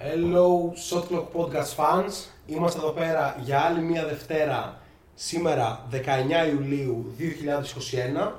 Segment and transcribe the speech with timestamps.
[0.00, 2.12] Hello, Shot Clock Podcast fans.
[2.46, 4.80] Είμαστε εδώ πέρα για άλλη μια Δευτέρα,
[5.14, 5.96] σήμερα 19
[6.52, 7.14] Ιουλίου
[8.26, 8.32] 2021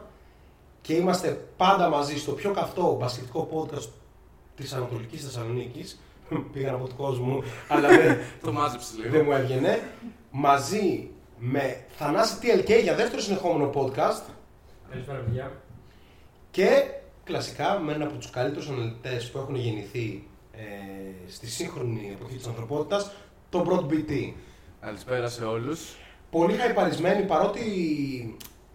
[0.82, 3.90] και είμαστε πάντα μαζί στο πιο καυτό μπασκετικό podcast
[4.56, 6.00] της Ανατολικής Θεσσαλονίκης.
[6.54, 9.10] Πήγα από του κόσμου, αλλά δεν, Το μάζεψες λίγο.
[9.12, 9.80] δεν μου έβγαινε.
[10.32, 14.22] Μαζί με Θανάση TLK για δεύτερο συνεχόμενο podcast
[14.90, 15.52] Καλησπέρα, παιδιά.
[16.52, 16.84] και
[17.24, 20.29] κλασικά με ένα από τους καλύτερους αναλυτές που έχουν γεννηθεί
[20.60, 23.12] ε, στη σύγχρονη εποχή της ανθρωπότητας,
[23.50, 24.34] τον Broad BT.
[24.82, 25.96] Καλησπέρα σε όλους.
[26.32, 27.62] Πολύ χαϊπαρισμένοι παρότι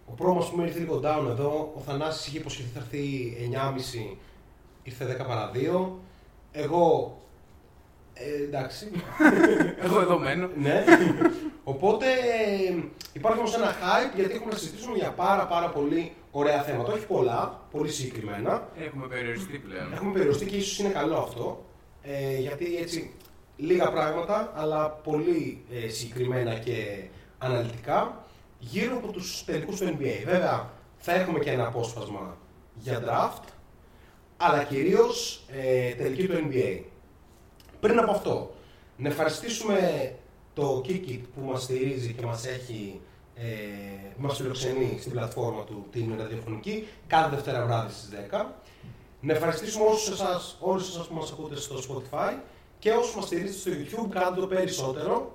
[0.05, 3.33] ο πρόμος που ήρθε λίγο down εδώ, ο Θανάσης είχε υποσχεθεί θα έρθει
[4.13, 4.17] 9.30,
[4.83, 5.89] ήρθε 10 παρα 2.
[6.51, 7.17] Εγώ,
[8.13, 8.91] ε, εντάξει,
[9.83, 10.49] Εγώ εδώ μένω.
[10.57, 10.83] ναι.
[11.63, 16.61] Οπότε ε, υπάρχει όμως ένα hype γιατί έχουμε να συζητήσουμε για πάρα πάρα πολύ ωραία
[16.61, 16.93] θέματα.
[16.93, 18.69] Όχι πολλά, πολύ συγκεκριμένα.
[18.77, 19.93] Έχουμε περιοριστεί πλέον.
[19.93, 21.65] Έχουμε περιοριστεί και ίσως είναι καλό αυτό.
[22.07, 23.11] Ε, γιατί έτσι
[23.57, 27.03] λίγα πράγματα, αλλά πολύ ε, συγκεκριμένα και
[27.37, 28.25] αναλυτικά
[28.59, 30.23] γύρω από τους τελικούς του NBA.
[30.25, 32.37] Βέβαια, θα έχουμε και ένα απόσπασμα
[32.75, 33.43] για draft,
[34.37, 36.79] αλλά κυρίως ε, τελική του NBA.
[37.79, 38.55] Πριν από αυτό,
[38.97, 40.11] να ευχαριστήσουμε
[40.53, 42.99] το Kikit που μας στηρίζει και μας έχει
[43.35, 43.45] ε,
[44.17, 48.45] μας φιλοξενεί στην πλατφόρμα του την ραδιοφωνική κάθε Δευτέρα βράδυ στις 10.
[49.25, 52.33] Να ευχαριστήσουμε όσους εσάς, όλους εσάς που μας ακούτε στο Spotify
[52.79, 55.31] και όσους μας στηρίζετε στο YouTube, κάντε το περισσότερο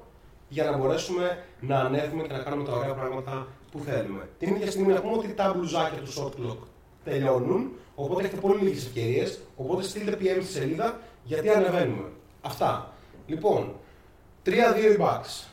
[0.48, 4.28] για να μπορέσουμε να ανέβουμε και να κάνουμε τα ωραία πράγματα που θέλουμε.
[4.38, 6.56] Την ίδια στιγμή να πούμε ότι τα μπλουζάκια του Short Clock
[7.04, 12.08] τελειώνουν, οπότε έχετε πολύ λίγες ευκαιρίες, οπότε στείλτε PM στη σελίδα γιατί ανεβαίνουμε.
[12.40, 12.92] Αυτά.
[13.26, 13.74] Λοιπόν,
[14.44, 15.48] 3-2 οι Bucks.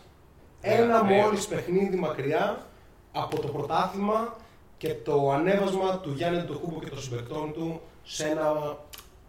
[0.61, 1.21] Ένα Ωραία.
[1.21, 2.65] μόλις παιχνίδι μακριά
[3.11, 4.35] από το πρωτάθλημα
[4.77, 8.77] και το ανέβασμα του Γιάννη Ντοκούμπο και των συμπεκτών του σε ένα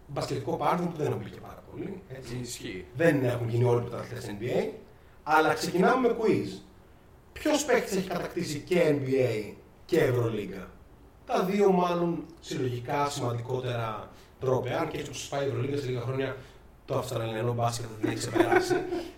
[0.07, 2.03] μπασκετικό πάρτι που δεν έχουν και πάρα πολύ.
[2.09, 2.39] Έτσι.
[2.43, 2.85] Ισχύει.
[2.97, 4.69] Δεν έχουν γίνει όλοι οι πρωταθλητές NBA.
[5.23, 6.61] Αλλά ξεκινάμε με quiz.
[7.33, 9.53] Ποιος παίκτης έχει κατακτήσει και NBA
[9.85, 10.69] και Ευρωλίγκα;
[11.27, 14.11] Τα δύο μάλλον συλλογικά σημαντικότερα
[14.41, 14.81] τρόπια.
[14.81, 16.37] Αν και έτσι όπως πάει η Ευρωλίγκα σε λίγα χρόνια
[16.85, 18.75] το Αυστραλιανό μπάσκετ θα την έχει ξεπεράσει.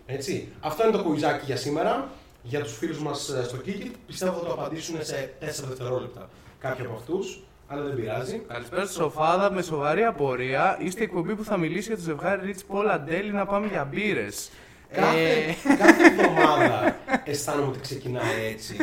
[0.07, 0.49] Έτσι.
[0.61, 2.09] Αυτό είναι το κουιζάκι για σήμερα.
[2.43, 6.85] Για τους φίλους μας ε, στο Kikit πιστεύω θα το απαντήσουν σε 4 δευτερόλεπτα κάποιοι
[6.87, 7.43] από αυτούς,
[7.73, 8.43] αλλά δεν πειράζει.
[8.49, 10.77] Καλησπέρα στη Σοφάδα με σοβαρή απορία.
[10.81, 13.85] Είστε η εκπομπή που θα μιλήσει για το ζευγάρι Ρίτς Πολ Αντέλη να πάμε για
[13.91, 14.51] μπύρες.
[14.93, 18.77] Κάθε, κάθε εβδομάδα αισθάνομαι ότι ξεκινάει έτσι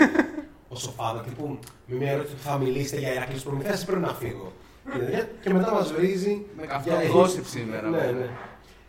[0.70, 1.22] ο Σοφάδα.
[1.22, 4.52] Τύπου με μια ερώτηση που θα μιλήσετε για Ηρακλής Προμηθέας, πρέπει να φύγω.
[4.92, 6.46] Και τέτοια, Και μετά μας βρίζει.
[6.58, 7.90] Με για- καυτό gossip σήμερα.
[7.90, 8.12] Ναι, βέβαια.
[8.14, 8.28] ναι.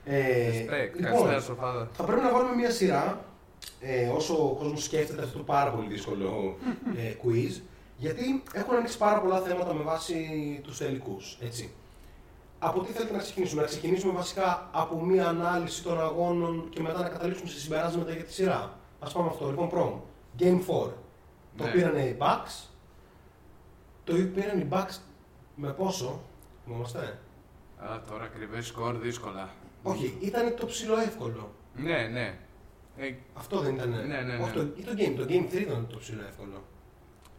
[0.04, 0.94] Ε, Respect.
[0.96, 1.88] λοιπόν, Καλησπέρα Σοφάδα.
[1.96, 3.24] θα πρέπει να βάλουμε μια σειρά
[3.80, 6.56] ε, όσο ο κόσμος σκέφτεται αυτό το πάρα πολύ δύσκολο
[6.96, 7.60] ε, quiz.
[8.00, 10.14] Γιατί έχουν ανοίξει πάρα πολλά θέματα με βάση
[10.62, 11.38] τους τελικούς.
[11.40, 11.72] Έτσι.
[12.58, 17.02] Από τι θέλετε να ξεκινήσουμε, να ξεκινήσουμε βασικά από μια ανάλυση των αγώνων και μετά
[17.02, 18.78] να καταλήξουμε σε συμπεράσματα για τη σειρά.
[18.98, 19.48] Α πάμε αυτό.
[19.50, 20.02] Λοιπόν, πρώτον,
[20.38, 20.90] Game 4.
[21.56, 21.70] Το Ναι.
[21.70, 22.68] πήραν οι Bucks.
[24.04, 24.98] Το πήραν οι Bucks
[25.54, 26.20] με πόσο,
[26.64, 27.18] θυμόμαστε;
[27.78, 29.48] Α, τώρα ακριβές σκορ δύσκολα.
[29.82, 31.50] Όχι, ήταν το ψηλό εύκολο.
[31.74, 32.38] Ναι, ναι.
[32.96, 33.88] Ε, Αυτό δεν ήταν.
[33.90, 34.36] Ναι, ναι, ναι.
[34.42, 36.62] Όχι, το, ή το Game, το Game 3 ήταν το ψηλό εύκολο.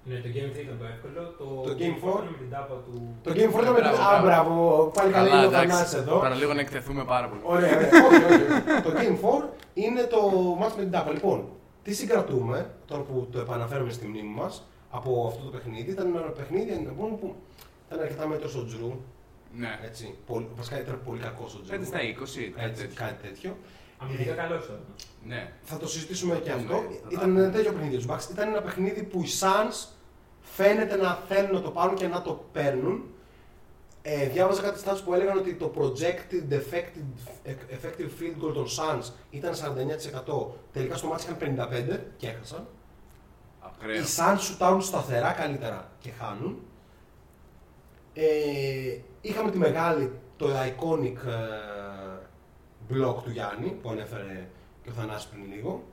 [0.04, 1.22] Ναι, το Game 3 ήταν το εύκολο.
[1.38, 2.24] Το, Το Game 4?
[2.32, 3.16] με την τάπα του.
[3.24, 4.04] Το Game 4 ήταν με Μπράβο, το.
[4.04, 4.54] Α, μπράβο.
[4.54, 6.20] μπράβο, πάλι καλά είναι ο Θανάσης εδώ.
[6.20, 7.42] Παραλίγο να εκτεθούμε πάρα πολύ.
[7.44, 7.90] Ωραία, ωραία.
[8.08, 8.82] όχι, όχι.
[8.82, 10.20] το Game 4 είναι το
[10.62, 11.12] match με την τάπα.
[11.12, 11.48] Λοιπόν,
[11.84, 16.22] τι συγκρατούμε, τώρα που το επαναφέρουμε στη μνήμη μας από αυτό το παιχνίδι, ήταν ένα
[16.22, 17.36] παιχνίδι να πούμε, που
[17.88, 19.00] ήταν αρκετά μέτρος στο Τζρου.
[19.56, 19.80] Ναι.
[19.86, 21.76] Έτσι, πολύ, βασικά ήταν πολύ κακός στο Τζρου.
[21.76, 22.88] 5 στα 20, κάτι Έτσι,
[23.22, 23.58] τέτοιο.
[24.00, 24.32] Κάτι τέτοιο.
[24.32, 24.80] Αμυντικά καλό ήταν.
[25.26, 25.52] Ναι.
[25.64, 26.76] Θα το συζητήσουμε και Ναι, αυτό.
[26.76, 28.32] θα Ήταν τα ένα τέτοιο παιχνίδι τους Bucks.
[28.32, 29.88] Ήταν ένα παιχνίδι που οι Suns
[30.42, 33.04] φαίνεται να θέλουν να το πάρουν και να το παίρνουν.
[34.02, 39.12] Ε, διάβαζα κάτι stats που έλεγαν ότι το projected effective, effective field goal των Suns
[39.30, 40.48] ήταν 49%.
[40.72, 42.68] Τελικά στο μάτι είχαν 55% και έχασαν.
[43.60, 43.96] Ακραίο.
[43.96, 46.60] Οι Suns σουτάρουν σταθερά καλύτερα και χάνουν.
[48.14, 51.18] Ε, είχαμε τη μεγάλη, το iconic
[52.90, 54.48] ε, block του Γιάννη που ανέφερε
[54.84, 55.84] και ο Θανάσης πριν λίγο.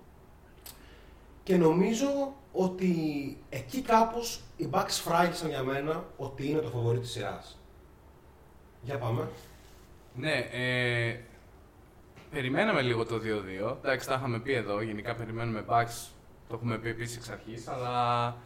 [1.43, 2.93] Και νομίζω ότι
[3.49, 7.59] εκεί κάπως οι Bucks φράγισαν για μένα ότι είναι το φαβορί της σειράς.
[8.83, 9.29] Για πάμε.
[10.15, 11.21] Ναι, ε,
[12.31, 13.77] περιμέναμε λίγο το 2-2.
[13.83, 14.83] Εντάξει, τα είχαμε πει εδώ.
[14.83, 16.09] Γενικά περιμένουμε Bucks,
[16.49, 17.69] το έχουμε πει επίσης εξ αρχής.
[17.69, 18.37] Αλλά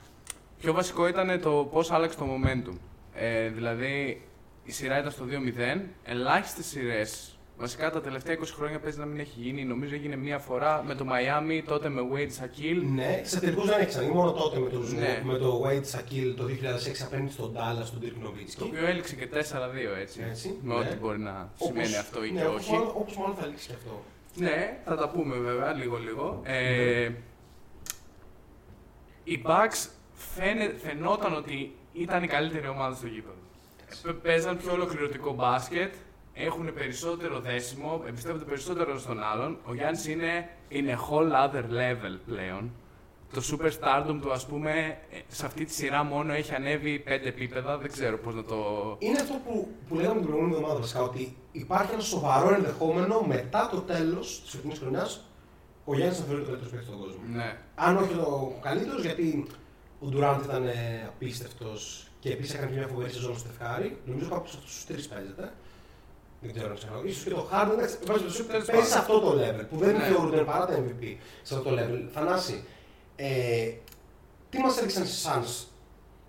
[0.59, 2.77] πιο βασικό ήταν το πώς άλλαξε το momentum.
[3.15, 4.27] Ε, δηλαδή,
[4.65, 5.81] η σειρά ήταν στο 2-0.
[6.05, 9.65] Ελάχιστες σειρές Βασικά τα τελευταία 20 χρόνια παίζει να μην έχει γίνει.
[9.65, 12.83] Νομίζω έγινε μία φορά με το Miami, τότε με Wade Shaquille.
[12.95, 14.17] Ναι, σε τελικούς δεν έχει ξαναγίνει.
[14.17, 15.21] Μόνο τότε με το, Ναι.
[15.25, 18.67] με το Wade Shaquille το 2006 απέναντι στον Dallas, τον Dirk Το Nowitzki.
[18.67, 20.21] οποίο έληξε και 4-2 έτσι.
[20.31, 20.81] Έτσι, με ναι.
[20.81, 22.73] ό,τι μπορεί να Όπως- σημαίνει αυτό ή ναι, και όπως όχι.
[22.73, 24.03] μάλλον- Όπως μάλλον θα λήξει και αυτό.
[24.35, 26.41] Ναι, θα τα πούμε βέβαια λίγο-λίγο.
[26.45, 27.15] Ε, Ναι.
[29.25, 33.35] οι Bucks φαίνε, φαινόταν ότι ήταν η καλύτερη ομάδα στο γήπεδο.
[34.03, 35.95] Π- Παίζαν πιο ολοκληρωτικό μπάσκετ,
[36.45, 39.59] έχουν περισσότερο δέσιμο, εμπιστεύονται περισσότερο στον άλλον.
[39.65, 42.71] Ο Γιάννης είναι in a whole other level πλέον.
[43.33, 44.71] Το superstardom του, ας πούμε,
[45.11, 48.57] ε, σε αυτή τη σειρά μόνο έχει ανέβει πέντε επίπεδα, δεν ξέρω πώς να το...
[48.99, 53.69] Είναι αυτό που, που λέγαμε την προηγούμενη εβδομάδα βασικά, ότι υπάρχει ένα σοβαρό ενδεχόμενο μετά
[53.71, 55.25] το τέλος της φετινή χρονιάς
[55.85, 57.21] ο Γιάννης να θεωρείτο καλύτερος παίκτης στον κόσμο.
[57.33, 57.59] Ναι.
[57.75, 59.47] Αν όχι ο καλύτερος, γιατί
[60.01, 60.65] ο Ντουράντ ήταν
[61.07, 63.99] απίστευτος και επίσης έκανε και μια φοβερή σεζόν στο τεφτέρι.
[64.05, 65.53] Νομίζω κάποιος από τους τρεις παίζεται.
[66.43, 67.03] Δεν ξέρω αν ξέρω.
[67.13, 69.17] Ίσως και το Harden εντάξει, εν πάση περιπτώσει, Τέλος παίζει σε πάντων.
[69.17, 70.03] αυτό το level που δεν Ναι.
[70.05, 72.09] θεωρούνται παρά τα MVP σε αυτό το level.
[72.13, 72.65] Θανάση,
[73.17, 73.73] ε,
[74.51, 75.65] τι μας έδειξαν οι Suns.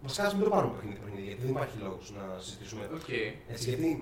[0.01, 3.09] Βασικά, ας μην το πάρουμε παιχνίδι παιχνίδι, γιατί δεν υπάρχει λόγος να συζητήσουμε Οκ.
[3.53, 4.01] έτσι, γιατί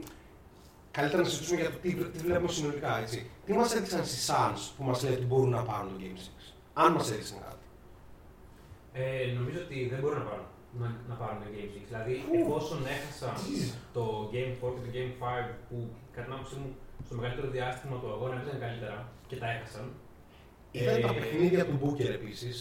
[0.91, 2.97] καλύτερα να συζητήσουμε για το τι, τι βλέπουμε συνολικά.
[2.97, 3.29] Έτσι.
[3.45, 6.53] Τι μας έδειξαν στι Suns που μας λέει ότι μπορούν να πάρουν το Game 6.
[6.73, 7.55] Αν μας έδειξαν κάτι.
[8.93, 10.45] Ε, νομίζω ότι δεν μπορούν να πάρουν,
[10.79, 11.81] να, να πάρουν το Game 6.
[11.89, 13.35] Δηλαδή, εφόσον έχασαν
[13.97, 15.25] το Game 4 και το Game 5
[15.69, 15.77] που
[16.13, 16.69] κατά την άποψή μου
[17.05, 18.97] στο μεγαλύτερο διάστημα του αγώνα έπαιζαν καλύτερα
[19.29, 19.85] και τα έχασαν.
[20.71, 22.57] Ήταν Ε, τα παιχνίδια του Booker επίσης.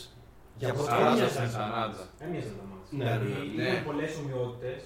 [0.61, 0.99] Για πρώτη φορά.
[0.99, 1.15] Σαράντα.
[1.15, 1.77] Έμοιαζαν τα Σαράντα.
[1.87, 1.99] μάτς.
[2.25, 2.89] Έμοιαζαν τα μάτς.
[2.99, 3.69] Ναι, δηλαδή, ναι, ναι.
[3.69, 4.81] είχαν πολλές ομοιότητες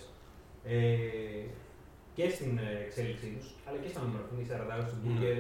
[0.65, 0.77] ε,
[2.17, 4.25] και στην ε, εξέλιξή τους, αλλά και στα νούμερα.
[4.43, 4.47] Οι
[4.83, 5.39] 40 του Μπούκερ,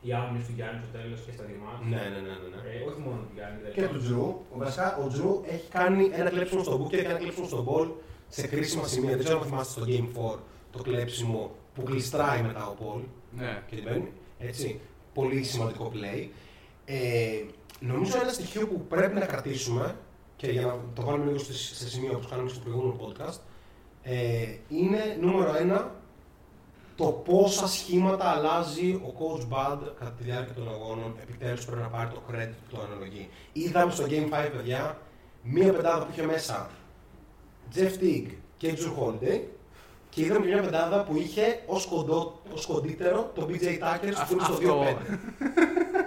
[0.00, 1.80] οι άμυνε του Γιάννη στο τέλος και στα δύο μάτς.
[1.92, 2.34] Ναι, ναι, ναι.
[2.40, 2.60] ναι, ναι.
[2.70, 3.56] Ε, όχι μόνο του Γιάννη.
[3.58, 3.74] δηλαδή.
[3.76, 4.28] Και του Τζρου.
[4.62, 7.88] Βασικά, ο Τζρου έχει κάνει ένα κλέψιμο στον Booker και ένα κλέψιμο στον Ball
[8.28, 9.14] σε κρίσιμα σημεία.
[9.16, 10.38] Δεν ξέρω αν θυμάστε στο Game 4
[10.70, 11.40] το κλέψιμο
[11.74, 13.02] που γλιστράει μετά ο Ball.
[13.40, 13.62] Ναι.
[13.68, 14.10] και την παίρνει.
[14.38, 14.80] Έτσι.
[15.14, 16.28] Πολύ σημαντικό play.
[16.84, 17.42] Ε,
[17.80, 19.96] νομίζω ένα στοιχείο που πρέπει να κρατήσουμε
[20.36, 23.38] και για να το βάλουμε λίγο σε, σε σημείο όπως κάναμε στο προηγούμενο podcast
[24.02, 25.94] ε, είναι νούμερο ένα
[26.98, 31.14] το πόσα σχήματα αλλάζει ο coach Bud κατά τη διάρκεια των αγώνων.
[31.22, 33.28] Επιτέλους πρέπει να πάρει το credit που το αναλογεί.
[33.52, 34.98] Είδαμε στο Game 5, παιδιά,
[35.42, 36.70] μία πεντάδα που είχε μέσα
[37.74, 39.40] Jeff Teague και Drew Holiday
[40.08, 44.32] και είδαμε και μια πεντάδα που είχε ως, κοντό, ως κοντύτερο το BJ Tucker που
[44.32, 44.82] είναι στο Αυτό.
[44.82, 45.18] 2-5.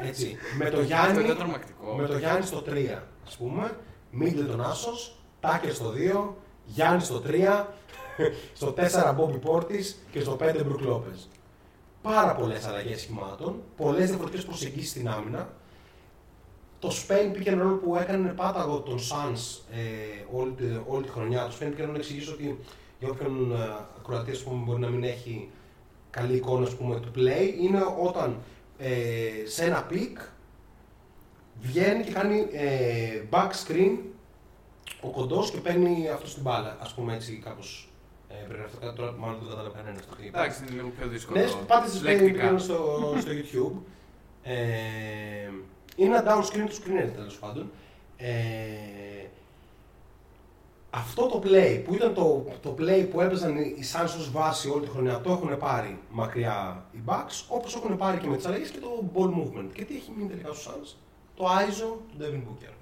[0.08, 0.38] Έτσι.
[0.58, 1.96] με, το Αυτό Γιάννη, ήταν τρομακτικό.
[1.96, 2.72] με το Γιάννη στο 3,
[3.28, 3.78] ας πούμε.
[4.22, 5.94] Middleton Άσος, Tucker στο
[6.30, 6.34] 2,
[6.66, 7.66] Γιάννη στο 3,
[8.60, 8.82] στο 4
[9.18, 11.28] Bobby Portis και στο 5 Brook Lopez.
[12.02, 15.54] Πάρα πολλές αλλαγές σχημάτων, πολλές διαφορετικές προσεγγίσεις στην άμυνα.
[16.80, 21.10] Το Spain pick and roll που έκανε πάταγο των Suns ε, όλη, τη, όλη τη
[21.10, 21.46] χρονιά.
[21.46, 22.60] Το Spain pick and roll να εξηγήσω ότι
[23.00, 23.56] για όποιον ε,
[23.98, 25.50] ακροατή ας πούμε, μπορεί να μην έχει
[26.10, 28.38] καλή εικόνα ας πούμε, του play, είναι όταν
[28.78, 30.18] ε, σε ένα pick
[31.62, 33.98] βγαίνει και κάνει ε, back screen
[35.02, 36.78] ο κοντός και παίρνει αυτός στην μπάλα.
[36.80, 37.91] Ας πούμε έτσι κάπως
[38.32, 40.16] ε, πρέπει αυτό κάτι τώρα που μάλλον δεν το κατάλαβε κανένας αυτό.
[40.16, 40.40] τι είπα.
[40.40, 41.40] Εντάξει, είναι λίγο πιο δύσκολο.
[41.40, 42.50] Ναι, πάτε στις Spain Λεκτικά.
[42.50, 42.78] pick and roll στο,
[43.24, 43.76] στο YouTube.
[44.44, 44.56] Ε,
[45.96, 47.72] είναι ένα down screen του screener τέλος πάντων.
[48.18, 48.32] Ε,
[50.90, 54.70] αυτό το play που ήταν το, το play που έπαιζαν οι οι Suns ως βάση
[54.70, 58.46] όλη τη χρονιά το έχουν πάρει μακριά οι Bucks όπως έχουν πάρει και με τις
[58.46, 59.70] αλλαγές και το ball movement.
[59.74, 60.96] Και τι έχει μείνει τελικά στους Suns,
[61.36, 62.74] το ISO του Devin Booker.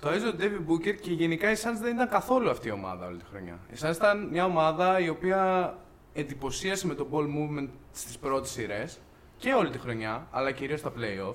[0.00, 3.06] Το έζησε ο David Booker και γενικά οι Suns δεν ήταν καθόλου αυτή η ομάδα
[3.06, 3.58] όλη τη χρονιά.
[3.72, 5.74] Οι Suns ήταν μια ομάδα η οποία
[6.12, 8.98] εντυπωσίασε με το ball movement στις πρώτες σειρές
[9.36, 11.34] και όλη τη χρονιά, αλλά κυρίως στα playoff.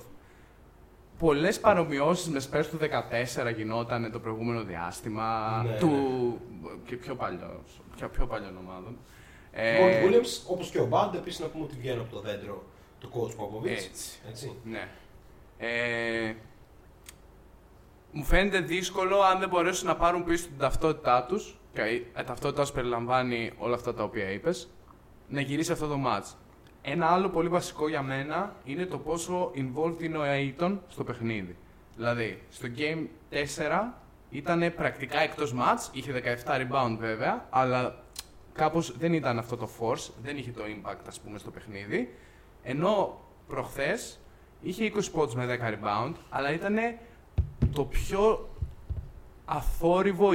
[1.19, 5.91] Πολλές παρομοιώσεις με Spurs του 14 γινόταν το προηγούμενο διάστημα, Ναι, του
[6.85, 7.63] και πιο, παλιό,
[7.95, 8.97] πιο, πιο παλιών ομάδων.
[9.51, 12.63] Ε, ο Williams όπως και ο Band επίσης να πούμε ότι βγαίνουν από το δέντρο
[12.99, 13.67] του coach Popovich.
[13.69, 14.19] έτσι.
[14.29, 14.51] Έτσι.
[14.63, 14.87] Ναι.
[15.57, 16.33] Ε,
[18.13, 21.57] μου φαίνεται δύσκολο αν δεν μπορέσουν να πάρουν πίσω την ταυτότητά τους.
[21.73, 24.69] Και η ταυτότητά σου περιλαμβάνει όλα αυτά τα οποία είπες.
[25.27, 26.35] Να γυρίσει αυτό το match.
[26.81, 31.55] Ένα άλλο πολύ βασικό για μένα είναι το πόσο involved είναι ο Aiton στο παιχνίδι.
[31.95, 33.93] Δηλαδή, στο game 4
[34.29, 36.11] ήταν πρακτικά εκτός match, είχε
[36.45, 38.03] 17 rebound βέβαια, αλλά
[38.53, 42.15] κάπως δεν ήταν αυτό το force, δεν είχε το impact ας πούμε στο παιχνίδι.
[42.63, 44.19] Ενώ προχθές
[44.61, 46.75] είχε 20 spots με 10 rebound, αλλά ήταν
[47.73, 48.49] το πιο
[49.45, 50.29] αθόρυβο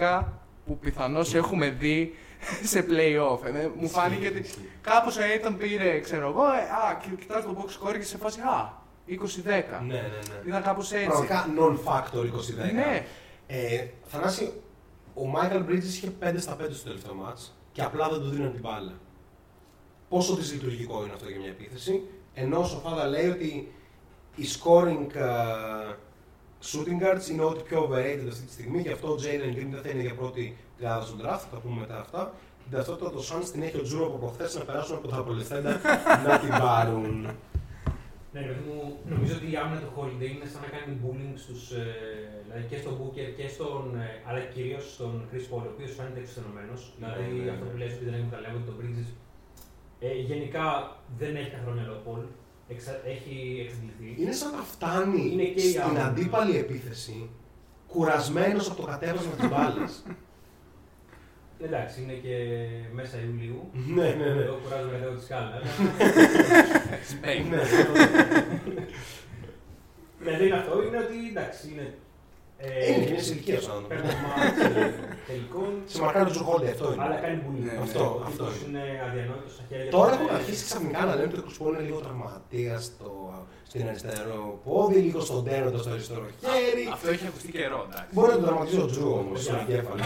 [0.00, 0.22] 20-10
[0.66, 2.14] που πιθανώς έχουμε δει
[2.62, 3.44] σε play-off.
[3.44, 4.44] Ε, μου φάνηκε ότι
[4.80, 8.18] κάπως ο Aiton πήρε, ξέρω εγώ, ε, α, και κοιτάς το box score και σε
[8.18, 9.12] φάση, α, 20-10.
[9.44, 10.48] Ναι, ναι, ναι.
[10.48, 11.06] Ήταν κάπως έτσι.
[11.06, 12.24] Πραγματικά non-factor
[12.70, 12.72] 20-10.
[12.74, 13.06] Ναι,
[13.46, 14.52] Ε, Θανάση,
[15.14, 18.52] ο Michael Bridges είχε 5 στα 5 στο τελευταίο μάτς και απλά δεν του δίνουν
[18.52, 18.92] την μπάλα.
[20.08, 22.02] πόσο δυσλειτουργικό είναι αυτό για μια επίθεση.
[22.34, 23.72] Ενώ ο Σοφάδα λέει ότι
[24.36, 25.94] οι scoring uh,
[26.62, 28.80] shooting guards είναι ό,τι πιο overrated αυτή τη στιγμή.
[28.80, 31.80] Γι' αυτό ο Jalen Green δεν θα είναι για πρώτη τριάδα στον draft, θα πούμε
[31.80, 32.32] μετά αυτά.
[32.62, 35.80] Την ταυτότητα το Suns την έχει ο Τζούρο από προχθέ να περάσουν από τα απολεσθέντα
[36.26, 37.28] να την πάρουν.
[38.32, 38.76] Ναι, ρε, μου,
[39.12, 41.84] νομίζω ότι η άμυνα του Holiday είναι σαν να κάνει bullying στους, ε,
[42.44, 46.20] δηλαδή και στον Booker και στον, ε, αλλά κυρίως στον Chris Paul, ο οποίος φαίνεται
[46.22, 46.80] εξουθενωμένος.
[47.00, 47.50] Ναι, δηλαδή ναι, ναι.
[47.54, 49.08] αυτό που λες ότι δεν εκμεταλλεύονται τον Bridges.
[50.06, 50.66] Ε, γενικά
[51.20, 52.22] δεν έχει καθόλου μυαλό ο Paul.
[52.70, 54.22] Εξα, έχει εξαντληθεί.
[54.22, 56.04] Είναι σαν να φτάνει Είναι και η στην άμυνα.
[56.06, 57.30] αντίπαλη επίθεση
[57.86, 60.02] κουρασμένος από το κατέβασμα της μπάλας.
[61.64, 62.36] Εντάξει, είναι και
[62.92, 63.70] μέσα Ιουλίου.
[63.96, 64.42] ναι, ναι, ναι.
[64.42, 65.46] Εδώ κουράζομαι εδώ τη σκάλα.
[65.46, 65.64] αλλά-
[67.12, 67.44] Spain.
[67.50, 67.56] ναι.
[70.24, 71.94] Ναι, δεν είναι αυτό, είναι ότι εντάξει, είναι.
[72.62, 73.88] Ε, Είναι και μια ηλικία ο άνθρωπος.
[73.90, 74.94] Παίρνει μάτς ε,
[75.28, 75.70] τελικών.
[75.92, 77.02] Σε μαρκάρει το Τζουρχόλντι, αυτό είναι.
[77.04, 77.64] Αλλά κάνει bullying.
[77.66, 80.16] Ναι, αυτό, Ο αυτό τύπος είναι αδιανόητος στα χέρια Τώρα του.
[80.22, 83.08] έχουν Ε, αρχίσει ξαφνικά να λένε ότι ο Κρουσπό είναι λίγο τραυματίας στο,
[83.70, 86.84] στην αριστερό πόδι, λίγο στον τέροντα στο αριστερό χέρι.
[86.96, 88.10] Αυτό έχει ακουστεί καιρό, εντάξει.
[88.14, 89.64] Μπορεί να τον τραυματίζει ο Τζου όμως στον Παιδιά.
[89.68, 90.02] εγκέφαλο.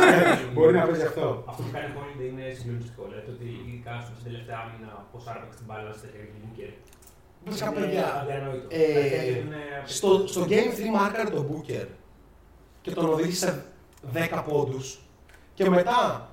[0.54, 1.26] Μπορεί να παίζει αυτό.
[1.50, 3.02] Αυτό που κάνει ο Holiday είναι συγκλονιστικό.
[3.12, 6.72] Λέτε ότι ειδικά στην τελευταία άμυνα πώς άρπαξε την μπάλα στα χέρια του Booker.
[7.44, 8.66] Βασικά, Είναι παιδιά, αδιανόητο.
[8.68, 11.86] ε, Τα χέρια του είναι στο, στο Game 3 μάρκαρε τον Booker
[12.82, 13.64] και τον οδήγησε
[14.14, 15.00] 10 πόντους
[15.54, 16.28] και μετά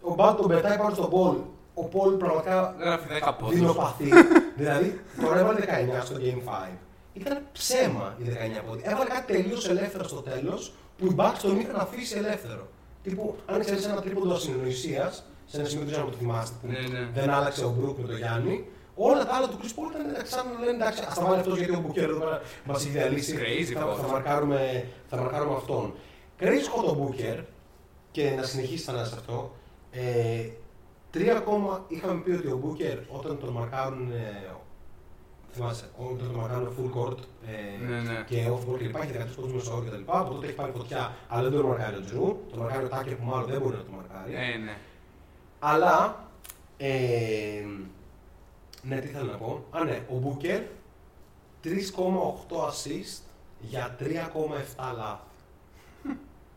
[0.00, 1.36] ο Μπάτ τον πετάει πάνω στον Πολ.
[1.74, 3.54] Ο Πολ πραγματικά Γράφει 10 πόντους.
[3.58, 4.08] δεινοπαθή.
[4.56, 6.76] δηλαδή, τώρα έβαλε 19 στο Game 5.
[7.12, 8.22] Ήταν ψέμα οι
[8.60, 8.82] 19 πόντοι.
[8.84, 12.68] Έβαλε κάτι τελείως ελεύθερο στο τέλος που οι Bucks τον είχαν αφήσει ελεύθερο.
[13.02, 15.12] Τύπου, αν ξέρεις ένα τρίποντο ασυνεννοησία,
[15.46, 17.08] σε ένα σημείο δεν ξέρω αν το θυμάστε, που Ναι, ναι.
[17.14, 20.32] δεν άλλαξε ο Μπρουκ με τον Γιάννη, όλα τα άλλα του Chris Paul ήταν εντάξει,
[20.32, 22.90] σαν να λένε εντάξει, ας τα βάλει αυτός γιατί ο Μπουκέρ εδώ πέρα μας έχει
[22.90, 23.38] διαλύσει.
[23.38, 23.96] Crazy θα, hot.
[23.96, 25.94] θα, μαρκάρουμε, θα μαρκάρουμε αυτόν.
[26.40, 27.38] Crazy hot ο Μπούκερ
[28.10, 29.54] και να συνεχίσει να σε αυτό.
[29.90, 30.48] Ε,
[31.10, 34.10] τρία ακόμα είχαμε πει ότι ο Μπούκερ όταν τον μαρκάρουν.
[34.12, 34.52] Ε,
[35.52, 38.24] θυμάσαι, όταν τον μαρκάρουν full court ε, Ναι, ναι.
[38.26, 40.02] και off court και υπάρχει 13 πόντους μέσα όριο κτλ.
[40.06, 42.36] Από τότε έχει πάρει φωτιά, αλλά δεν τον μαρκάρει ο Τζρου.
[42.50, 44.32] Τον μαρκάρει ο Τάκερ που μάλλον δεν μπορεί να τον μαρκάρει.
[44.34, 44.76] Ε, ναι.
[45.58, 46.28] Αλλά.
[46.76, 47.64] Ε,
[48.84, 49.64] ναι, τι θέλω να πω.
[49.70, 50.62] Α, ναι, ο Μπούκερ
[51.64, 51.70] 3,8
[52.56, 53.22] assist
[53.60, 54.06] για 3,7
[54.96, 55.22] λάθη.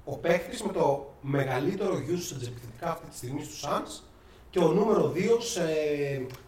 [0.06, 4.04] Ο παίχτης με το μεγαλύτερο usage επιθετικά αυτή τη στιγμή στους Suns
[4.50, 5.66] και ο νούμερο 2 σε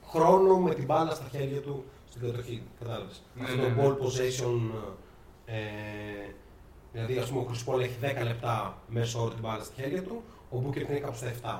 [0.07, 2.63] χρόνο με την μπάλα στα χέρια του στην κατοχή.
[2.79, 3.21] Κατάλαβες.
[3.35, 3.87] Ναι, Αυτό ναι, το ναι.
[3.87, 4.71] ball possession.
[5.45, 5.55] Ε,
[6.91, 10.03] δηλαδή, ας πούμε, ο Chris Paul έχει 10 λεπτά μέσω όρο την μπάλα στα χέρια
[10.03, 11.59] του, ο Booker είναι κάπου στα 7.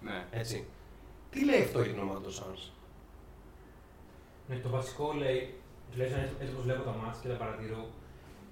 [0.00, 0.24] ναι.
[0.30, 0.64] Έτσι.
[1.30, 2.70] Τι λέει αυτό για την ομάδα του Suns;
[4.50, 5.40] Ναι, το βασικό λέει,
[5.90, 7.82] τουλάχιστον έτσι- έτσι όπως βλέπω τα μάτια και τα παρατηρώ,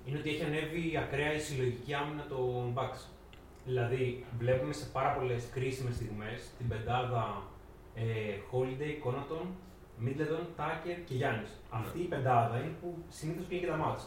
[0.06, 3.00] είναι ότι έχει ανέβει ακραία η συλλογική άμυνα των Bucks.
[3.68, 7.42] Δηλαδή, βλέπουμε σε πάρα πολλές κρίσιμες στιγμές την πεντάδα
[7.94, 8.04] ε,
[8.50, 9.44] Holiday, Conaton,
[10.04, 11.46] Middleton, Tucker και Γιάννη.
[11.70, 14.04] Αυτή η πεντάδα είναι που συνήθως πήγε και τα μάτια.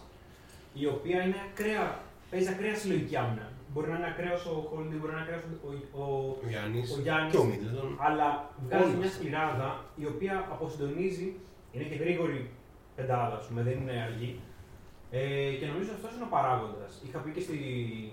[0.73, 3.49] Η οποία είναι ακραία, παίζει ακραία συλλογική άμυνα.
[3.73, 6.05] Μπορεί να είναι ακραίος ο Holiday, μπορεί να είναι ακραίος ο, ο,
[6.43, 7.31] Ο Γιάννης ο Γιάννης.
[7.33, 7.97] και ο Μίτλετον.
[7.99, 8.95] αλλά βγάζει Όλοι.
[9.01, 11.27] μια σκληράδα η οποία αποσυντονίζει,
[11.71, 12.49] είναι και γρήγορη
[12.95, 14.39] πεντάδα, ας πούμε, δεν είναι αργή.
[15.11, 17.01] Ε, και νομίζω αυτός είναι ο παράγοντας.
[17.05, 17.57] Είχα πει και στη,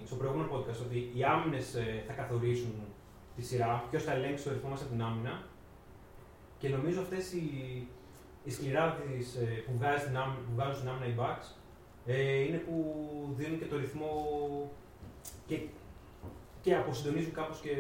[0.06, 2.74] στο προηγούμενο podcast ότι οι άμυνες θα καθορίσουν
[3.36, 5.42] τη σειρά, ποιος θα ελέγξει το ρυθμό μας από την άμυνα.
[6.58, 7.46] Και νομίζω αυτές οι,
[8.44, 11.48] οι σκληράδες ε, που, βγάζει την άμυνα, που βγάζουν στην άμυνα οι Bucks
[12.10, 12.74] ε, είναι που
[13.36, 14.12] δίνουν και το ρυθμό
[15.46, 15.58] και,
[16.60, 17.74] και αποσυντονίζουν κάπως και,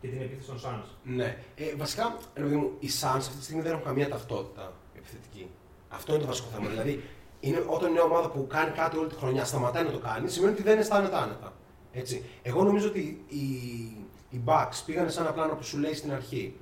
[0.00, 0.88] και την επίθεση των Suns.
[1.02, 1.38] Ναι.
[1.54, 5.50] Ε, βασικά, ρε παιδί μου, οι Suns αυτή τη στιγμή δεν έχουν καμία ταυτότητα επιθετική.
[5.88, 6.68] Αυτό είναι το βασικό θέμα.
[6.68, 7.02] δηλαδή,
[7.40, 10.28] είναι, όταν είναι μια ομάδα που κάνει κάτι όλη τη χρονιά, σταματάει να το κάνει,
[10.28, 11.52] σημαίνει ότι δεν αισθάνεται άνετα.
[11.92, 12.24] Έτσι.
[12.42, 13.38] Εγώ νομίζω ότι οι,
[14.30, 16.56] οι Bucks πήγαν σε ένα πλάνο που σου λέει στην αρχή.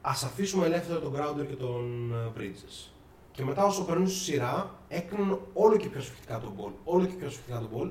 [0.00, 2.90] Α αφήσουμε ελεύθερο τον Grounder και τον ε, Bridges.
[3.32, 6.72] Και μετά, όσο περνούν στη σειρά, έκριναν όλο και πιο σφιχτικά τον ball.
[6.84, 7.90] Όλο και πιο σφιχτικά τον ball.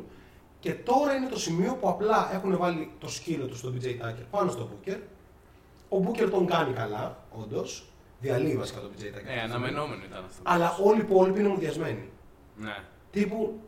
[0.60, 4.26] Και τώρα είναι το σημείο που απλά έχουν βάλει το σκύλο τους στον BJ Tucker
[4.30, 4.98] πάνω στο Booker.
[5.90, 7.84] Ο Booker τον κάνει καλά, όντως.
[8.22, 9.28] Διαλύει βασικά τον BJ Tucker.
[9.28, 10.42] Ε, αναμενόμενο ήταν αυτό.
[10.44, 12.10] Αλλά όλοι οι υπόλοιποι είναι μουδιασμένοι.
[12.58, 12.78] Ναι.
[13.12, 13.60] Τύπου,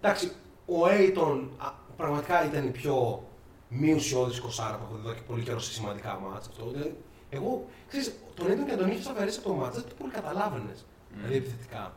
[0.00, 0.32] εντάξει,
[0.66, 3.22] ο Aiton α, πραγματικά ήταν η πιο
[3.68, 6.50] μη ουσιώδης κοσάρα που έχω δει εδώ και πολύ καιρό σε σημαντικά μάτσα.
[6.50, 6.70] Αυτό.
[6.70, 6.96] Δηλαδή,
[7.30, 10.86] εγώ, ξέρεις, τον Aiton και τον είχε αφαιρέσεις από το μάτσα, δεν το πολύ καταλάβαινες.
[11.14, 11.96] Δηλαδή επιθετικά.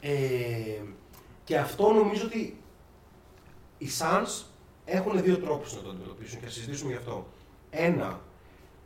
[0.00, 0.82] Ε,
[1.44, 2.62] και αυτό νομίζω ότι
[3.78, 4.44] οι Suns
[4.84, 7.26] έχουν δύο τρόπους να το αντιμετωπίσουν και θα συζητήσουμε γι' αυτό.
[7.70, 8.20] Ένα,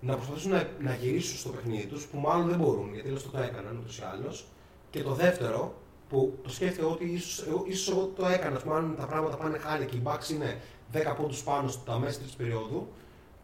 [0.01, 3.29] να προσπαθήσουν να, να γυρίσουν στο παιχνίδι τους, που μάλλον δεν μπορούν, γιατί λες το,
[3.29, 4.47] το έκαναν ούτως ή άλλως.
[4.91, 5.75] Και το δεύτερο,
[6.09, 9.37] που το σκέφτηκα ότι ίσως, εγώ, ίσως εγώ το έκανα, ας πούμε, αν τα πράγματα
[9.37, 10.61] πάνε χάλια και οι Bucks είναι
[10.93, 12.89] 10 πόντους πάνω στα μέσα της περίοδου,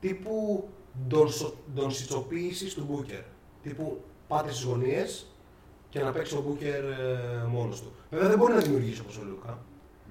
[0.00, 0.69] τύπου
[1.75, 3.23] ντονσιτσοποίησης του Μπούκερ.
[3.62, 5.26] Τύπου πάτε στις γωνίες
[5.88, 7.93] και να παίξει ο Μπούκερ ε, μόνος του.
[8.11, 9.59] Βέβαια δεν μπορεί να δημιουργήσει όπως ο Λούκα.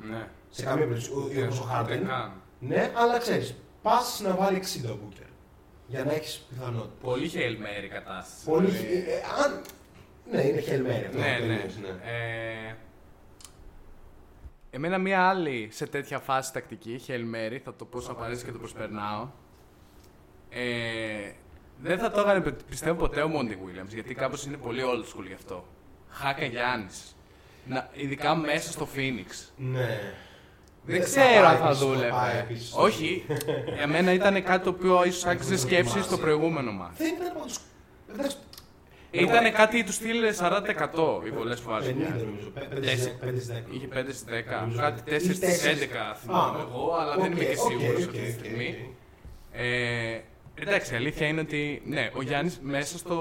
[0.09, 0.27] Ναι.
[0.49, 1.11] Σε καμία περίπτωση.
[1.33, 1.97] Ναι, Όπω ο Χάρντεν.
[1.97, 2.31] δεν καν.
[2.59, 5.25] Ναι, αλλά ξέρεις, πας να βάλει 60 ο Μπούκερ.
[5.87, 6.93] Για να έχεις πιθανότητα.
[7.01, 7.51] Πολύ Hail
[7.81, 8.45] Mary η κατάσταση.
[8.45, 8.69] Πολύ.
[8.69, 8.93] Δηλαδή.
[8.93, 9.61] ε, ε, αν...
[10.31, 11.17] Ναι, είναι χελμέρι αυτό.
[11.17, 11.53] Ναι, που ναι.
[11.53, 11.87] εννοείς, ναι.
[11.87, 12.75] Ε,
[14.69, 18.51] εμένα μία άλλη σε τέτοια φάση τακτική, Hail Mary, θα το πω σαν παρέσει και
[18.51, 19.27] το προσπερνάω.
[20.49, 21.31] Ε,
[21.81, 25.03] δεν θα το έκανε πι- πιστεύω ποτέ ο Μόντι Williams, γιατί κάπως είναι πολύ old
[25.19, 25.65] school γι' αυτό.
[26.09, 27.15] Χάκα Γιάννης.
[27.65, 29.49] Να, ειδικά μέσα στο Phoenix.
[29.57, 29.99] Ναι.
[30.87, 32.39] Δεν θα ξέρω πάει αν θα επίσης, πάει δούλευε.
[32.39, 32.73] επίσης.
[32.75, 33.25] Όχι.
[33.75, 36.93] Για μένα ήταν κάτι το οποίο ίσως άξιζε σκέψη στο προηγούμενο μάτι.
[36.97, 37.57] Δεν ήταν πάντως...
[38.13, 38.37] εντάξει,
[39.11, 41.93] Ήταν κάτι τους στυλ 40% οι πολλές που βάζουν.
[41.93, 42.51] 50 νομίζω.
[42.55, 43.73] 5 στις 10.
[43.73, 44.59] Είχε 5 στις 10.
[44.61, 45.79] Νομίζω Κάτι ότι- 4 ή στις τέσσερις.
[45.81, 48.39] 11 θυμάμαι Α, εγώ, αλλά δεν είμαι οκ, και οκ, σίγουρος οκ, αυτή τη οκ,
[48.39, 48.75] στιγμή.
[48.81, 48.95] οκ.
[49.51, 50.21] Ε,
[50.55, 53.17] εντάξει, η αλήθεια είναι ότι ναι, ο Γιάννης μέσα στο,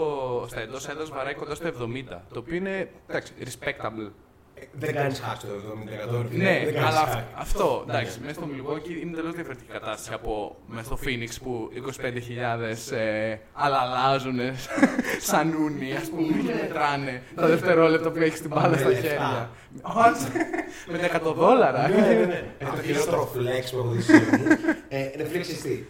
[0.48, 2.22] στα εντός έδρας βαράει κοντά στο 70.
[2.32, 4.10] Το οποίο είναι εντάξει, respectable.
[4.58, 6.26] Ε, Δεν κάνεις hack στο 70%.
[6.30, 7.16] Ναι, δεν κάνεις αλλά hack.
[7.16, 11.70] αυ- αυτό εντάξει, μέσα στο Milwaukee είναι τελείως διαφορετική κατάσταση από μέσα στο Phoenix που
[11.74, 14.38] 25.000 ε, αλλά αλλάζουν
[15.30, 19.02] σαν ούνι, ας πούμε, και μετράνε τα δευτερόλεπτα που έχεις την μπάλα Με στα λεφτά.
[19.08, 19.50] χέρια.
[19.82, 20.26] Όχι,
[20.90, 21.88] με 100 δόλαρα.
[21.88, 22.44] Ναι, ναι, ναι.
[22.58, 24.46] Ε, Το χειρότερο flex που έχω δει στη ζωή μου.
[24.88, 25.84] Ε, Ρε φίλε, ξέρεις τι;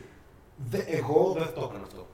[0.70, 2.06] Δε- Εγώ δεν θα το έκανα αυτό.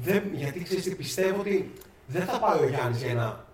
[0.00, 1.72] Δεν- Γιατί ξέρεις τι, πιστεύω ότι
[2.06, 3.49] δεν θα πάει ο Γιάννης για ένα 4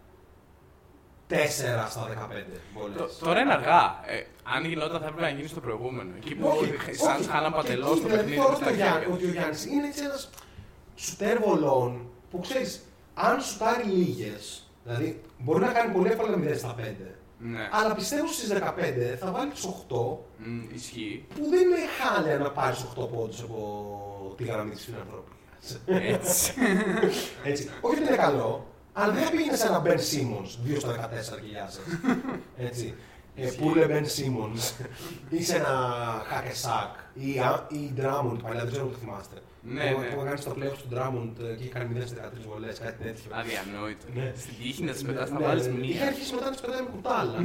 [1.89, 2.97] στα 15 βολές.
[3.19, 4.01] Το- Τώρα είναι αργά.
[4.07, 4.23] Ε,
[4.55, 6.11] αν γινόταν θα έπρεπε να γίνει στο προηγούμενο.
[6.17, 8.99] Εκεί που οι Suns χάναν παντελώς εκεί, το δηλαδή, παιχνίδι θεωρώ στα ότι ο Γιάννη-
[9.01, 9.15] χέρια.
[9.15, 10.31] ότι ο Γιάννης είναι έτσι ένας
[10.97, 16.75] σουτέρ βολών που ξέρεις, αν σουτάρει λίγες, δηλαδή μπορεί να κάνει πολύ εύκολα 0 στα
[16.79, 21.27] 5, Ναι, αλλά πιστεύω στις 15 θα βάλει τους 8 Μ, ισχύει.
[21.35, 26.15] που δεν είναι χάλια να πάρεις 8 πόντους από τη γραμμή της φιλανθρωπίας.
[26.15, 26.53] Έτσι.
[27.45, 27.71] Έτσι.
[27.81, 28.67] Όχι ότι είναι καλό,
[28.99, 30.93] αλλά δεν θα πήγαινε σε ένα Ben Simmons 2 στα
[31.37, 31.85] 14 και γεια σας.
[32.69, 32.95] Έτσι.
[33.39, 34.85] Ε, που είναι Ben Simmons
[35.31, 35.75] ή σε ένα
[36.33, 39.37] Hacksack ή, α- ή Drummond παλιά, δεν ξέρω αν το θυμάστε.
[39.63, 40.07] Ναι, που, ναι.
[40.07, 42.99] που έκανε στο playoff του Drummond ε, και είχε κάνει 0 στις 13 βολές, κάτι
[43.05, 43.29] τέτοιο.
[43.41, 44.07] Αδιανόητο.
[44.15, 44.33] Ναι.
[44.43, 45.73] Στην τύχη να τι Ναι, πετά θα ναι, βάλεις ναι.
[45.87, 46.07] Είχε μία.
[46.07, 47.37] αρχίσει μετά να τις πετάει με κουτάλα.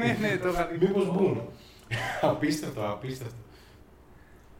[0.00, 0.76] Ναι, ναι, το είχα δει.
[0.86, 1.36] Μήπως μπουν.
[2.32, 3.40] απίστευτο, απίστευτο.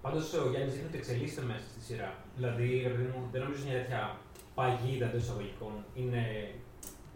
[0.03, 2.11] Πάντως ο Γιάννης δείχνει ότι εξελίσσεται μέσα στη σειρά.
[2.37, 4.03] Δηλαδή, ρε παιδί μου, δεν νομίζω μια τέτοια
[4.61, 6.23] παγίδα εντός εισαγωγικών είναι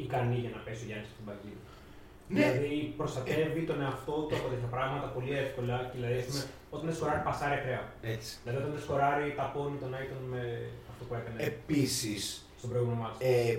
[0.05, 1.63] ικανή για να πέσει ο Γιάννης στην παγίδα.
[2.29, 2.41] Ναι.
[2.41, 5.77] Δηλαδή, προστατεύει τον εαυτό του από τέτοια πράγματα πολύ εύκολα.
[5.91, 6.43] Και δηλαδή, ας πούμε,
[6.75, 7.83] όταν δεν σκοράρει, πασάρει ακραία.
[8.15, 8.31] Έτσι.
[8.43, 10.43] Δηλαδή, όταν δεν σκοράρει, ταπώνει τον Άιτον με
[10.91, 12.23] αυτό που έκανε Επίσης,
[12.59, 13.17] στον προηγούμενο μάτι.
[13.25, 13.55] Ε,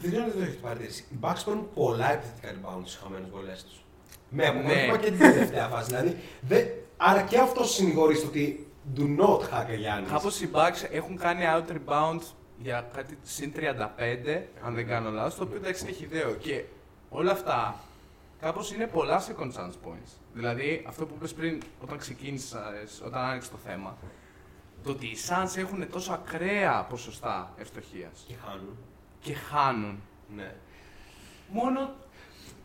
[0.00, 1.00] δεν ξέρω αν δεν το έχετε παρατηρήσει.
[1.12, 3.76] Οι Bucks παίρνουν πολλά επιθετικά rebound στι χαμένε βολές τους.
[4.36, 5.02] Με αποτέλεσμα Ναι.
[5.02, 5.86] και την τελευταία φάση.
[5.90, 6.12] Δηλαδή,
[6.50, 6.62] δεν,
[7.08, 8.44] άρα και αυτό συνηγορείς στο ότι
[8.96, 10.08] do not hack a Giannis.
[10.14, 12.20] Κάπως οι Bucks έχουν κάνει out rebound
[12.58, 16.34] για κάτι συν 35, αν δεν κάνω λάθος, το οποίο εντάξει είναι χιδαίο.
[16.34, 16.64] Και
[17.08, 17.74] όλα αυτά
[18.40, 20.12] κάπως είναι πολλά second chance points.
[20.34, 23.96] Δηλαδή αυτό που είπες πριν όταν ξεκίνησες, όταν άνοιξες το θέμα,
[24.82, 28.76] το ότι οι Suns έχουν τόσο ακραία ποσοστά ευστοχίας Και χάνουν.
[29.20, 30.00] και χάνουν.
[30.36, 30.54] Ναι.
[31.48, 31.94] Μόνο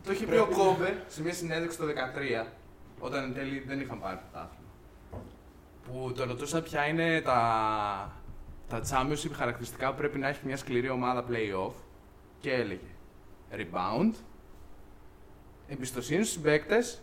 [0.05, 2.45] το είχε πει ο Κόμπερ σε μια συνέντευξη το 2013,
[2.99, 4.67] όταν εν τέλει δεν είχαν πάρει πρωτάθλημα.
[5.85, 8.18] Που το ρωτούσαν ποια είναι τα,
[8.69, 11.71] τα championship χαρακτηριστικά που πρέπει να έχει μια σκληρή ομάδα playoff
[12.39, 12.87] και έλεγε
[13.51, 14.13] rebound,
[15.67, 17.01] εμπιστοσύνη στους παίκτες,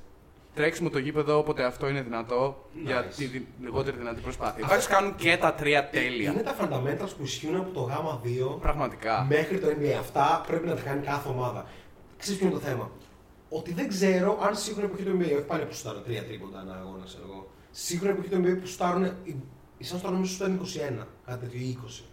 [0.55, 3.15] τρέξιμο το γήπεδο όποτε αυτό είναι δυνατό για Nice.
[3.17, 4.65] τη δι- λιγότερη δυνατή προσπάθεια.
[4.65, 6.31] Οι Bucks κάνουν και τα τρία τέλεια.
[6.33, 9.27] Είναι τα fundamentals που ισχύουν από το γάμα 2 Πραγματικά.
[9.29, 9.97] μέχρι το NBA.
[9.99, 11.67] Αυτά πρέπει να τα κάνει κάθε ομάδα.
[12.19, 12.91] Ξέρεις ποιο είναι το θέμα;
[13.49, 16.75] Ότι δεν ξέρω αν σίγουρα εποχή του NBA, όχι πάλι που σουτάρουν τρία τρίποντα ένα
[16.75, 17.51] αγώνα, ξέρω εγώ.
[17.71, 19.13] Σίγουρα εποχή του NBA που σουτάρουν,
[19.79, 22.05] οι- οι Suns τώρα νομίζω σουτάρουν 21, κάτι τέτοιο, ή 20.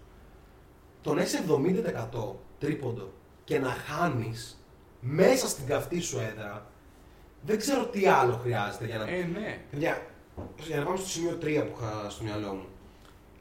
[1.01, 3.11] Το να είσαι 70% τρίποντο
[3.43, 4.63] και να χάνεις
[4.99, 6.67] μέσα στην καυτή σου έδρα,
[7.45, 9.09] δεν ξέρω τι άλλο χρειάζεται για να.
[9.09, 9.61] Ε, ναι.
[9.71, 10.05] Παιδιά,
[10.67, 12.65] για να πάμε στο σημείο 3 που είχα στο μυαλό μου.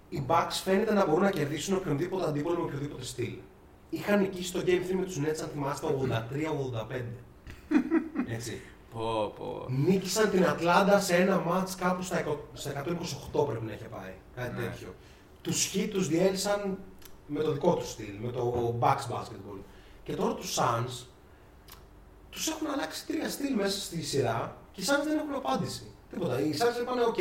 [0.08, 3.34] Οι Bucks φαίνεται να μπορούν να κερδίσουν οποιονδήποτε αντίπολο με οποιοδήποτε στυλ.
[3.90, 7.04] Είχαν νικήσει το Game 3 με τους Nets, αν θυμάστε, 83-85.
[8.36, 8.60] Έτσι.
[8.94, 9.66] Πω, πω.
[9.68, 12.84] Νίκησαν την Ατλάντα σε ένα match κάπου στα, 100 στα
[13.32, 14.12] 128 πρέπει να είχε πάει.
[14.36, 14.66] Κάτι Ναι.
[14.66, 14.94] τέτοιο.
[15.42, 16.78] Τους Heat τους διέλυσαν
[17.26, 19.60] με το δικό τους στυλ, με το Bucks basketball.
[20.02, 21.06] Και τώρα τους Suns
[22.30, 25.86] τους έχουν αλλάξει τρία στυλ μέσα στη σειρά και οι Suns δεν έχουν απάντηση.
[26.12, 26.40] Τίποτα.
[26.40, 27.18] Οι Suns είπαν, οκ,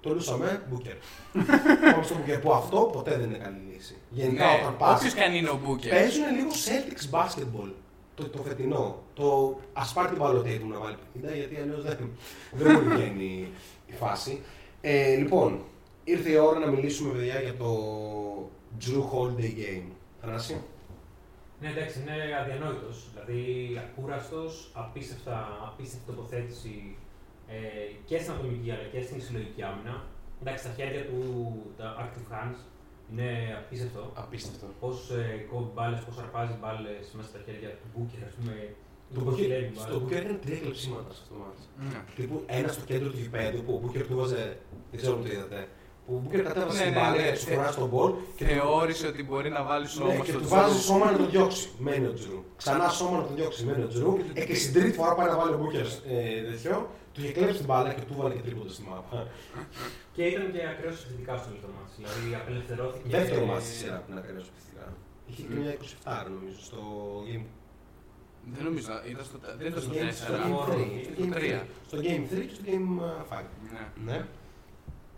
[0.00, 0.96] τον λούσαμε, Booker.
[1.92, 3.96] Πάμε στο Booker που αυτό ποτέ δεν είναι καλή λύση.
[4.10, 5.90] Γενικά Ναι, όταν πας, όποιος και αν είναι ο Μπούκερ.
[5.90, 7.70] Παίζουν λίγο Celtics basketball.
[8.14, 9.02] Το, το φετινό.
[9.14, 11.98] Το α πάρει την παλωτή του να βάλει 50 γιατί αλλιώς δεν,
[12.52, 13.48] δεν μπορεί να βγαίνει
[13.86, 14.42] η φάση.
[14.80, 15.60] Ε, λοιπόν,
[16.04, 17.70] ήρθε η ώρα να μιλήσουμε, παιδιά, για το
[18.80, 19.88] Drew Holiday Game.
[20.20, 20.60] Θανάση;
[21.60, 23.08] Ναι, εντάξει, είναι αδιανόητος.
[23.12, 23.42] Δηλαδή,
[23.84, 26.96] ακούραστος, απίστευτα, απίστευτη τοποθέτηση
[27.48, 27.56] ε,
[28.04, 30.04] και στην ατομική αλλά και στην συλλογική άμυνα.
[30.40, 31.20] Εντάξει, τα χέρια του,
[31.76, 32.58] τα active hands,
[33.14, 34.02] είναι απίστευτο.
[34.22, 34.66] Απίστευτο.
[34.82, 38.54] Πώς ε, κόβει μπάλες, πώς αρπάζει μπάλες μέσα στα χέρια του Μπούκερ, ας πούμε.
[39.14, 39.90] Το πώς Booker- συλλέγει μπάλες.
[39.90, 41.62] στο Booker ήταν τρία κλεψίματα σε αυτό το μάτι.
[41.90, 41.98] Ναι.
[42.18, 44.42] Τύπου ένα στο κέντρο του γηπέδου που ο Booker του βάζε,
[44.90, 45.60] δεν ξέρω αν το είδατε,
[46.06, 47.22] που ο Booker κατέβασε Ναι, την ναι, μπάλα ναι.
[47.30, 50.30] και του φορά στον μπολ και του- Θεώρησε ότι μπορεί να βάλει σώμα ναι, και
[50.30, 50.56] στο του Τζρου.
[50.58, 51.64] βάζει σώμα να τον διώξει.
[51.86, 52.38] Μένει ο Τζρου.
[52.60, 53.64] Ξανά σώμα να τον διώξει.
[53.66, 54.12] Μένει ο Τζρου.
[54.34, 56.76] Ε, και στην τρίτη φορά πάει να βάλει ο Booker ε, τέτοιο,
[57.14, 59.26] του είχε κλέψει την μπάλα και του βάλε και τρίποντο στη μάπα.
[60.14, 61.90] Και ήταν και ακραίος επιθετικά στο το μάτι.
[61.96, 63.08] Δηλαδή, απελευθερώθηκε.
[63.16, 64.86] Δεύτερο μάτι στη σειρά που είναι ακραίος επιθετικά.
[65.28, 65.72] Είχε και μια
[66.26, 66.80] 27 νομίζω στο
[67.28, 67.44] game.
[68.54, 70.12] Δεν νομίζω, ήταν στο, δεν ήταν Στο στο game, 4.
[70.14, 70.32] στο
[71.18, 71.60] game 3.
[71.86, 71.98] Στο 3.
[71.98, 72.88] Στο game 3 και στο game
[73.32, 73.42] 5.
[73.74, 74.12] Ναι.
[74.12, 74.26] Ναι.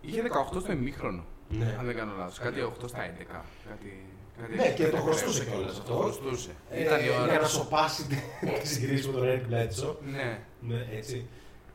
[0.01, 0.23] Είχε
[0.55, 1.25] 18 στο ημίχρονο.
[1.49, 1.77] Ναι.
[1.79, 2.39] Αν δεν κάνω λάθος.
[2.39, 3.45] Κάτι 8 στα 11.
[3.69, 4.07] Κάτι,
[4.41, 5.03] κάτι Ναι, και το ακραίο.
[5.03, 5.97] χρωστούσε κιόλας αυτός.
[5.97, 6.51] Το χρωστούσε.
[6.71, 7.31] Ε, Ήταν η ώρα.
[7.31, 8.07] Για να σοπάσει
[8.63, 9.95] τη συγκρίση με τον Eric Bledsoe.
[10.13, 10.39] Ναι.
[10.61, 11.27] Ναι, έτσι.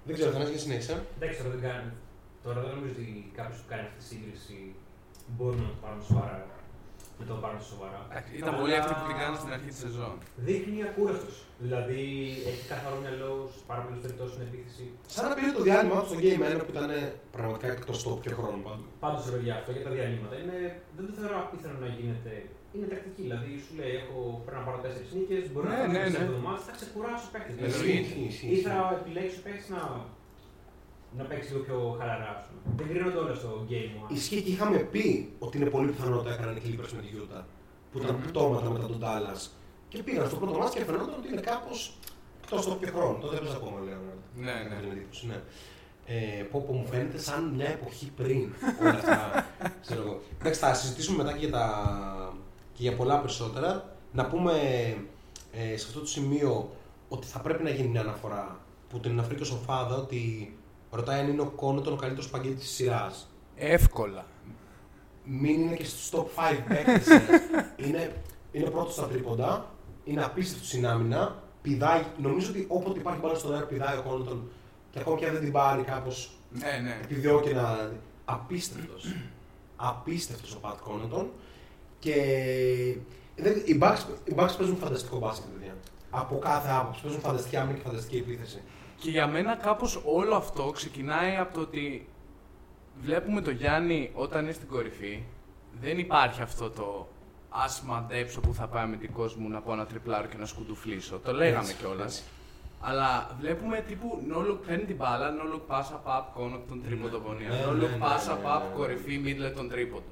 [0.06, 0.96] Δεν ξέρω, θα να συνέχισα.
[1.16, 1.90] Εντάξει, τώρα δεν κάνει.
[2.46, 3.08] Τώρα δεν νομίζω ότι
[3.40, 4.58] κάποιος που κάνει αυτή τη σύγκριση
[5.36, 6.40] μπορεί να το πάρουν σοβαρά.
[7.20, 8.00] Να το πάρουν σοβαρά.
[8.10, 10.14] Εντάξει, Ήταν Αλλά πολλοί αυτοί που την κάνουν στην αρχή της σεζόν.
[10.48, 11.36] Δείχνει ακούραστος.
[11.66, 12.02] Δηλαδή
[12.50, 14.86] έχει καθαρό μυαλό, σε πάρα πολλές περιπτώσεις στην επίθεση.
[15.16, 16.90] Σαν να πήρε το διάλειμμα του στο Game 1 που ήταν
[17.38, 18.86] πραγματικά εκτός το πιο χρόνο πάντου.
[19.04, 20.58] Πάντως ρε παιδιά, αυτό για τα διαλύματα είναι,
[20.96, 22.34] δεν το θεωρώ απίθανο να γίνεται.
[22.76, 23.22] Είναι τακτική.
[23.28, 26.18] Δηλαδή σου λέει: Έχω, πρέπει να πάρω τέσσερις νίκες, μπορεί Ναι, να ναι, πάρω ναι.
[26.18, 27.50] σε εβδομάδε, θα ξεκουράσω παίκτη.
[27.52, 27.78] Εννοείται.
[27.78, 27.98] Ισχύει,
[28.32, 28.66] ισχύει, Ή ισχύει.
[28.68, 29.82] θα επιλέξει ο παίκτη να,
[31.18, 32.30] να παίξεις λίγο πιο χαλαρά.
[32.38, 32.60] ας πούμε.
[32.80, 34.10] Δεν κρίνονται όλα στο game one.
[34.18, 35.06] Ισχύει και είχαμε πει
[35.46, 37.44] ότι είναι πολύ πιθανό ότι έκαναν οι Clippers με τη Utah.
[37.92, 38.26] Που ήταν Μμμ.
[38.28, 39.42] πτώματα μετά τον Dallas.
[39.92, 41.80] Και πήγαν στο πρώτο μάτι και φαινόταν ότι είναι κάπως
[42.44, 43.18] εκτός το πιο χρόνο.
[43.24, 44.00] Τότε έπαιζε ακόμα, λέω.
[44.46, 44.76] Ναι, ναι.
[44.82, 45.40] Την εντύπωση, ναι.
[46.06, 49.46] Ε, πω, πω, μου φαίνεται σαν μια εποχή πριν όλα αυτά.
[49.86, 50.22] ξέρω εγώ.
[50.40, 52.34] Εντάξει, θα συζητήσουμε μετά και για, τα,
[52.82, 53.96] και για πολλά περισσότερα.
[54.12, 54.52] Να πούμε
[55.52, 56.70] ε, σε αυτό το σημείο
[57.10, 60.54] ότι θα πρέπει να γίνει μια αναφορά που την αναφέρει και ο Σοφάδα ότι
[60.91, 63.30] ρωτάει αν είναι ο Κόνοτον ο καλύτερος παγκέτη της σειράς.
[63.56, 64.26] Εύκολα.
[65.24, 67.08] Μην είναι και στους top 5 παίκτες.
[67.86, 69.72] είναι, είναι πρώτος στα τρίποντα,
[70.04, 74.50] είναι απίστευτος στην άμυνα, πηδάει, νομίζω ότι όποτε υπάρχει μπάλα στον αέρα πηδάει ο Κόνοτον
[74.91, 77.00] και ακόμα και αν δεν την πάρει κάπως Ναι, ναι.
[77.04, 77.91] επιδιώκει να.
[78.26, 79.15] Απίστευτος.
[79.76, 81.32] Απίστευτος ο Πατ Κόνοτον.
[82.02, 82.16] Και
[83.36, 85.74] δεν- οι Bucks, οι Bucks παίζουν φανταστικό μπάσκετ, παιδιά.
[86.10, 87.02] Από κάθε άποψη.
[87.02, 88.62] Παίζουν φανταστική άμυνα και φανταστική επίθεση.
[88.98, 92.08] Και για μένα κάπως όλο αυτό ξεκινάει από το ότι
[93.02, 95.24] βλέπουμε το Γιάννη όταν είναι στην κορυφή.
[95.82, 97.08] Δεν υπάρχει αυτό το
[97.50, 101.20] ας μαντέψω που θα πάει με την κόσμο να πω ένα τριπλάρο και να σκουντουφλήσω.
[101.20, 102.06] Το λέγαμε Έτσι, κιόλας.
[102.06, 102.24] έτσι.
[102.84, 106.84] Αλλά βλέπουμε τύπου no look παίρνει την μπάλα, no look pass up up κόνο τον
[106.84, 107.50] τρίποντο γωνία.
[107.50, 108.76] Ναι, No ναι, look ναι, pass ναι, up ναι, up ναι.
[108.76, 110.04] κορυφή middle τον τρίποντο.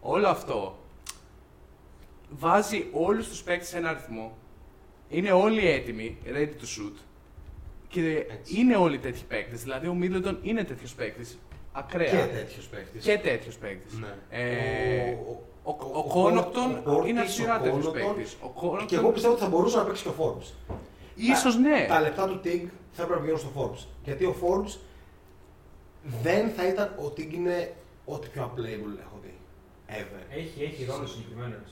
[0.00, 0.78] Όλο αυτό
[2.30, 4.36] βάζει όλους τους παίκτες σε ένα αριθμό.
[5.08, 6.96] Είναι όλοι έτοιμοι, ready to shoot.
[7.88, 8.60] Και Έτσι.
[8.60, 9.62] είναι όλοι τέτοιοι παίκτες.
[9.62, 11.38] Δηλαδή ο Middleton είναι τέτοιος παίκτης.
[11.72, 12.10] Ακραία.
[12.10, 13.04] Και τέτοιος παίκτης.
[13.04, 13.98] Και τέτοιος παίκτης.
[13.98, 14.14] Ναι.
[14.30, 18.14] Ε, Ο- ο, ο- ο, ο Κόνατον Πόρτις, είναι ο αυστηρά τέτοιος Κόνατον.
[18.14, 18.32] παίκτης.
[18.40, 20.74] Ο Και εγώ Κόνατον πιστεύω ότι θα μπορούσε να παίξει και ο Forbes.
[21.14, 21.86] ίσως ναι.
[21.88, 22.62] Τα λεπτά του Teague
[22.92, 23.86] θα έπρεπε να πηγαίνουν στο Forbes.
[24.04, 24.76] Γιατί ο Forbes
[26.22, 26.86] δεν θα ήταν.
[26.98, 27.72] Ο Tig είναι
[28.04, 29.34] ό,τι πιο unplayable έχω δει.
[29.88, 30.22] Ever.
[30.36, 31.70] Έχει, έχει ρόλο συγκεκριμένος.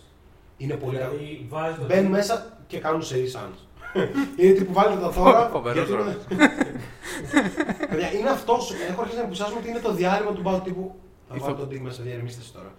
[0.58, 1.84] Είναι πολύ Δηλαδή βάζεις το.
[1.86, 3.58] Μπαίνουν μέσα και κάνουν σε Suns.
[4.40, 5.48] είναι τύπου βάλετε τα τώρα.
[5.48, 6.02] Φοβερός γιατί
[6.34, 6.50] είναι-
[7.90, 8.72] Παιδιά, είναι αυτός.
[8.90, 10.94] Έχω αρχίσει να εμπουσιάζομαι ότι είναι το διάλειμμα του μπάου τύπου.
[11.28, 12.72] Θα Ηθο- βάλω τον Tig μέσα, διαρρεμίστε σε τώρα.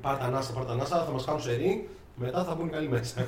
[0.00, 3.20] πάρτε ανάσα, πάρτε ανάσα, θα μας κάνουν σε ρί, μετά θα μπουν οι καλοί μέσα.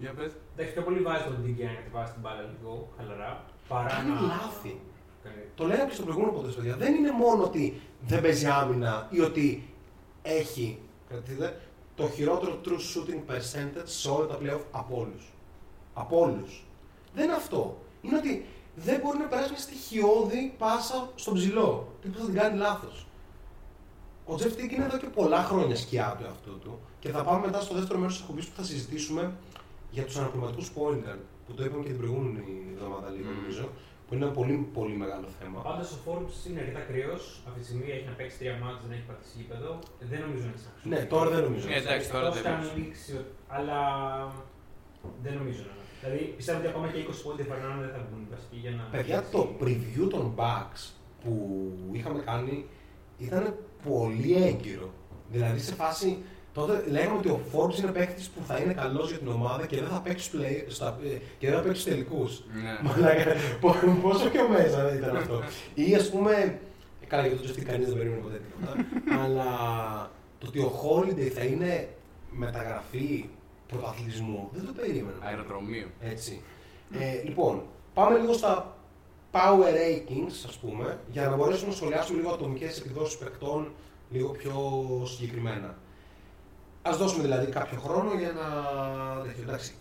[0.00, 0.30] Για πες.
[0.54, 3.44] Εντάξει, πιο πολύ βάζεις τον DK να κατεβάσεις την μπάλα λίγο χαλαρά.
[3.68, 4.20] Παρά Κάνει να.
[4.20, 4.80] λάθη.
[5.24, 6.76] Κάνει- Το λέγαμε και στο προηγούμενο ποτέ, παιδιά.
[6.76, 9.68] Δεν είναι μόνο ότι δεν παίζει άμυνα ή ότι
[10.22, 11.60] έχει κρατήστε,
[12.00, 15.32] το χειρότερο true shooting percentage σε όλα τα playoff από όλους.
[15.94, 16.64] Από όλους.
[17.14, 17.76] Δεν είναι αυτό.
[18.02, 21.92] Είναι ότι δεν μπορεί να περάσει μια στοιχειώδη πάσα στον ψηλό.
[22.02, 23.06] Τι που θα την κάνει λάθος.
[24.26, 27.46] Ο Jeff Tick είναι εδώ και πολλά χρόνια σκιά του εαυτού του και θα πάμε
[27.46, 29.32] μετά στο δεύτερο μέρος της εκπομπής που θα συζητήσουμε
[29.90, 33.36] για τους αναπληρωματικούς point guard, που το είπαμε και την προηγούμενη εβδομάδα λίγο Μμμ.
[33.40, 33.68] νομίζω,
[34.10, 35.58] που είναι ένα πολύ, πολύ μεγάλο θέμα.
[35.60, 37.22] Πάντως ο Forbes είναι αρκετά κρύος.
[37.48, 39.70] Αυτή τη στιγμή έχει να παίξει τρία μάτια, δεν έχει πατήσει γήπεδο.
[40.10, 41.66] Δεν νομίζω να έχει Ναι, τώρα δεν νομίζω.
[41.68, 42.76] Ναι, εντάξει, τώρα Εκτός δεν και αν νομίζω.
[42.78, 43.12] λήξει,
[43.56, 43.78] αλλά
[45.24, 48.56] δεν νομίζω να Δηλαδή πιστεύω ότι ακόμα και 20 πόντι διαφορά δεν θα βγουν βασικοί
[48.64, 48.82] για να.
[48.96, 50.82] Παιδιά, το preview των Bucks
[51.22, 51.32] που
[51.92, 52.56] είχαμε κάνει
[53.18, 53.44] ήταν
[53.88, 54.88] πολύ έγκυρο.
[55.34, 56.18] Δηλαδή σε φάση,
[56.54, 59.76] τότε λέγαμε ότι ο Forbes είναι παίκτης που θα είναι καλός για την ομάδα και
[59.76, 62.42] δεν θα παίξει στους play, στα, ε, και δεν θα παίξει στου τελικούς.
[62.62, 62.78] Ναι.
[62.90, 65.42] Μαλάκα, πο- πόσο πιο μέσα ήταν αυτό.
[65.74, 66.58] Ή ας πούμε,
[67.06, 68.86] Καλά, για το Justin κανείς δεν περίμενε ποτέ τίποτα.
[69.22, 69.46] Αλλά
[70.38, 71.88] το ότι ο Holiday θα είναι
[72.30, 73.28] μεταγραφή
[73.66, 75.16] πρωταθλητισμού δεν το περίμενα.
[75.20, 75.86] Αεροδρομίου.
[76.00, 76.42] Έτσι.
[76.92, 77.62] Ε, λοιπόν,
[77.94, 78.76] πάμε λίγο στα
[79.32, 83.72] power rankings, ας πούμε, για να μπορέσουμε να σχολιάσουμε λίγο ατομικές εκδόσεις παικτών
[84.10, 84.54] λίγο πιο
[85.04, 85.78] συγκεκριμένα.
[86.82, 88.46] Ας δώσουμε δηλαδή κάποιο χρόνο για να...
[89.22, 89.74] τέτοιο, Εντάξει.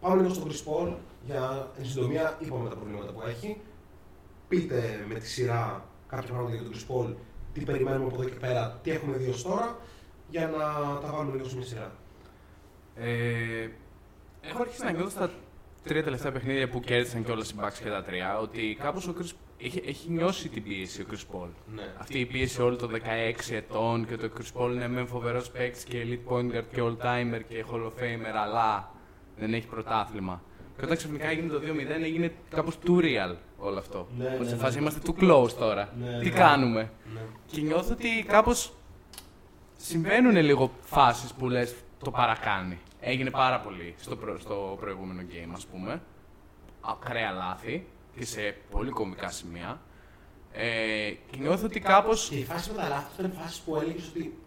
[0.00, 0.94] Πάμε λίγο στον Chris Paul,
[1.26, 3.60] για εν συντομία είπαμε τα προβλήματα που έχει.
[4.48, 7.14] Πείτε με τη σειρά κάποια πράγματα για τον Chris Paul,
[7.52, 9.76] τι περιμένουμε από εδώ και πέρα, τι έχουμε δει ως τώρα,
[10.28, 10.58] για να
[11.00, 11.92] τα βάλουμε λίγο σε μια σειρά.
[12.96, 13.68] Ε,
[14.40, 15.30] έχω αρχίσει να νιώθω στα
[15.84, 19.14] τρία τελευταία παιχνίδια που κέρδισαν και όλα οι Bucks και τα τρία ότι κάπως ο
[19.18, 19.30] Chris
[19.62, 21.48] έχει, έχει νιώσει την πίεση ο Chris Paul.
[21.74, 21.94] Ναι.
[21.98, 25.84] Αυτή η πίεση όλο το 16 ετών και το Chris Paul είναι με φοβερός παίκτης
[25.84, 28.90] και elite point guard και all timer και hall of famer, αλλά
[29.36, 30.42] δεν έχει πρωτάθλημα.
[30.78, 34.08] Και όταν ξαφνικά έγινε το 2-0, έγινε κάπως too real όλο αυτό.
[34.18, 34.60] Ναι, Ότι ναι, σε ναι.
[34.60, 35.92] φάση είμαστε too close τώρα.
[36.00, 36.34] Ναι, Τι ναι.
[36.34, 37.20] κάνουμε; Ναι.
[37.46, 38.72] Και νιώθω ότι κάπως
[39.76, 42.78] συμβαίνουν λίγο φάσεις που λες το παρακάνει.
[43.00, 46.02] Έγινε πάρα πολύ στο, προ- στο προηγούμενο game, ας πούμε.
[46.80, 47.86] Ακραία λάθη
[48.18, 49.80] και σε πολύ κομβικά σημεία.
[50.52, 54.08] Ε, και νιώθω ότι κάπως Και η φάση με τα λάθη ήταν φάση που έλεγες
[54.08, 54.38] ότι.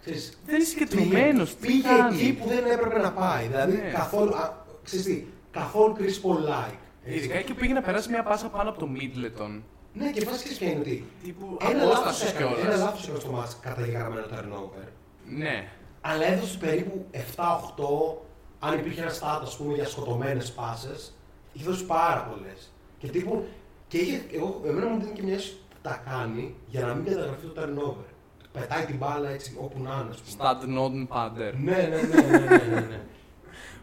[0.00, 1.54] Ξέρεις, δεν είναι συγκεντρωμένος.
[1.56, 2.20] Τι Πήγε κάνει.
[2.20, 3.46] εκεί που δεν έπρεπε να πάει.
[3.46, 3.90] Δηλαδή Ναι.
[3.92, 4.34] καθόλου.
[4.34, 6.74] Α, ξέρεις τι, καθόλου Chris Paul like.
[7.04, 7.18] Έτσι.
[7.18, 9.60] Ειδικά εκεί που πήγε να περάσει μια πάσα πάνω από το Middleton.
[9.94, 11.04] Ναι, και φάση ξέρεις ποια είναι ότι.
[11.22, 12.78] Τύπου Ένα λάθος απόστασης έκανε, ένα κιόλας.
[12.78, 14.88] λάθος έκανε στο μάτς καταγεγραμμένο turnover.
[15.26, 15.68] Ναι.
[16.00, 18.22] Αλλά έδωσε περίπου 7-8,
[18.58, 21.12] αν υπήρχε ένα στάτο ας πούμε, για σκοτωμένες πάσες,
[21.52, 22.72] είχε δώσει πάρα πολλές.
[23.02, 23.44] Και τύπου,
[23.88, 27.04] και είχε, εγώ, εμένα μου δίνει και μια αίσθηση που τα κάνει για να μην
[27.04, 28.04] καταγραφεί το turnover.
[28.52, 30.36] Πετάει την μπάλα έτσι όπου να είναι, ας πούμε.
[30.38, 31.52] Stad Norden Pander.
[31.62, 33.00] Ναι, ναι, ναι, ναι, ναι, ναι, ναι.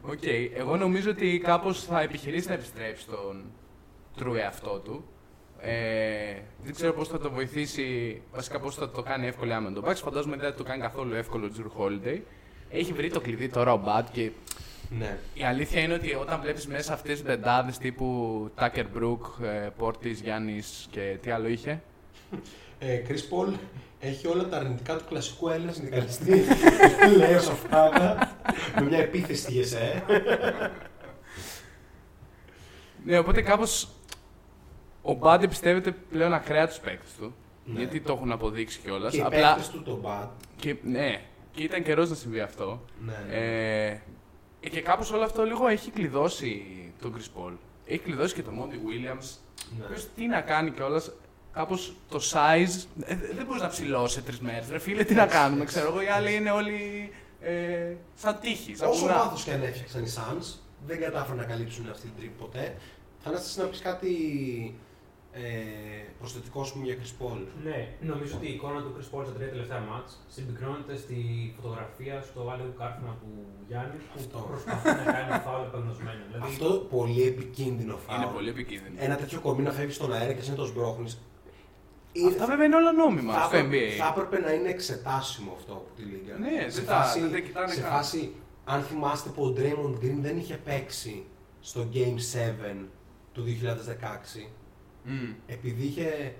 [0.01, 0.23] Οκ,
[0.55, 3.43] εγώ νομίζω ότι κάπως θα επιχειρήσει να επιστρέψει στον
[4.19, 5.03] true εαυτό του.
[5.61, 9.83] Ε, δεν ξέρω πώς θα το βοηθήσει, βασικά πώς θα το κάνει εύκολα άμα τον
[9.85, 9.95] Bucks.
[9.95, 12.19] Φαντάζομαι δεν θα το κάνει καθόλου εύκολο ο Drew Holiday.
[12.69, 14.31] Έχει βρει το κλειδί τώρα ο Bad και
[14.89, 15.17] ναι.
[15.33, 20.13] η αλήθεια είναι ότι όταν βλέπεις μέσα αυτές τις μπεντάδες τύπου Tucker Brook, ε, Portis,
[20.21, 21.81] Γιάννης και τι άλλο είχε;
[22.79, 23.53] Ε, Chris Paul
[23.99, 26.43] έχει όλα τα αρνητικά του κλασικού Έλληνα συνδικαλιστή.
[27.17, 28.37] Λέει ο Σοφράτα
[28.75, 30.03] με μια επίθεση στη ΓΕΣΕ.
[33.05, 33.89] Ναι, οπότε κάπως
[35.01, 37.33] ο Bad πιστεύετε πλέον ακραία τους παίκτες του.
[37.65, 37.79] Ναι.
[37.79, 39.11] Γιατί το έχουν αποδείξει κιόλας.
[39.11, 40.27] Και οι Απλά παίκτες του το bad.
[40.55, 41.21] Και, ναι,
[41.51, 42.85] και ήταν καιρός να συμβεί αυτό.
[43.05, 43.35] Ναι, ναι.
[43.35, 44.01] Ε,
[44.59, 46.63] και κάπως όλο αυτό λίγο έχει κλειδώσει
[47.01, 47.51] τον Chris Paul.
[47.85, 49.25] Έχει κλειδώσει και τον Monty Williams.
[49.77, 49.83] Ναι.
[49.83, 51.11] Ο οποίος τι να κάνει κιόλας.
[51.53, 52.85] Κάπως το size.
[53.03, 54.69] ε, δεν μπορείς να ψηλώσεις σε τρεις μέρες.
[54.69, 56.01] Ρε φίλε, τι να κάνουμε, ξέρω εγώ.
[56.01, 58.75] Οι άλλοι είναι όλοι ε, σαν τείχη.
[58.75, 59.13] Σαν Όσο βουνά.
[59.13, 60.55] λάθο και αν έφτιαξαν οι Suns,
[60.87, 62.75] δεν κατάφεραν να καλύψουν αυτή την τρύπα ποτέ.
[63.23, 64.09] Θα να πεις κάτι
[65.31, 65.41] ε,
[66.19, 67.39] προσθετικώς εσύ για Chris Paul.
[67.63, 71.17] Ναι, νομίζω ότι η εικόνα του Chris Paul στα τρία τελευταία ματς συμπυκνώνεται στη
[71.55, 73.29] φωτογραφία στο alley κάρφωμα του
[73.67, 74.37] Γιάννη που Αυτό.
[74.49, 76.21] προσπαθεί να κάνει φάουλ επαγνωσμένο.
[76.27, 78.21] Δηλαδή, Αυτό πολύ επικίνδυνο φάουλ.
[78.21, 78.95] Είναι πολύ επικίνδυνο.
[78.99, 81.21] Ένα τέτοιο κομμή να φεύγει στον αέρα και εσύ να το σμπρώχνεις.
[82.27, 83.97] Αυτά βέβαια είναι όλα νόμιμα θα, στο έπρεπε- NBA.
[83.97, 86.37] θα έπρεπε να είναι εξετάσιμο αυτό από τη Λίγκα.
[86.37, 87.91] Ναι, σε δεν τα- φάση, δεν τα κοιτάνε σε καν.
[87.91, 88.31] φάση,
[88.65, 91.23] αν θυμάστε που ο Draymond Green δεν είχε παίξει
[91.59, 92.87] στο Game 7
[93.33, 94.49] του 2016,
[95.03, 95.31] Μμ.
[95.47, 96.33] επειδή είχε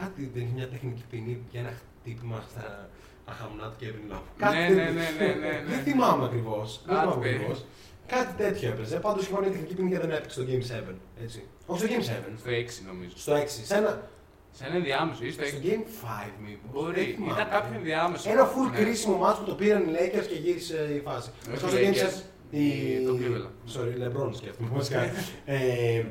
[0.00, 2.88] κάτι, δεν είχε μια τεχνική ποινή για ένα χτύπημα στα
[3.24, 4.20] αχαμνά του Kevin Love.
[4.36, 4.82] Κάτι Ναι, τέτοιο.
[4.82, 5.64] ναι, ναι, ναι, ναι, ναι.
[5.68, 6.82] Δεν θυμάμαι ακριβώς.
[6.86, 7.42] Δεν Κάτι θυμάμαι περίπου.
[7.42, 7.64] ακριβώς.
[8.06, 8.96] Κάτι τέτοιο έπαιζε.
[8.98, 10.94] Πάντως είχε πάρει μια τεχνική ποινή και δεν έπαιξε στο Game 7.
[11.22, 11.42] Έτσι.
[11.66, 12.38] Όχι στο Game 7.
[12.38, 13.12] Στο 6 νομίζω.
[13.16, 13.46] Στο 6.
[13.64, 14.08] Σε ένα,
[14.52, 15.64] Σε ένα ενδιάμεσο ή στο στο 6.
[15.66, 16.70] Game 5 μήπως.
[16.72, 17.32] Δεν Μπορεί, θυμάμαι.
[17.32, 18.30] ήταν κάποιο ενδιάμεσο.
[18.30, 18.76] Ένα full Ναι.
[18.78, 21.30] κρίσιμο μάτς που το πήραν οι Lakers και γύρισε η φάση.
[21.52, 22.29] Όχι Βασικά οι στο Game Lakers, 7.
[22.50, 22.66] Η...
[22.66, 23.76] οι- το Cleveland.
[23.76, 24.68] Sorry, LeBron σκέφτομαι.
[24.72, 25.00] Βασικά.
[25.44, 26.04] ε,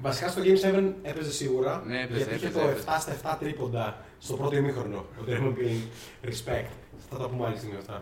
[0.00, 1.82] βασικά στο Game 7 έπαιζε σίγουρα.
[1.86, 2.86] Ναι, έπαιζε, γιατί είχε έπαιζε, το έπαιζε.
[2.86, 3.86] 7 στα 7 τρίποντα
[4.18, 4.96] στο πρώτο ημίχρονο.
[5.20, 5.82] Ο Draymond Green.
[6.28, 6.70] Respect.
[7.10, 7.96] Θα τα πούμε άλλη στιγμή αυτά.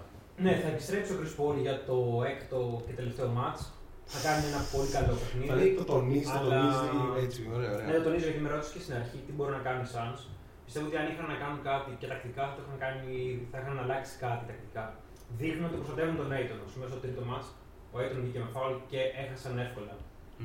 [0.44, 1.96] ναι, θα επιστρέψει ο Chris Paul για το
[2.32, 3.62] έκτο και τελευταίο μάτς.
[4.14, 5.52] Θα κάνει ένα πολύ καλό Θα παιχνίδι.
[5.60, 6.86] λέει το τονίζει, το Αλλά- τονίζει.
[7.24, 7.98] Έτσι, ωραία, Ναι, ωραία.
[7.98, 10.20] το τονίζω γιατί με ρώτησε και στην αρχή τι μπορεί να κάνουν οι Suns.
[10.66, 13.12] Πιστεύω ότι αν είχαν να κάνουν κάτι και τακτικά θα, το είχαν κάνει,
[13.52, 14.84] θα είχαν αλλάξει κάτι τακτικά.
[15.40, 16.58] Δείχνουν ότι προστατεύουν τον Aiton.
[16.66, 17.46] Όσο μέσα στο τρίτο μάτς,
[17.92, 19.94] ο Aiton βγήκε με φάουλ και έχασαν εύκολα.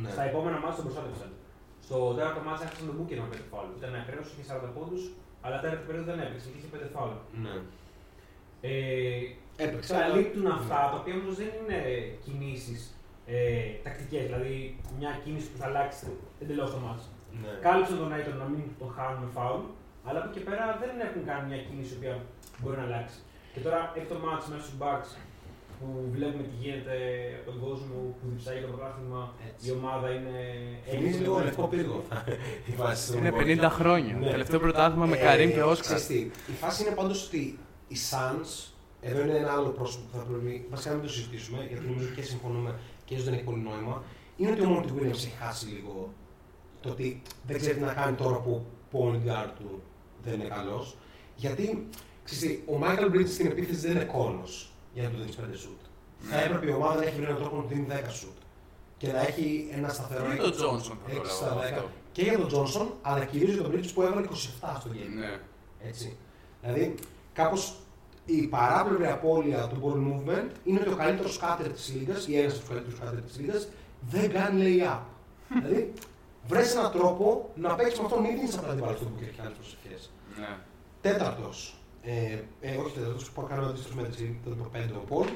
[0.01, 0.09] Ναι.
[0.15, 1.31] Στα επόμενα μάτς τον προστάτευσαν.
[1.85, 3.69] Στο τέταρτο μάτς έχασαν τον Booker με 5 φάουλ.
[3.79, 5.03] Ήταν ακραίος, είχε 40 πόντους,
[5.43, 7.13] αλλά τέταρτο περίοδο δεν έπαιξε και είχε 5 φάουλ.
[7.45, 7.55] Ναι.
[8.61, 8.73] Ε,
[9.65, 9.95] Έπαιξε.
[9.95, 11.79] αλλά- καλύπτουν αυτά, τα οποία όμως δεν είναι
[12.25, 12.81] κινήσεις
[13.35, 13.37] ε,
[13.85, 14.23] τακτικές.
[14.27, 14.53] Δηλαδή
[14.99, 16.05] μια κίνηση που θα αλλάξει
[16.41, 17.03] εντελώς το μάτς.
[17.43, 17.51] Ναι.
[17.65, 19.61] Κάλυψαν τον Aiton να μην τον χάνουν με φάουλ,
[20.05, 22.15] αλλά από εκεί και πέρα δεν έχουν κάνει μια κίνηση η οποία
[22.59, 23.17] μπορεί να αλλάξει.
[23.53, 25.09] Και τώρα έχει το μάτς μέσα στους Bucks
[25.79, 26.95] που βλέπουμε τι γίνεται
[27.41, 29.67] από τον κόσμο που διψάει το πρωτάθλημα, Έτσι.
[29.67, 30.35] η ομάδα είναι
[30.89, 32.03] Θυμίζει λίγο λευκό πύργο.
[32.65, 33.59] η βάση στον Είναι Μόρι.
[33.61, 34.13] 50 χρόνια.
[34.15, 34.29] Ναι.
[34.29, 35.85] Τελευταίο πρωτάθλημα με Ε, Καρύμ και Όσκαρ.
[35.97, 40.17] ξέρεις τι, Η φάση είναι πάντως ότι οι Suns, εδώ είναι ένα άλλο πρόσωπο που
[40.17, 43.43] θα πρέπει βασικά να μην το συζητήσουμε, γιατί νομίζω και συμφωνούμε και ίσως δεν έχει
[43.43, 44.03] πολύ νόημα,
[44.37, 46.13] είναι ότι ο Monty Williams έχει χάσει λίγο
[46.81, 49.81] το ότι δεν ξέρει τι να κάνει τώρα που ο point guard του
[50.23, 50.97] δεν είναι καλός.
[51.35, 51.87] Γιατί,
[52.23, 55.41] ξέρεις τι, ο Michael Bridges στην επίθεση δεν είναι κόνος για να του δίνεις 5
[55.63, 55.81] shoot.
[56.19, 58.37] Θα έπρεπε η ομάδα να έχει βρει έναν τρόπο να του δίνει 10 shoot.
[58.97, 61.63] Και να έχει ένα σταθερό Και τον Johnson θα το 6 λέω στα 10.
[61.63, 61.89] αυτό.
[62.11, 64.33] Και για τον Τζόνσον, αλλά κυρίως για τον Bridges που έβαλε 27
[64.79, 65.13] στο game.
[65.19, 65.39] Ναι.
[65.87, 66.17] Έτσι.
[66.61, 66.95] Δηλαδή,
[67.33, 67.75] κάπως
[68.25, 72.53] η παράπλευρη απώλεια του ball movement είναι ότι ο καλύτερο κάτερ της λίγας ή ένας
[72.53, 73.67] από τους καλύτερους κάτερ της λίγας
[74.09, 74.99] δεν κάνει lay-up.
[75.47, 75.93] δηλαδή,
[76.47, 79.41] βρες έναν τρόπο να παίξεις με αυτόν, μην δίνει απλά την μπάλα στον που έχει
[79.41, 80.09] άλλε προσευχέ.
[80.39, 80.57] Ναι.
[81.01, 81.76] Τέταρτος,
[82.09, 85.27] ε, ε, όχι τέταρτο, που κάνω αντίστοιχο μεταξύ το πέντε ο Πολ,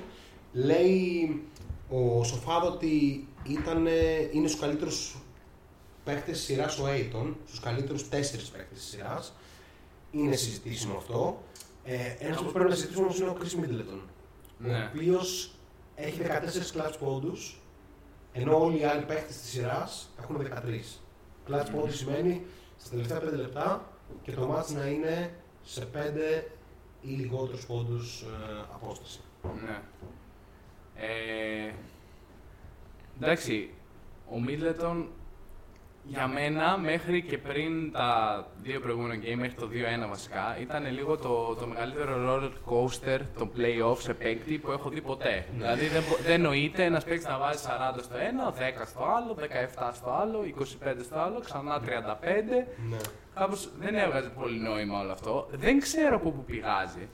[0.53, 1.41] λέει
[1.89, 3.87] ο Σοφάδο ότι ήταν,
[4.31, 5.15] είναι στους καλύτερους
[6.03, 9.33] παίχτε της σειράς ο Aiton, στους καλύτερους τέσσερις παίχτε της σειράς.
[10.11, 11.43] Είναι συζητήσιμο αυτό.
[11.83, 13.99] Ε, Ένας που πρέπει να συζητήσουμε όμως είναι ο Chris Middleton.
[13.99, 14.91] Ο Ναι.
[14.95, 15.55] οποίος
[15.95, 17.61] έχει 14 clutch πόντους,
[18.33, 20.99] ενώ όλοι οι άλλοι παίχτε της σειράς έχουν 13.
[21.47, 22.41] Clutch πόντους σημαίνει
[22.77, 23.89] στα τελευταία 5 λεπτά
[24.21, 26.43] και το μάτς να είναι σε 5
[27.01, 29.19] ή λιγότερους πόντους ε, απόσταση.
[29.65, 29.81] Ναι.
[30.95, 31.73] Ε,
[33.21, 33.69] εντάξει,
[34.31, 35.09] ο Μίτλετον
[36.11, 39.69] για μένα μέχρι και πριν τα δύο προηγούμενα game, μέχρι το
[40.05, 44.89] 2-1 βασικά, ήταν λίγο το, το μεγαλύτερο roller coaster των playoff σε παίκτη που έχω
[44.89, 45.45] δει ποτέ.
[45.57, 47.63] Δηλαδή δεν, μπο- δεν νοείται ένας παίκτης να βάζει
[47.97, 49.37] 40 στο ένα, 10 στο άλλο,
[49.79, 51.83] 17 στο άλλο, 25 στο άλλο, ξανά 35.
[52.89, 52.97] Ναι.
[53.35, 55.47] Κάπως δεν έβγαζε πολύ νόημα όλο αυτό.
[55.51, 57.07] Δεν ξέρω από πού πηγάζει.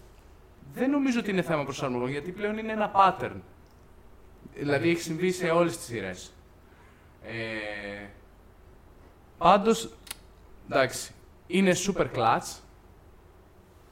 [0.74, 3.42] Δεν νομίζω ότι είναι θέμα προσαρμογών γιατί πλέον είναι ένα pattern.
[4.54, 6.34] Δηλαδή έχει συμβεί σε όλες τις σειρές.
[7.24, 8.08] Ε,
[9.38, 9.90] Πάντως,
[10.70, 11.12] εντάξει,
[11.48, 12.58] είναι super clutch.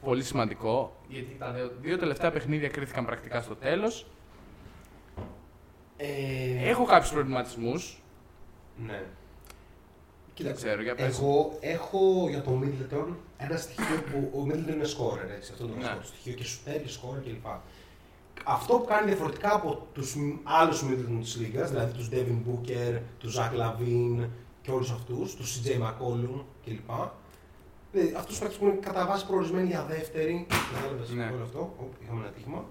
[0.02, 0.96] Πολύ σημαντικό.
[1.08, 4.06] Γιατί τα δύο- δύο τελευταία παιχνίδια κρίθηκαν πρακτικά στο τέλος.
[5.98, 8.02] Ε, Έχω κάποιους προβληματισμούς.
[8.86, 9.04] Ναι.
[10.38, 11.18] Δεν ξέρω, για πες.
[11.20, 15.74] εγώ έχω για τον Middleton ένα στοιχείο που ο Middleton είναι scorer, έτσι, αυτό είναι
[15.74, 15.84] το Ναι.
[15.84, 17.46] βασικό του στοιχείο και σου θέλει scorer κλπ.
[18.46, 23.00] Αυτό που κάνει διαφορετικά από τους μ- άλλους Middleton της λίγας, δηλαδή τους Devin Booker,
[23.20, 24.28] τους Zach Lavine
[24.66, 26.90] και όλους αυτούς, τους CJ McCollum κλπ.
[27.92, 31.32] Δηλαδή, αυτούς τους που είναι κατά βάση προορισμένοι για δεύτερη, κατάλαβες Ναι.
[31.34, 32.66] όλο αυτό, Οπ, είχαμε ένα τύχημα,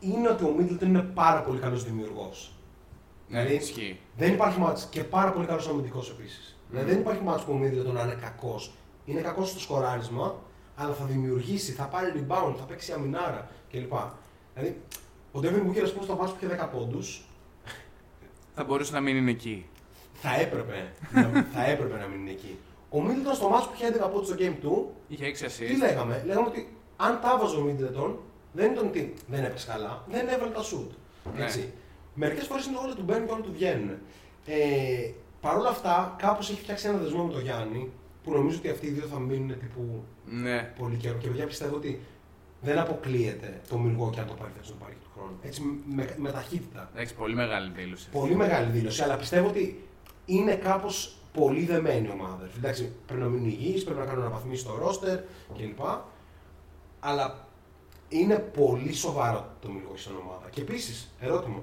[0.00, 2.52] είναι ότι ο Middleton είναι πάρα πολύ καλός δημιουργός.
[3.28, 3.98] Ναι, Δηλαδή, ισχύει.
[4.16, 6.56] Δεν υπάρχει μάτς και πάρα πολύ καλός αμυντικός επίσης.
[6.70, 8.72] Δηλαδή δεν υπάρχει μάτς που ο Middleton να είναι κακός.
[9.04, 10.34] Είναι κακός στο σκοράρισμα,
[10.76, 13.92] αλλά θα δημιουργήσει, θα πάρει rebound, θα παίξει αμυνάρα κλπ.
[14.54, 14.80] Δηλαδή,
[15.32, 17.24] ο Devin Booker, ας πούμε, στο μάτς που είχε 10 πόντους,
[18.54, 19.66] Θα μπορούσε να μην είναι εκεί.
[20.22, 22.58] Θα έπρεπε, να, θα έπρεπε να μην είναι εκεί.
[22.90, 25.78] Ο Middleton στο μάτς που είχε 11 πόντους στο game του, Είχε 6 τι assists.
[25.78, 28.14] λέγαμε, λέγαμε ότι αν τα βάζε ο Middleton,
[28.52, 30.90] δεν ήταν ότι δεν έπαιξε καλά, δεν έβαλε τα shoot.
[31.36, 31.44] Ναι.
[31.44, 31.72] Έτσι.
[32.14, 33.90] Μερικές φορές είναι όλα του μπαίνουν και όλα του βγαίνουν.
[34.46, 37.90] Ε, Παρ' όλα αυτά, κάπως έχει φτιάξει ένα δεσμό με τον Γιάννη
[38.24, 40.72] που νομίζω ότι αυτοί οι δύο θα μείνουν τύπου Ναι.
[40.78, 41.18] πολύ καιρό.
[41.18, 42.00] Και παιδιά πιστεύω ότι
[42.60, 45.38] δεν αποκλείεται το Μιλγό και αν το πάρει φέτο να πάρει και του χρόνου.
[45.42, 45.62] Έτσι,
[45.94, 46.90] με, με ταχύτητα.
[46.94, 48.08] Εντάξει, πολύ μεγάλη δήλωση.
[48.10, 49.82] Πολύ μεγάλη δήλωση, αλλά πιστεύω ότι
[50.30, 52.50] είναι κάπως πολύ δεμένη η ομάδα.
[52.56, 55.18] Εντάξει, πρέπει να μείνουν υγιείς, πρέπει να κάνουν αναβαθμίσεις στο ρόστερ
[55.56, 55.80] κλπ.
[57.00, 57.46] Αλλά
[58.08, 60.48] είναι πολύ σοβαρό το Μιλγό σαν ομάδα.
[60.50, 61.62] Και επίσης, ερώτημα.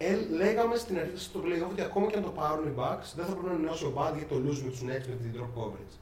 [0.00, 3.24] Ε, λέγαμε στην αρχή στο playoff ότι ακόμα και αν το πάρουν οι Bucks δεν
[3.24, 5.60] θα πρέπει να ανανεώσει ο Bad γιατί το lose με τους Nets με την drop
[5.62, 5.96] coverage.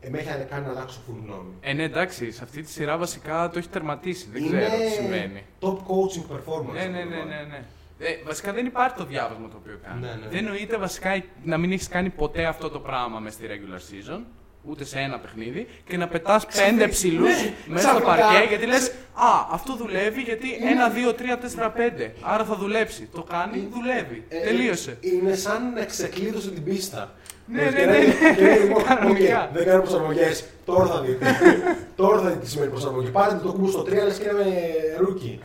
[0.00, 1.52] Ε, με έχει κάνει να αλλάξω full γνώμη.
[1.60, 4.28] Ε, ναι, εντάξει, σε αυτή τη σειρά βασικά το έχει τερματίσει.
[4.32, 5.44] Δεν Είναι ξέρω τι συμβαίνει.
[5.60, 6.72] Top coaching performance.
[6.72, 7.26] Ναι, αυτό ναι, το ναι, Bad.
[7.26, 7.64] ναι, ναι.
[8.04, 10.00] Ε, βασικά δεν υπάρχει το διάβασμα το οποίο κάνει.
[10.00, 10.28] Ναι, ναι.
[10.28, 14.20] Δεν νοείται βασικά να μην έχεις κάνει ποτέ αυτό το πράγμα μες στη regular season,
[14.64, 18.48] ούτε σε ένα παιχνίδι, και να πετάς Ξαφνικά- πέντε ψηλούς ναι, μέσα στο ξαφνικά- παρκέ
[18.48, 22.14] γιατί λες Α, αυτό δουλεύει γιατί 1, 2, 3, 4, 5.
[22.20, 23.08] Άρα θα δουλέψει.
[23.14, 24.24] Το κάνει, δουλεύει.
[24.28, 24.96] Ε, Τελείωσε.
[25.00, 27.12] Είναι σαν να ξεκλείδωσε την πίστα.
[27.46, 28.34] Ναι, Ε, ναι, και ναι, λέει- ναι.
[28.36, 29.44] και λέει, λοιπόν, Κανονικά.
[29.44, 30.44] οκ, Δεν κάνω προσαρμογές.
[30.64, 31.26] Τώρα θα δείτε.
[31.96, 33.08] Τώρα θα δείτε τη σημερινή προσαρμογή.
[33.10, 35.40] Πατάει το κουμπί στο 3 λες και είναι rookie.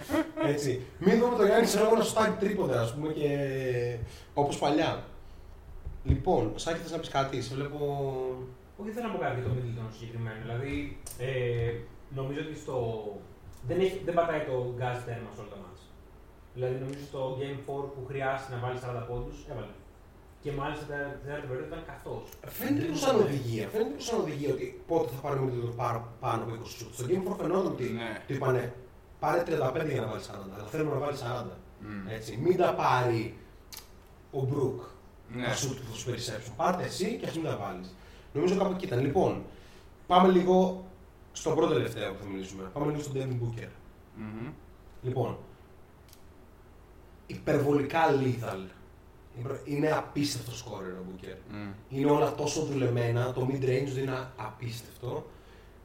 [0.48, 0.82] Έτσι.
[0.98, 3.30] Μην δούμε το Γιάννη σε να σουτάρει τρίποντα, ας πούμε, και
[4.34, 5.04] όπως παλιά.
[6.04, 8.16] Λοιπόν, Σάκη, θες να πεις κάτι, σε βλέπω.
[8.80, 10.40] Όχι, δεν θέλω να πω κάτι για το Middleton συγκεκριμένο.
[10.46, 10.74] Δηλαδή,
[11.28, 11.72] ε,
[12.20, 12.76] νομίζω ότι στο.
[13.68, 15.88] Δεν, έχει, δεν πατάει το gas τέρμα σε όλα τα μάτια.
[16.56, 19.74] Δηλαδή, νομίζω στο Game 4 που χρειάστηκε να βάλει 40 πόντους, έβαλε.
[20.44, 22.24] Και μάλιστα τα τέταρτη περίοδο ήταν καθώς.
[22.58, 23.66] Φαίνεται λίγο σαν οδηγία.
[23.74, 26.94] Φαίνεται λίγο σαν οδηγία ότι πότε θα πάρουμε το πάνω, πάνω από 20 σουτ.
[26.98, 28.12] Στο Game 4 φαινόταν ότι Ναι.
[28.28, 28.64] του είπανε
[29.20, 30.56] πάρε 35 για να βάλεις 40.
[30.58, 31.56] Αλλά θέλουμε να βάλεις 40.
[31.80, 32.08] Μμ.
[32.18, 32.32] Έτσι.
[32.44, 33.38] Μην τα πάρει
[34.32, 34.82] ο Μπρουκ
[35.36, 35.46] Ναι.
[35.46, 36.54] τα σουτ που θα σου περισσέψουν.
[36.56, 37.96] Πάρτε εσύ και ας μην τα βάλεις.
[38.38, 39.00] Νομίζω κάπου εκεί ήταν.
[39.02, 39.44] Λοιπόν,
[40.08, 40.86] πάμε λίγο
[41.32, 42.64] στο πρώτο τελευταίο που θα μιλήσουμε.
[42.74, 43.68] Πάμε λίγο στον Devin Booker.
[44.16, 44.50] Μμμ.
[45.02, 45.38] Λοιπόν,
[47.28, 48.60] υπερβολικά lethal.
[49.66, 51.36] Είναι απίστευτο σκόρερ ο Booker.
[51.52, 51.70] Μμ.
[51.90, 55.26] Είναι όλα τόσο δουλεμένα, το mid-range του είναι απίστευτο.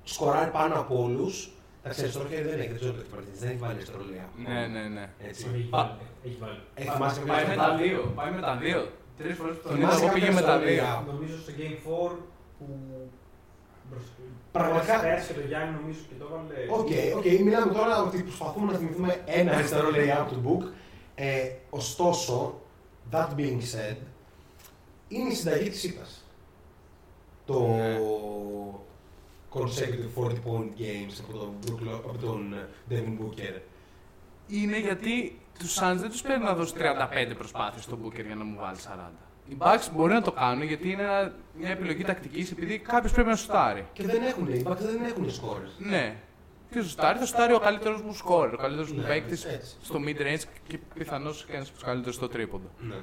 [0.04, 1.50] Σκοράρει πάνω από όλους.
[1.82, 4.07] Τα ξέρεις τώρα και δεν έχει, δεν ξέρω το έχει πάρει, δεν έχει βάλει αριστερό
[4.07, 4.28] layup.
[4.46, 5.10] Ναι, ναι, ναι.
[5.28, 5.46] Έτσι.
[5.54, 5.98] Έχει Πα- βάλει.
[6.24, 6.58] Έχει βάλει.
[6.74, 8.12] Έχει θυμάσαι κάποιο Πάει με λεπτά; τα δύο.
[8.14, 8.80] Πάει με τα δύο.
[9.18, 10.74] Τρεις φορές που τον είδα, Θυμάσαι εγώ πήγε με τα κάποια δύο.
[10.74, 12.16] ιστορία; Νομίζω στο Game 4
[12.66, 13.10] που.
[13.90, 14.12] μπρος-
[14.52, 16.80] Πραγματικά- Πέρασε και το Γιάννη νομίζω και το έβαλε.
[16.80, 20.72] Οκ, οκ, μιλάμε τώρα ότι προσπαθούμε να θυμηθούμε ένα αριστερό layup του Book.
[21.14, 22.60] Ε, ωστόσο,
[23.10, 23.96] that being said,
[25.08, 26.24] είναι η συνταγή της ΣΥΠΑΣ.
[27.46, 27.98] Το Ναι.
[29.52, 32.54] consecutive 40 point games από τον, Brook Lo- από τον
[32.90, 33.60] Devin Booker.
[34.48, 38.44] Είναι γιατί τους Suns δεν τους πρέπει να δώσει 35 προσπάθειες στον Booker για να
[38.44, 39.31] μου βάλει 40.
[39.52, 43.28] Οι Bucks μπορεί να το κάνουν γιατί είναι ένα- μια επιλογή τακτικής επειδή κάποιος πρέπει
[43.28, 43.86] να σουτάρει.
[43.92, 45.70] Και δεν έχουν, οι Bucks δεν έχουν scores.
[45.78, 46.14] Ναι.
[46.70, 49.74] Ποιο σουτάρει, θα σουτάρει ο καλύτερος μου σκόρ, ο καλύτερος μου Ναι, παίκτης έτσι.
[49.82, 52.68] στο mid range και πιθανώς και ένας από τους καλύτερους στο τρίποντο.
[52.78, 52.94] Ναι.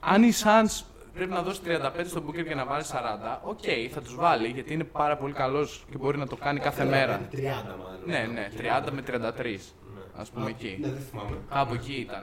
[0.00, 0.82] Αν οι Suns
[1.14, 3.58] πρέπει να δώσει 35 στον Booker για να βάλει 40, οκ,
[3.92, 7.20] θα τους βάλει γιατί είναι πάρα πολύ καλός και μπορεί να το κάνει κάθε μέρα.
[7.32, 7.36] 30
[7.84, 8.00] μάλλον.
[8.06, 9.72] Ναι, ναι, 30 με 33.
[9.94, 10.00] Ναι.
[10.16, 10.78] Ας πούμε Α, εκεί.
[10.80, 11.36] Ναι, δεν θυμάμαι.
[11.50, 12.22] Κάπου εκεί ήταν.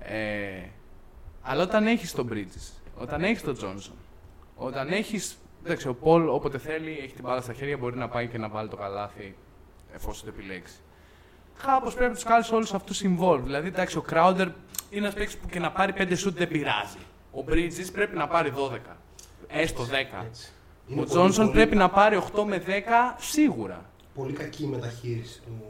[0.00, 0.68] Ε,
[1.42, 3.92] αλλά όταν έχεις τον Bridges, όταν έχεις τον Johnson,
[4.56, 5.36] όταν έχεις.
[5.64, 8.48] Εντάξει, ο Paul όποτε θέλει έχει την μπάλα στα χέρια, μπορεί να πάει και να
[8.48, 9.36] βάλει το καλάθι
[9.94, 10.74] εφόσον το επιλέξει.
[11.66, 13.40] Κάπως πρέπει να τους κάνεις όλους αυτούς involved.
[13.42, 14.48] Δηλαδή, εντάξει, ο Crowder
[14.90, 16.98] είναι ένας παίκτης που και να πάρει 5 σουτ δεν πειράζει.
[17.32, 18.96] Ο Bridges πρέπει να πάρει 12.
[19.48, 20.24] Έστω 10.
[20.26, 20.52] Έτσι.
[20.86, 23.84] Είναι Ο πολύ, Johnson πολύ- πρέπει να πάρει 8 με 10 σίγουρα.
[24.14, 25.62] Πολύ κακή η μεταχείριση του,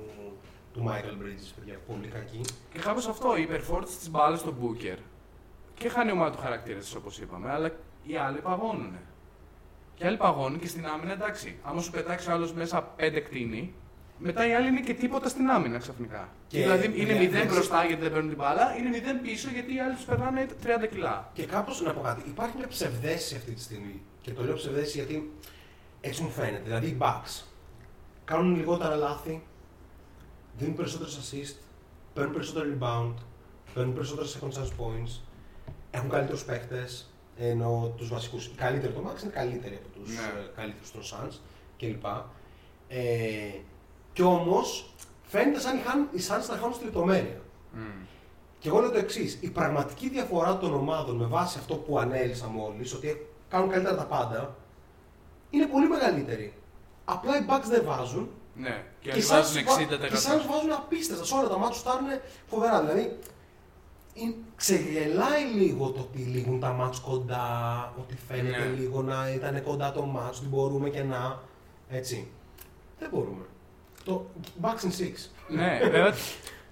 [0.73, 1.79] του Michael Bridges, παιδιά.
[1.87, 2.41] Πολύ κακή.
[2.73, 4.97] Και κάπως αυτό, η υπερφόρτιση της μπάλας στον Booker.
[5.75, 7.71] Και χάνει η ομάδα του χαρακτήρα τη, όπως είπαμε, αλλά
[8.03, 8.93] οι άλλοι παγώνουν.
[9.95, 11.57] Και οι άλλοι παγώνουν και στην άμυνα, εντάξει.
[11.63, 13.75] Άμα σου πετάξει άλλος μέσα πέντε κτίνη,
[14.19, 16.29] μετά οι άλλοι είναι και τίποτα στην άμυνα ξαφνικά.
[16.49, 19.51] Και- δηλαδή είναι ναι, 0 ναι, μπροστά γιατί δεν παίρνουν την μπάλα, είναι 0 πίσω
[19.51, 21.31] γιατί οι άλλοι τους περνάνε 30 κιλά.
[21.33, 24.03] Και κάπως να πω κάτι, υπάρχει μια ψευδέστηση αυτή τη στιγμή.
[24.21, 25.33] Και το λέω ψευδέστηση γιατί
[26.01, 26.63] έτσι μου φαίνεται.
[26.65, 27.43] Δηλαδή οι Bucks
[28.25, 29.43] κάνουν λιγότερα λάθη,
[30.59, 31.57] δίνουν περισσότερες assist,
[32.15, 33.15] παίρνουν περισσότερο rebound,
[33.75, 35.21] παίρνουν περισσότερα second chance points,
[35.95, 37.09] έχουν καλύτερους παίκτες.
[37.39, 38.47] Ενώ τους βασικούς.
[38.47, 40.41] Οι καλύτεροι το Max είναι καλύτεροι από τους Ναι.
[40.41, 41.35] ε, καλύτερους των Suns
[41.79, 42.05] κλπ.
[42.89, 43.01] Ε,
[44.13, 47.41] και όμως φαίνεται σαν οι Χαν- οι Suns να χάνουν στη λεπτομέρεια.
[48.59, 52.47] Και εγώ λέω το εξής: Η πραγματική διαφορά των ομάδων με βάση αυτό που ανέλησα
[52.47, 54.57] μόλις, ότι κάνουν καλύτερα τα πάντα,
[55.51, 56.53] είναι πολύ μεγαλύτερη.
[57.05, 58.29] Απλά οι Bucks δεν βάζουν.
[58.57, 59.99] Ναι, και οι άλλοι Suns βάζουν βα- 60%.
[59.99, 61.25] Και οι Suns βάζουν απίστευτα.
[61.25, 62.09] Σε όλα τα μάτια τους φτάνουν
[62.47, 62.81] φοβερά.
[62.81, 63.19] Δηλαδή, είναι-
[64.57, 68.75] ξεγελάει λίγο το ότι λήγουν τα μάτς κοντά, ότι φαίνεται Ναι.
[68.79, 71.41] λίγο να ήταν κοντά το μάτς, ότι μπορούμε και να.
[71.89, 72.29] Έτσι.
[72.99, 73.45] Δεν μπορούμε.
[74.05, 74.27] Το
[74.61, 75.31] Bucks in 6.
[75.49, 76.15] ναι, βέβαια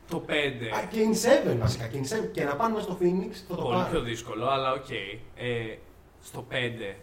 [0.08, 0.30] το 5.
[0.76, 1.14] Α, Και in
[1.54, 1.86] 7 βασικά.
[1.86, 2.28] Και, in 7.
[2.32, 4.04] και να πάνε μέσα στο Phoenix θα το Πολύ πιο πάρουν.
[4.04, 4.90] δύσκολο, αλλά οκ.
[4.90, 5.76] Ε,
[6.22, 6.54] στο 5,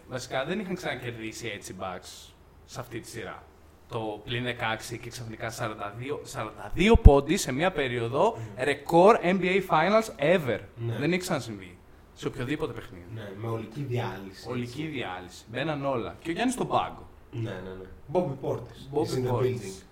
[0.08, 2.32] βασικά δεν είχαν ξανακερδίσει έτσι οι Bucks
[2.66, 3.42] σε αυτή τη σειρά.
[3.90, 4.44] Το πλην
[4.92, 10.58] 16 και ξαφνικά 42, 42 πόντι σε μια περίοδο, ρεκόρ NBA Finals ever.
[10.76, 10.96] Ναι.
[10.98, 11.76] Δεν έχει ξανασυμβεί
[12.14, 13.04] σε οποιοδήποτε παιχνίδι.
[13.14, 14.48] Ναι, με ολική διάλυση.
[14.48, 15.44] Ολική διάλυση.
[15.50, 16.16] Μπαίναν όλα.
[16.22, 17.08] Και ο Γιάννης στον πάγκο.
[17.32, 17.88] Ναι, ναι, ναι.
[18.12, 18.80] Bobby Portis.
[18.94, 19.44] Bobby is in the Portis.
[19.44, 19.82] building.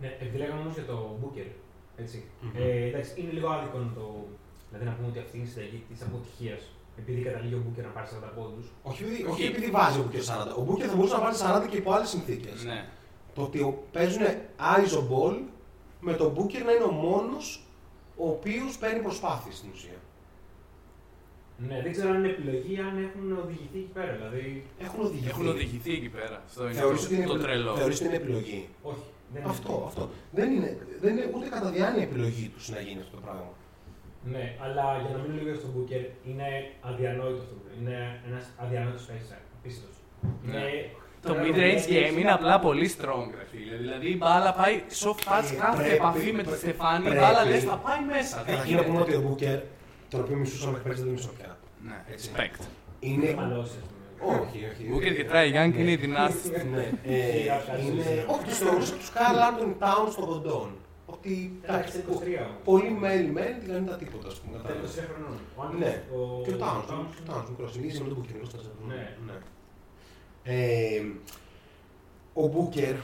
[0.00, 1.50] Ναι, επειδή λέγαμε όμως για το Booker.
[1.96, 2.24] Έτσι.
[2.40, 2.50] Μμμ.
[2.56, 4.26] Ε, εντάξει, είναι λίγο άδικο να το.
[4.68, 6.62] Δηλαδή να πούμε ότι αυτή είναι η συνταγή της αποτυχίας.
[6.98, 8.66] Επειδή καταλήγει ο Booker να πάρει 40 πόντους.
[8.82, 9.30] Όχι, επειδή, Όχι.
[9.32, 10.54] όχι επειδή βάζει ο Booker 40.
[10.56, 12.64] Ο Booker θα μπορούσε να βάλει 40 και υπό άλλες συνθήκες.
[12.64, 12.88] Ναι.
[13.34, 14.22] Το ότι ο- παίζουν
[14.58, 15.36] ISO ball
[16.00, 17.64] με τον Booker να είναι ο μόνος
[18.16, 19.98] ο οποίος παίρνει προσπάθειες στην ουσία.
[21.68, 24.12] Ναι, δεν ξέρω αν είναι επιλογή, αν έχουν οδηγηθεί εκεί πέρα.
[24.16, 25.28] Δηλαδή, Έχουν οδηγηθεί.
[25.28, 26.42] Έχουν οδηγηθεί εκεί πέρα.
[26.46, 27.76] Αυτό είναι Θεωρείς ότι το, είναι, το επι- τρελό.
[27.76, 29.04] θεωρείς ότι είναι επιλογή; όχι.
[29.32, 29.86] Δεν είναι Αυτό, επιλογή.
[29.88, 30.08] αυτό.
[30.32, 33.48] Δεν είναι, δεν είναι ούτε κατά διάνοια επιλογή τους να γίνει αυτό το πράγμα.
[34.24, 36.46] Ναι, αλλά για να μείνω λίγο στον Booker, είναι
[36.80, 37.54] αδιανόητο αυτό.
[37.80, 39.34] Είναι ένας αδιανόητος παίκτη.
[39.58, 39.96] Απίστευτος.
[40.42, 40.56] Ναι.
[40.56, 40.90] Είναι
[41.22, 43.76] Το πέρα mid-range από game είναι απλά πολύ strong, ρε φίλε.
[43.76, 47.08] Δηλαδή η μπάλα πάει soft touch, Ε, κάθε πρέπει- επαφή με τη πρέ- Στεφάνη, η
[47.08, 48.36] πρέπει- μπάλα λες θα πάει μέσα.
[48.36, 49.16] δεν Καταρχήν να πούμε γίνεται.
[49.16, 49.58] ότι ο Booker,
[50.12, 51.50] τον οποίο μισούσαμε μέχρι πέρσι, δεν τον μισώ πια.
[51.88, 52.30] Ναι, Έτσι.
[52.34, 52.60] respect.
[53.00, 53.26] Είναι.
[53.26, 54.38] Είναι μαλώσει, ας πούμε.
[54.40, 54.82] Όχι, όχι.
[54.92, 56.62] Booker και Trae Young είναι οι δυνάστες.
[56.74, 57.16] Ναι, ε,
[57.84, 58.24] είναι.
[58.32, 60.68] Όχι, τους θεωρούσα τους Carl Anthony Towns των κοντών.
[61.20, 62.60] Ότι Εντάξει, εντάξει, είναι 23 όμως.
[62.64, 64.56] πολύ μέλη μέλη δεν είναι τα τίποτα, ας πούμε.
[64.56, 64.90] Τα κατάλαβες.
[64.96, 65.38] 23 χρονών.
[65.56, 66.86] Ο Άντωνης- Ναι, ο- και ο Towns.
[66.90, 68.96] ο Ο Towns μικρός, είναι ίσο με τον Booker, είναι 24 χρονών.
[68.96, 69.16] Ναι.
[69.26, 69.38] Ναι.
[70.42, 71.00] Ε,
[72.42, 72.94] ο Booker,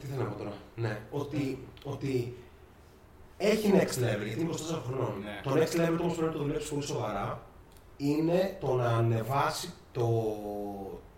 [0.00, 2.34] τι θέλω να πω τώρα, ναι, ότι ότι
[3.36, 5.12] έχει next level, γιατί είναι 24 χρονών.
[5.24, 5.40] Ναι.
[5.42, 7.42] Το next level όμως πρέπει να το δουλέψεις πολύ σοβαρά.
[7.96, 10.06] Είναι το να ανεβάσει το,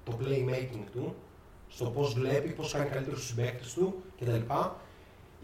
[0.04, 1.14] το playmaking του,
[1.68, 4.40] στο πώς βλέπει, πώς κάνει καλύτερους τους συμπαίκτες του κτλ.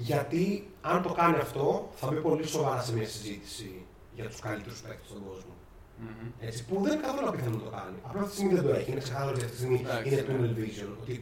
[0.01, 3.71] Γιατί αν το κάνει αυτό, θα μπει πολύ σοβαρά σε μια συζήτηση
[4.15, 5.53] για τους καλύτερους παίκτες στον κόσμο.
[6.01, 6.31] Μμμ.
[6.41, 7.97] Έτσι, που δεν είναι καθόλου απίθανο να το κάνει.
[8.07, 8.91] Απλά αυτή τη στιγμή δεν το έχει.
[8.91, 10.29] Είναι ξεκάθαρο ότι αυτή τη στιγμή Εντάξει, είναι ναι.
[10.31, 10.91] tunnel vision.
[11.03, 11.15] Ότι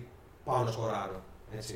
[0.45, 1.19] πάω να σκοράρω.
[1.59, 1.75] Έτσι.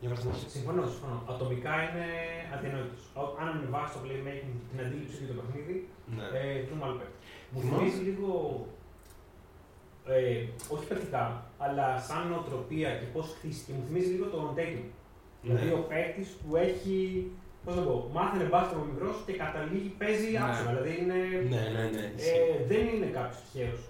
[0.00, 0.48] Για να συνεχίσει.
[0.56, 1.18] Συμφωνώ, συμφωνώ.
[1.32, 2.06] Ατομικά είναι
[2.54, 2.94] αδιανόητο.
[3.40, 5.76] Αν ανεβάσει το playmaking και την αντίληψη για το παιχνίδι,
[6.16, 6.24] Ναι.
[6.38, 7.16] ε, του μάλλον παίκτη.
[7.50, 7.76] Μου Θυμάμαι.
[7.78, 8.30] θυμίζει λίγο.
[10.06, 11.24] Ε, όχι πρακτικά,
[11.64, 13.72] αλλά σαν νοοτροπία και πώς χτίστηκε.
[13.76, 14.86] Μου θυμίζει λίγο τον Tatum.
[15.44, 15.72] Δηλαδή Ναι.
[15.72, 16.96] ο παίκτης που έχει.
[17.64, 20.40] Πώς να το πω, μάθαινε μπάσκετ από μικρός και καταλήγει, παίζει Ναι.
[20.44, 20.70] άξονα.
[20.70, 21.18] Δηλαδή είναι.
[21.54, 22.04] Ναι, ναι, ναι.
[22.30, 23.80] Ε, δεν είναι κάποιος τυχαίος.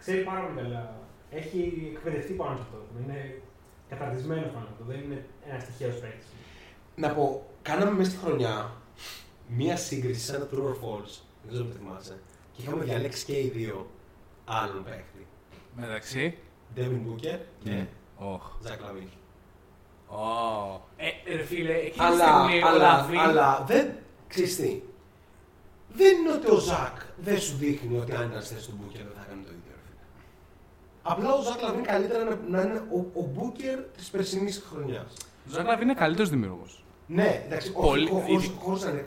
[0.00, 0.82] Ξέρει πάρα πολύ καλά.
[1.30, 1.58] Έχει
[1.94, 2.78] εκπαιδευτεί πάνω σε αυτό.
[3.02, 3.18] Είναι
[3.88, 4.84] καταρτισμένος πάνω σε αυτό.
[4.92, 5.18] Δεν είναι
[5.48, 6.26] ένας τυχαίος παίκτης.
[6.96, 8.72] Να πω, κάναμε μέσα στη χρονιά
[9.48, 11.14] μία σύγκριση σαν ένα true or false.
[11.42, 12.16] Δεν ξέρω αν το θυμάσαι.
[12.52, 13.86] Και είχαμε διαλέξει και οι δύο
[14.44, 15.26] άλλον παίκτη.
[15.76, 16.38] Μεταξύ.
[16.76, 17.88] Devin Booker και Ναι.
[18.18, 18.42] Όχ.
[20.10, 20.18] Zach Lavin.
[20.18, 20.80] Ω.
[20.96, 23.92] Ε, ρε φίλε, εκείνη τη Αλλά, στιγμή ο αλλά, Λαβίν- αλλά δεν
[24.28, 24.80] ξέρεις τι.
[25.96, 29.02] Δεν είναι ότι ο Ζακ δεν σου δείχνει ότι αν ήταν στη θέση του Μπούκερ
[29.02, 29.72] δεν θα κάνει το ίδιο.
[29.74, 30.00] ρε φίλε.
[31.02, 35.12] Απλά ο Ζακ Λαβίν καλύτερα να, να είναι ο, ο Μπούκερ της περσινής χρονιάς.
[35.46, 36.84] Ο Ζακ Λαβίν είναι καλύτερος δημιουργός.
[37.06, 39.06] Ναι, εντάξει, Πολύ- όχι, ήδη- χωρίς να είναι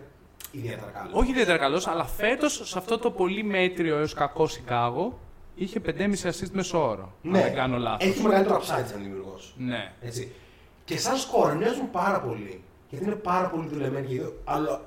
[0.52, 1.12] ιδιαίτερα καλός.
[1.14, 5.20] Όχι ιδιαίτερα καλός, αλλά φέτος σε αυτό το πολύ μέτριο έως κακό Σικάγο
[5.56, 7.14] είχε 5,5 assist μέσο όρο.
[7.22, 7.38] Ναι.
[7.38, 8.08] Αν δεν κάνω λάθος.
[8.10, 9.54] Έχει μεγαλύτερο upside σαν δημιουργός.
[9.58, 9.92] Ναι.
[10.02, 10.32] Έτσι.
[10.88, 12.64] Και σαν σκορ μοιάζουν πάρα πολύ.
[12.90, 14.42] Γιατί είναι πάρα πολύ δουλεμένοι και οι δύο.
[14.44, 14.82] Αλλά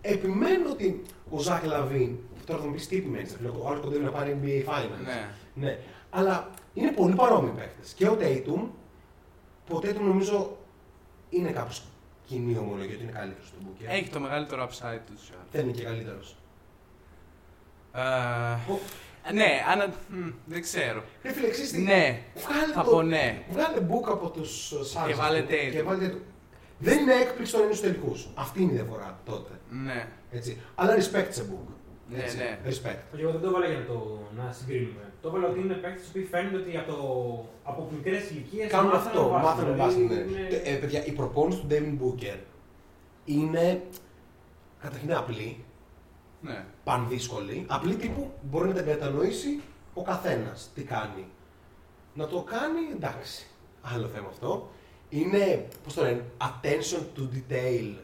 [0.00, 2.16] επιμένω ότι ο Ζακ Λαβίν.
[2.46, 5.04] Τώρα θα μου πεις τι επιμένεις, ο άλλο κοντεύει να πάρει NBA Finals.
[5.04, 5.28] ναι.
[5.54, 5.78] Ναι.
[6.10, 7.92] Αλλά είναι πολύ παρόμοιοι παίκτες.
[7.92, 8.68] Και ο Tatum,
[9.66, 10.56] που ο Tatum νομίζω
[11.30, 11.82] είναι κάπως
[12.26, 13.84] κοινή ομολογία ότι είναι καλύτερος στον Booker.
[13.88, 15.12] Έχει το μεγαλύτερο upside του.
[15.50, 16.36] Δεν είναι και καλύτερος.
[17.94, 18.00] Ε,
[19.32, 21.02] ναι, αν, μ, δεν ξέρω.
[21.22, 23.42] Ρε φίλε, ξέρεις τι, Ναι, Βγάλε θα το- πω ναι.
[23.50, 25.06] Βγάλε book από τους Suns.
[25.06, 25.70] Και βάλε του- Tatum.
[25.72, 26.20] και βάλε Tatum.
[26.78, 28.28] Δεν είναι έκπληξη όταν είναι στους τελικούς.
[28.34, 29.52] Αυτή είναι η διαφορά τότε.
[29.70, 30.60] Ναι, Έτσι.
[30.74, 31.72] Αλλά respect σε book.
[32.08, 32.36] ναι, Έτσι.
[32.36, 32.58] ναι.
[32.66, 32.98] Respect.
[33.16, 35.12] Και εγώ δεν το έβαλα για να το να συγκρίνουμε.
[35.22, 36.98] Το έβαλα ότι είναι παίκτες που φαίνεται ότι από, το,
[37.62, 39.28] από μικρές ηλικίες Κάνουν αυτό.
[39.42, 40.08] Μάθανε μπάσκετ.
[40.10, 40.14] ναι.
[40.14, 40.60] Είναι...
[40.64, 42.36] Ε, παιδιά, η προπόνηση του Devin Booker
[43.24, 43.82] είναι
[44.82, 45.64] καταρχήν είναι απλή,
[46.42, 46.64] ναι.
[46.84, 47.66] πανδύσκολη.
[47.68, 49.60] Απλή τύπου μπορεί να την κατανοήσει
[49.94, 51.26] ο καθένας τι κάνει.
[52.14, 53.46] Να το κάνει, εντάξει.
[53.82, 54.70] Άλλο θέμα αυτό.
[55.08, 57.94] Είναι, πώς το λένε, attention to detail.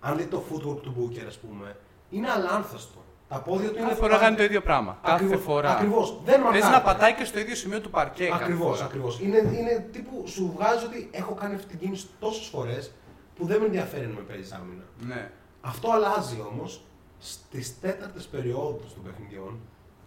[0.00, 1.76] Αν δείτε το footwork του Booker, ας πούμε,
[2.10, 3.04] είναι αλάνθαστο.
[3.28, 4.98] Τα πόδια του είναι Κάθε φορά κάνει το ίδιο πράγμα.
[5.02, 5.70] Κάθε Ακριβώς, φορά.
[5.70, 6.20] Ακριβώς.
[6.24, 6.72] Δεν Παίζει μαγάρει.
[6.72, 8.24] να πατάει και στο ίδιο σημείο του παρκέ.
[8.26, 8.84] κάθε Ακριβώς, φορά.
[8.84, 9.20] ακριβώς.
[9.20, 12.90] Είναι, είναι τύπου σου βγάζει ότι έχω κάνει αυτή την κίνηση τόσες φορές
[13.36, 14.82] που δεν με ενδιαφέρει να με παίζει άμυνα.
[15.06, 15.30] Ναι.
[15.60, 16.82] Αυτό αλλάζει όμως
[17.18, 19.58] στις τέταρτες περιόδους των παιχνιδιών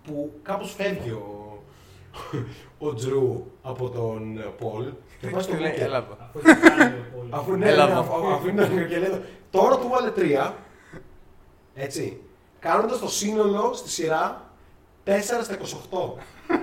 [0.04, 1.64] που κάπως φεύγει ο,
[2.78, 4.86] ο Τζρου από τον Πολ
[5.20, 5.82] και πάει στο Και λέει, Booker.
[5.82, 6.18] έλα εδώ.
[6.20, 7.34] Αφού έχει κάνει ο Πόλης.
[7.40, 8.00] Αφού ναι, Έλα ναι, εδώ.
[8.02, 10.56] αφού, αφού είναι και λέει, τώρα του βάλε τρία.
[11.76, 12.22] Έτσι.
[12.60, 14.50] Κάνοντας το σύνολο στη σειρά
[15.06, 15.10] 4
[15.44, 15.58] στα
[16.18, 16.22] 28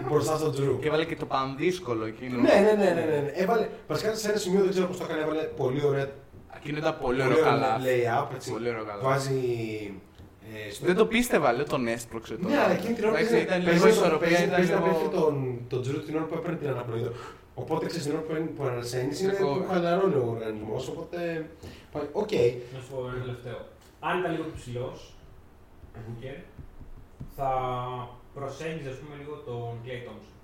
[0.08, 0.78] μπροστά στον Τζρου.
[0.78, 2.40] Και έβαλε και το πανδύσκολο εκείνο.
[2.40, 3.20] Ναι, ναι, ναι, ναι, ναι.
[3.20, 3.30] ναι.
[3.34, 6.08] Έβαλε, βασικά σε ένα σημείο δεν ξέρω πώς το έκανε, έβαλε πολύ ωραία.
[6.56, 7.76] Εκείνο ήταν πολύ ωραίο καλά.
[7.78, 8.50] layup, έτσι.
[8.50, 9.02] Πολύ ωραίο καλά.
[9.02, 9.92] Βάζει.
[10.66, 10.86] Ε, στο...
[10.86, 12.54] Δεν το πίστευα, λέω τον έσπρωξε τώρα.
[12.54, 14.72] Ναι, αλλά εκείνη την ώρα Εντάξει, παίζει- ήταν παίζει λίγο τον- ισορροπία, παίζει- ήταν παίζει
[14.72, 15.34] να λίγο- πέφτει τον,
[15.68, 17.02] τον Jrue την ώρα που έπαιρνε την αναπνοή.
[17.62, 19.52] Οπότε ξέρεις την ώρα που, παίρνει- που ανασαίνει είναι Κακό.
[19.54, 20.82] που χαλαρώνει ο οργανισμός.
[20.92, 21.18] Οπότε.
[21.92, 22.32] πάει- Οκ.
[22.74, 23.58] Να σου πω ένα τελευταίο.
[24.08, 24.98] Αν ήταν λίγο πιο ψηλός,
[25.96, 26.36] ο Μπούκερ,
[27.36, 27.50] θα
[28.36, 30.34] προσέγγιζε ας πούμε λίγο τον Klay Thompson.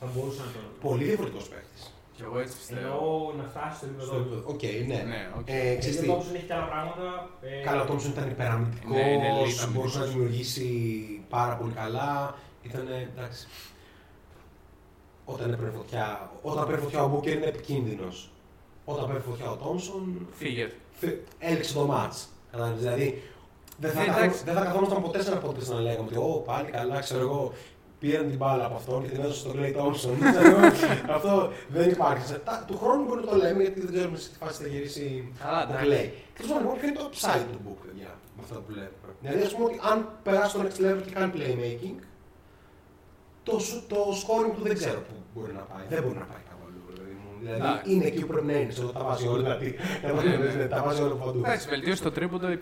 [0.00, 0.64] Θα μπορούσε να τον.
[0.88, 1.76] Πολύ διαφορετικός παίχτης.
[2.22, 2.80] Και εγώ έτσι πιστεύω.
[2.80, 4.42] Εννοώ να φτάσει στο επίπεδο του.
[4.52, 5.00] Οκ, ναι.
[5.12, 5.48] Ναι, οκ.
[5.48, 7.06] Ε, Γιατί ξέρεις ο τι, Thompson έχει και άλλα πράγματα.
[7.40, 10.10] ε, Καλά, ο Τόμψον ήταν υπεραμυντικό, Ναι, ναι, λέει, ήταν μπορούσε να αμυντικός.
[10.12, 10.66] δημιουργήσει
[11.36, 12.34] πάρα πολύ καλά.
[12.68, 12.84] Ήταν
[13.16, 13.42] εντάξει.
[15.24, 18.30] Όταν έπαιρνε φωτιά, όταν παίρνει φωτιά ο Μπούκερ είναι επικίνδυνος.
[18.84, 20.68] Όταν παίρνει φωτιά ο Τόμψον, Φύγε.
[21.00, 22.12] θε- έληξε το ματς.
[22.78, 23.22] Δηλαδή,
[23.78, 24.44] δεν θα, Ναι, καθόμασταν- εντάξει.
[24.44, 27.52] δεν θα καθόμασταν ποτέ σε ένα podcast να λέγαμε ότι Ω, πάλι καλά, ξέρω εγώ,
[28.02, 30.14] πήραν την μπάλα από αυτόν και την έδωσαν στον Clay Thompson.
[30.32, 30.60] Ξέρω εγώ,
[31.16, 31.32] Αυτό
[31.76, 32.26] δεν υπάρχει.
[32.26, 34.68] Σε- τα- Του χρόνου μπορεί να το λέμε γιατί δεν ξέρουμε σε τι φάση θα
[34.68, 35.84] γυρίσει Καλά, ο εντάξει.
[35.90, 36.06] Clay.
[36.36, 39.08] Τέλος πάντων, λοιπόν, ποιο είναι το upside του book, παιδιά, με αυτά που βλέπουμε.
[39.22, 39.96] Δηλαδή, ας πούμε ότι αν
[40.26, 41.96] περάσει στο next level και κάνει playmaking,
[43.42, 45.84] το, σου- το scoring του δεν ξέρω πού μπορεί να πάει.
[45.92, 46.80] Δεν μπορεί να πάει κάπου αλλού.
[46.88, 47.30] παιδί μου.
[47.42, 47.92] Δηλαδή, Εντάξει.
[47.92, 48.68] είναι εκεί που πρέπει να είναι.
[48.74, 49.56] Ξέρω, τα βάζει όλα.
[49.56, 49.76] δηλαδή,
[50.58, 51.38] ναι, Τα βάζει όλα παντού.
[51.38, 52.58] Εντάξει, βελτίωση στο τρίποντο ε,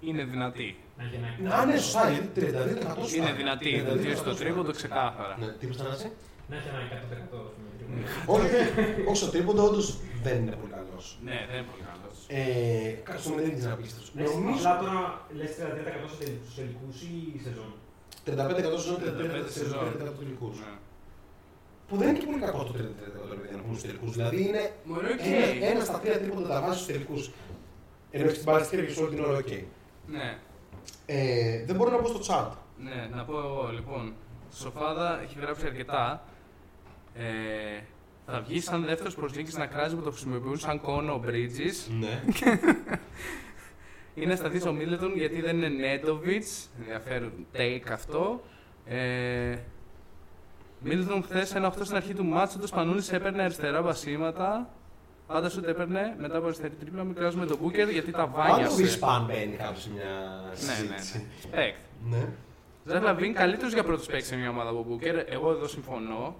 [0.00, 0.76] είναι δυνατή.
[0.98, 1.38] Να και να έχει.
[1.60, 3.16] Α, ναι, σωστά, γιατί 32% σωστά.
[3.16, 3.70] Είναι δυνατή.
[3.82, 4.42] 32% Βελτίωση στο σωστά.
[4.44, 5.34] τρίποντο ξεκάθαρα.
[5.40, 6.08] Ναι, τι είπες, Θανάση;
[6.50, 8.32] να έχει ένα 100% ας πούμε, τρίποντο.
[8.34, 8.48] όχι,
[9.10, 9.86] όχι στο τρίποντο, όντως
[10.26, 11.04] δεν είναι πολύ καλός.
[11.28, 12.16] Ναι, δεν είναι πολύ καλός.
[12.38, 14.08] Ε, κάτι στο μηδέν είναι απίστευτο.
[14.18, 15.00] Λες, Νομίζω Απλά τώρα
[15.38, 17.12] λες 33% σε τελικούς- στους τελικούς ή
[17.46, 17.70] σεζόν;
[18.26, 19.86] 35% σεζόν, 35% 35% σεζόν.
[20.20, 20.56] τελικούς.
[20.64, 20.72] Ναι.
[21.88, 24.12] Που δεν είναι και πολύ κακό το 33% επειδή να πούμε στους τελικούς.
[24.16, 25.24] Δηλαδή είναι Μωρέ, οκ.
[25.38, 27.22] ένα, ένα στα τρία τρίποντα τα βάζεις στους τελικούς.
[28.14, 29.52] Ενώ έχει την παραστήρια και σε όλη την ώρα, οκ.
[30.16, 30.28] Ναι.
[31.06, 32.56] Ε, δεν μπορώ να πω στο chat.
[32.78, 34.14] Ναι, να πω εγώ λοιπόν.
[34.54, 36.22] Σοφάδα έχει γράψει αρκετά.
[37.14, 37.80] Ε,
[38.26, 41.92] θα βγει σαν δεύτερος προσλήτη να κράζει που το χρησιμοποιούν σαν κόνο ο Bridges.
[42.00, 42.22] Ναι.
[44.14, 46.68] Είναι σταθείς ο Μίλετον γιατί δεν είναι Νέντοβιτς.
[46.78, 48.42] Ενδιαφέρον take αυτό.
[48.84, 49.56] Ε,
[50.80, 52.58] Μίλετον χθες ένα 8 στην αρχή του μάτσου.
[52.58, 54.70] Το Σπανούλη έπαιρνε αριστερά βασίματα.
[55.26, 57.04] Πάντα σου έπαιρνε μετά από αριστερή τρίπλα.
[57.04, 58.82] Μην κράζουμε τον Μπούκερ γιατί τα Πάντα ο βάνιασε.
[58.82, 61.26] Βισπάν μπαίνει κάπου σε μια Ναι, ναι, συζήτηση.
[61.50, 61.56] ναι.
[61.58, 61.74] Respect.
[62.10, 62.28] Ναι.
[62.84, 65.32] Ζαχ Λαβίν καλύτερος για πρώτο παίκτη σε μια ομάδα από Μπούκερ.
[65.32, 66.36] Εγώ εδώ συμφωνώ.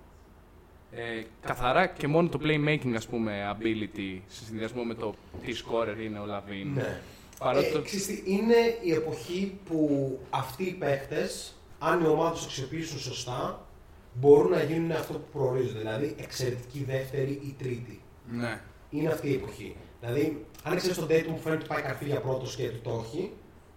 [0.91, 5.14] Ε, καθαρά και μόνο το playmaking ας πούμε ability σε συνδυασμό με το
[5.45, 6.72] τι scorer είναι ο Λαβίν.
[6.74, 7.01] ναι.
[7.39, 7.82] Παρότι Ε, το...
[7.82, 13.66] ξέρεις τι, είναι η εποχή που αυτοί οι παίχτες, αν οι ομάδες τους αξιοποιήσουν σωστά,
[14.14, 15.78] μπορούν να γίνουν αυτό που προορίζονται.
[15.78, 18.01] Δηλαδή εξαιρετική δεύτερη ή τρίτη.
[18.30, 18.61] Ναι.
[18.91, 19.76] Είναι αυτή η εποχή.
[20.01, 22.91] Δηλαδή, αν ξέρει τον Dayton που φαίνεται ότι πάει καρφί για πρώτος και του το
[22.91, 23.32] όχι,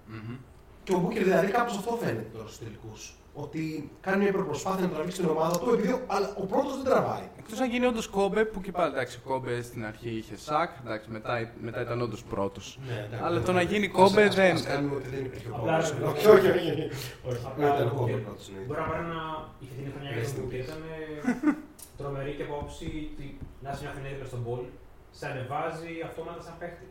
[0.08, 0.36] Μμμ.
[0.84, 3.14] και ο Booker δηλαδή κάπως αυτό φαίνεται τώρα στους τελικούς.
[3.34, 6.86] Ότι κάνει μια υπερπροσπάθεια να τραβήξει την ομάδα του, επειδή ο- αλλά ο πρώτος δεν
[6.86, 7.28] τραβάει.
[7.40, 10.70] Εκτός αν γίνει όντως κόμπε που και πάλι εντάξει, ο κόμπε στην αρχή είχε σακ,
[10.86, 12.80] εντάξει, μετά, μετά ήταν όντως πρώτος.
[12.88, 13.24] Ναι, εντάξει.
[13.26, 15.78] Αλλά το να γίνει Ας- κόμπε ας- δεν- ας κάνουμε ότι δεν υπήρχε ο Απλά
[15.82, 16.00] κόμπε.
[16.00, 16.90] ρε, Όχι, όχι, όχι.
[17.30, 18.22] Όχι, Απλά δεν ήταν ο ο κόμπε Booker.
[18.26, 18.60] πρώτος, ναι.
[18.68, 19.22] Μπορεί να πάρει ένα.
[19.60, 20.68] Η φετινή χρονιά για Rest in τον Booker peace.
[20.68, 21.56] ήταν ε,
[21.98, 23.28] τρομερή και απόψη ότι
[23.64, 24.64] να είσαι μια χρονιά δίπλα στον Ball,
[25.12, 26.88] σε ανεβάζει αυτόματα σαν παίχτη.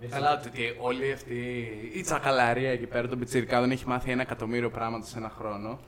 [0.00, 0.14] Έτσι.
[0.14, 5.06] Καλά, ότι όλη αυτή η τσακαλαρία εκεί πέρα των πιτσιρικάδων έχει μάθει ένα εκατομμύριο πράγματα
[5.06, 5.78] σε ένα χρόνο.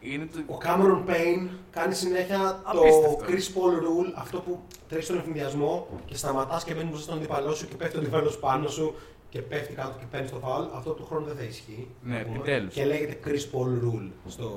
[0.00, 0.54] Είναι το...
[0.54, 3.16] Ο Cameron Payne κάνει συνέχεια Απίστευτο.
[3.16, 7.16] το Chris Paul rule, αυτό που τρέχει στον εφημιασμό και σταματάς και μπαίνει μπροστά στον
[7.16, 8.94] αντίπαλό σου και πέφτει ο αντίπαλο πάνω σου
[9.28, 10.68] και πέφτει κάτω και παίρνεις το foul.
[10.76, 11.88] Αυτό του χρόνου δεν θα ισχύει.
[12.02, 12.36] Ναι, να πούμε.
[12.36, 12.74] επιτέλους.
[12.74, 14.10] Και λέγεται Chris Paul rule.
[14.28, 14.48] Στο...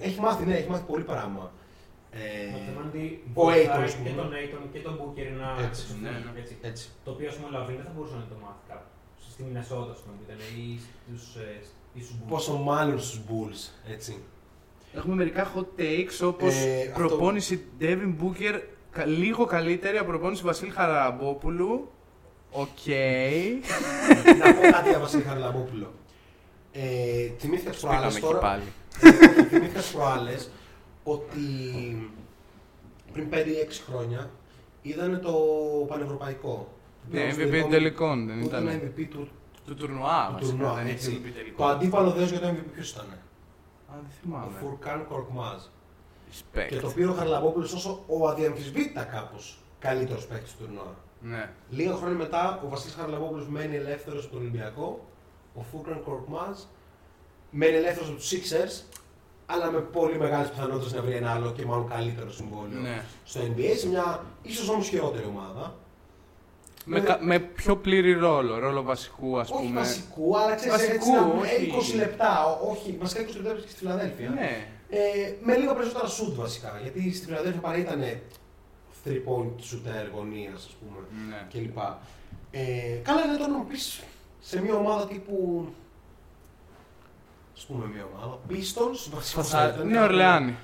[0.00, 1.52] Έχει μάθει, ναι, έχει μάθει πολύ πράγμα.
[2.10, 4.22] Ε, Να θυμάμαι ότι ο βοηθάει Aiton, ας και πούμε.
[4.22, 6.40] τον Aiton και τον Booker να Έτσι, εξελιχθούν, ναι, ναι.
[6.42, 6.54] έτσι.
[6.70, 6.84] έτσι.
[7.04, 8.88] Το οποίο ας πούμε ο Λαβίν δεν θα μπορούσε να το μάθει κάπου.
[9.32, 10.80] Στη Μινεσότα, ας πούμε, που ήταν ή
[11.16, 11.60] στους, ε,
[11.98, 12.28] ή στους Bulls.
[12.32, 13.60] Πόσο μάλλον στους Bulls,
[13.94, 14.12] έτσι.
[14.98, 18.54] Έχουμε μερικά hot takes όπως Ε, αυτό- προπόνηση Devin Booker
[18.96, 21.90] κα- λίγο καλύτερη από προπόνηση Βασίλη Χαραλαμπόπουλου.
[22.50, 22.84] Οκ.
[24.38, 25.92] να πω κάτι για Βασίλη Χαραλαμπόπουλο.
[26.72, 28.62] Ε, θυμήθηκα τις Σπίλαμε προάλλες εκεί τώρα; πάλι.
[29.48, 30.50] θυμήθηκα τις προάλλες
[31.10, 31.42] ότι
[33.12, 33.34] πριν 5-6
[33.90, 34.30] χρόνια
[34.82, 35.32] είδανε το
[35.88, 36.68] πανευρωπαϊκό.
[37.10, 38.68] Ναι, Πήγαν στο MVP τελικό- τελικών δεν που ήταν.
[38.68, 39.28] MVP του,
[39.66, 40.74] Του τουρνουά, του βασικά, τουρνουά.
[40.74, 41.20] δεν είχε έτσι.
[41.22, 41.70] MVP Το τελικών.
[41.70, 43.04] αντίπαλο δέος για το MVP ποιος ήταν.
[43.04, 43.08] Α,
[43.94, 44.52] δεν Ο θυμάμαι.
[44.60, 45.60] Φουρκάν Κορκμάζ.
[46.30, 46.66] Respect.
[46.68, 50.94] Και το πήρε ο Χαρλαμπόπουλος όσο ο αδιαμφισβήτητα κάπως καλύτερος παίκτης του τουρνουά.
[51.22, 51.50] Ναι.
[51.70, 55.04] Λίγα χρόνια μετά, ο Βασίλης Χαρλαμπόπουλος μένει ελεύθερος από τον Ολυμπιακό.
[55.54, 56.58] Ο Φούρκαν Κορκμάζ
[57.50, 58.97] μένει ελεύθερος από τους Sixers,
[59.50, 63.02] αλλά με πολύ μεγάλες πιθανότητες να βρει ένα άλλο και μάλλον καλύτερο συμβόλαιο ναι.
[63.24, 65.74] στο NBA, σε μια ίσως όμως χειρότερη ομάδα.
[66.84, 67.04] Με, Ναι.
[67.04, 69.80] κα- με πιο πλήρη ρόλο, ρόλο βασικού ας όχι πούμε.
[69.80, 71.92] βασικού, αλλά ξέρεις, Βασικού, έτσι να πούμε, όχι.
[71.92, 74.28] 20 λεπτά, ό- όχι, βασικά 20 λεπτά και στη Φιλαδέλφια.
[74.30, 74.66] Ναι.
[74.90, 74.98] Ε,
[75.42, 78.00] με λίγο περισσότερα shoot βασικά, γιατί στη Φιλαδέλφια παρά ήταν
[79.04, 80.98] 3 point shooter γωνίας, ας πούμε.
[81.28, 81.46] ναι.
[81.52, 81.78] κλπ.
[82.50, 82.60] Ε,
[83.02, 84.02] καλά είναι τώρα να μου πεις
[84.40, 85.66] σε μια ομάδα τύπου.
[87.62, 88.38] Ας πούμε μια ομάδα.
[88.48, 89.42] Pistons, βασικά.
[89.42, 89.72] θα Θα...
[89.74, 89.88] ήταν.
[89.88, 90.54] Ναι, Ορλεάνη.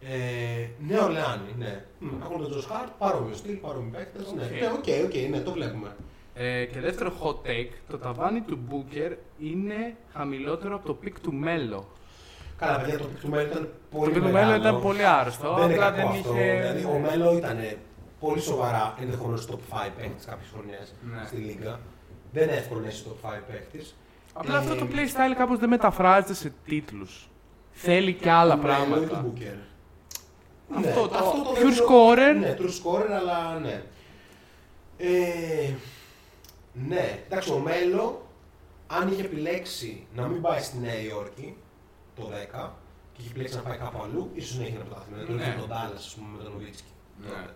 [0.00, 1.84] Ε, Νέα Ορλεάνη, ναι.
[1.98, 4.32] Μμ, Έχουν τον Τζος Χάρτ, παρόμοιο στυλ, παρόμοιοι παίκτες.
[4.32, 4.50] Ναι, Οκ.
[4.50, 5.96] ναι, οκ, οκ, ναι, το βλέπουμε.
[6.34, 11.32] Ε, και δεύτερο hot take, το ταβάνι του Booker είναι χαμηλότερο από το peak του
[11.34, 11.86] Μέλο.
[12.58, 14.46] Καλά, παιδιά, το peak του Μέλο ήταν Το πολύ peak του μεγάλο.
[14.50, 16.32] Μέλο ήταν πολύ άρρωστο, Δεν είναι απλά κακό δεν αυτό.
[16.34, 16.54] είχε...
[16.60, 17.58] Δηλαδή, ο Μέλο ήταν
[18.20, 21.26] πολύ σοβαρά ενδεχομένως top 5 παίκτης κάποιες χρονιές Ναι.
[21.26, 21.80] στη Λίγκα.
[22.32, 23.94] Δεν είναι εύκολο να είσαι top 5 παίκτης.
[24.38, 27.28] Απλά Ε, αυτό το playstyle κάπως δεν μεταφράζεται σε τίτλους.
[27.70, 29.06] Θέλει και άλλα Ναι, πράγματα.
[29.06, 29.56] του Booker.
[30.76, 32.38] Αυτό το pure δίνει- scorer.
[32.40, 33.82] Ναι, true scorer, αλλά ναι.
[34.96, 35.72] Ε,
[36.72, 38.26] ναι, εντάξει, ο Μέλο,
[38.86, 41.56] αν είχε επιλέξει να μην πάει στη Νέα Υόρκη
[42.16, 42.76] το 10
[43.12, 45.24] και είχε επιλέξει να πάει κάπου αλλού, ίσως να είχε ένα πρωτάθλημα.
[45.24, 45.42] Τον Ναι.
[45.42, 46.90] ήθελε τον Dallas, ας πούμε, με τον Νοβίτσκι.
[47.22, 47.28] Ναι.
[47.28, 47.54] τότε.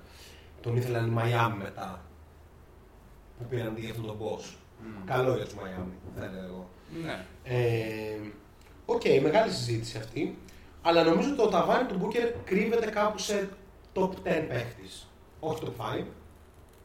[0.60, 2.02] Τον ήθελαν οι Μαϊάμι μετά.
[3.38, 4.44] Που πήραν για αυτόν τον Bosh.
[4.84, 5.04] Μμ.
[5.06, 6.68] Καλό για τους Μαϊάμι, θα έλεγα εγώ.
[7.05, 7.24] Ναι.
[7.45, 8.16] Ε,
[8.86, 10.38] Οκ, μεγάλη συζήτηση αυτή.
[10.82, 13.49] Αλλά νομίζω ότι το ταβάνι του Booker κρύβεται κάπου σε
[13.95, 14.11] top 10
[14.49, 15.09] παίχτης.
[15.40, 16.05] Όχι top 5.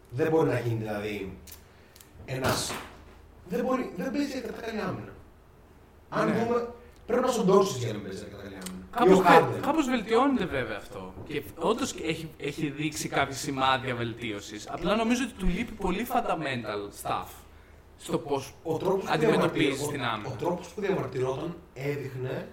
[0.10, 1.38] Δεν μπορεί να γίνει δηλαδή
[2.26, 2.50] ένα.
[3.50, 5.14] Δεν, μπορεί, δεν παίζει αρκετά καλή άμυνα.
[6.10, 6.44] Αν Ναι.
[6.46, 6.68] δούμε.
[7.06, 8.86] Πρέπει να στον Ντόρσιτ για να παίζει αρκετά καλή άμυνα.
[8.92, 9.62] Κάπως, ο Harden.
[9.62, 11.14] κάπως βελτιώνεται βέβαια αυτό.
[11.28, 14.68] Και όντως έχει, έχει δείξει κάποια σημάδια βελτίωσης.
[14.70, 17.28] Απλά νομίζω ότι του λείπει πολύ fundamental stuff
[17.98, 20.30] στο πώς Ο τρόπος που αντιμετωπίζει διαμαρτυρώ- την ο- άμυνα.
[20.30, 22.48] Ο τρόπος που διαμαρτυρόταν έδειχνε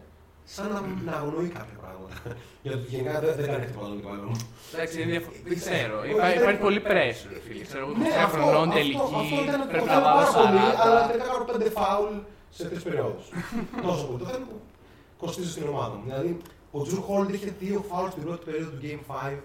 [0.45, 0.79] σαν να,
[1.11, 2.17] να αγνοεί κάποια πράγματα.
[2.63, 4.37] Γιατί γενικά δεν, δεν κάνει τίποτα τον αντίπαλο.
[4.75, 5.95] Εντάξει, είναι διαφο- δεν ξέρω.
[6.01, 7.63] Όχι, Υπά- δεν- Υπάρχει πολύ pressure, φίλε.
[7.69, 9.01] Ξέρω εγώ, Ναι, 27 αυτό, χρονών αυτό, τελική.
[9.23, 11.09] αυτό ήταν το Πρέπει να θέλω βάλω πάρα πολύ, αλλά 40.
[11.11, 12.15] τελικά κάνω πέντε φάουλ
[12.57, 13.23] σε τρεις περιόδου.
[13.87, 14.19] Τόσο πολύ.
[14.23, 14.57] Το θέλω που
[15.23, 16.03] κοστίζει στην ομάδα μου.
[16.09, 16.31] Δηλαδή,
[16.77, 19.39] ο Τζουρ Χόλντ είχε δύο φάουλ στην πρώτη περίοδο του Game 5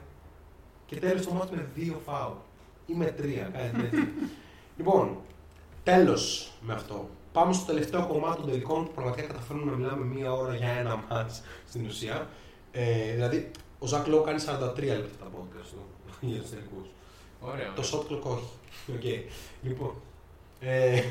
[0.88, 2.38] και τέλειωσε το μάτι με δύο φάουλ.
[2.92, 4.08] Ή με τρία, κάτι τέτοιο.
[4.80, 5.06] λοιπόν,
[5.90, 7.10] τέλος με αυτό.
[7.32, 11.04] Πάμε στο τελευταίο κομμάτι των τελικών που πραγματικά καταφέρνουμε να μιλάμε μία ώρα για ένα
[11.10, 12.28] μάτς στην ουσία.
[12.72, 14.48] Ε, δηλαδή, ο Ζακ Λόου κάνει 43
[14.84, 15.86] λεπτά τα podcast του
[16.32, 16.88] για τους τελικούς.
[17.40, 17.72] Ωραίο.
[17.76, 18.50] Το shot clock όχι.
[18.96, 19.04] Οκ.
[19.62, 19.94] Λοιπόν.
[20.60, 21.02] Ε,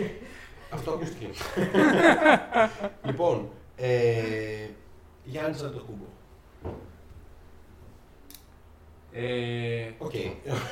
[0.76, 1.26] αυτό ακούστηκε.
[3.06, 3.48] λοιπόν.
[3.76, 4.68] Ε,
[5.24, 6.04] Γιάννης Αντετοκούμπο.
[6.64, 6.68] Ε,
[9.98, 10.12] Οκ.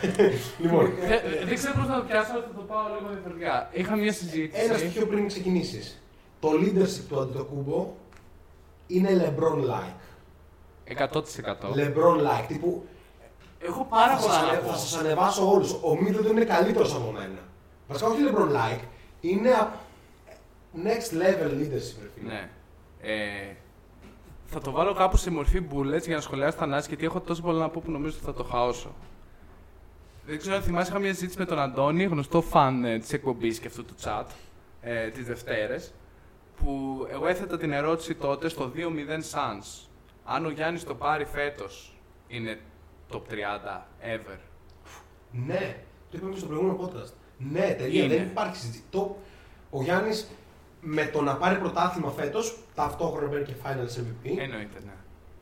[0.62, 0.92] λοιπόν.
[1.08, 3.68] δε- Δεν ξέρω πώς θα το πιάσω, αλλά θα το πάω λίγο διαφορετικά.
[3.72, 4.74] Είχα μια Ένας συζήτηση.
[4.78, 6.02] στοιχείο πριν ξεκινήσεις.
[6.40, 7.94] Το leadership του Αντοκούμπο
[8.86, 9.94] είναι LeBron-like.
[10.84, 11.74] 100%.
[11.74, 12.44] LeBron-like.
[12.48, 12.86] Τύπου
[13.62, 14.68] Έχω πάρα θα πολλά σας, να ανε- πω.
[14.70, 15.72] θα σας ανεβάσω όλους.
[15.72, 17.38] Ο Middleton είναι καλύτερος από μένα.
[17.88, 18.80] Βασικά όχι LeBron-like.
[19.20, 19.72] Είναι α-
[20.84, 21.96] next level leadership.
[22.02, 22.28] ρε φίλε.
[22.32, 22.48] Ναι.
[23.02, 23.54] Ε,
[24.50, 27.42] θα το βάλω κάπου σε μορφή bullets για να σχολιάσω τα νάση, γιατί έχω τόσο
[27.42, 28.94] πολλά να πω που νομίζω ότι θα το χαώσω.
[30.26, 33.58] Δεν ξέρω αν θυμάσαι, είχα μια συζήτηση με τον Αντώνη, γνωστό φαν ε, της εκπομπής
[33.58, 34.24] και αυτού του chat,
[34.80, 35.92] ε, τις Δευτέρες,
[36.56, 38.78] που εγώ έθετα την ερώτηση τότε στο 2-0
[39.32, 39.88] Suns.
[40.24, 41.96] Αν ο Γιάννης το πάρει φέτος,
[42.28, 42.58] είναι
[43.12, 44.38] top 30 ever.
[45.30, 45.76] Ναι,
[46.10, 47.12] το είπαμε στο προηγούμενο podcast.
[47.38, 48.14] Ναι, τελεία, Είναι.
[48.16, 48.82] δεν υπάρχει συζήτηση.
[48.90, 49.16] Το,
[49.70, 50.28] ο Γιάννης
[50.80, 54.38] με το να πάρει πρωτάθλημα φέτος, ταυτόχρονα παίρνει και finals MVP.
[54.38, 54.92] Εννοείται, ναι.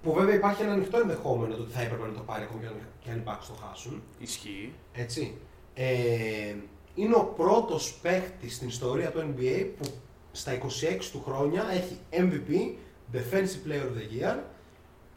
[0.02, 2.66] Που βέβαια υπάρχει ένα ανοιχτό ενδεχόμενο το ότι θα έπρεπε να το πάρει ακόμα και
[2.66, 2.74] αν-
[3.04, 4.02] και αν οι Bucks το χάσουν.
[4.18, 4.72] Ισχύει.
[4.92, 5.34] Έτσι.
[5.74, 6.54] Ε,
[6.94, 9.84] είναι ο πρώτος παίκτης στην ιστορία του NBA που
[10.32, 12.76] στα 26 του χρόνια έχει MVP,
[13.12, 14.36] Defensive Player of the Year.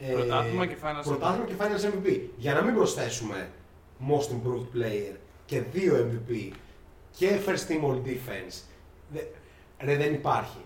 [0.03, 2.19] ε, Πρωτάθλημα και finals Πρωτάθλημα και Finals MVP.
[2.37, 3.49] Για να μην προσθέσουμε
[4.09, 5.15] Most Improved Player
[5.45, 6.51] και δύο MVP
[7.17, 8.61] και First Team All Defense.
[9.83, 10.57] Δε, ρε, δεν υπάρχει.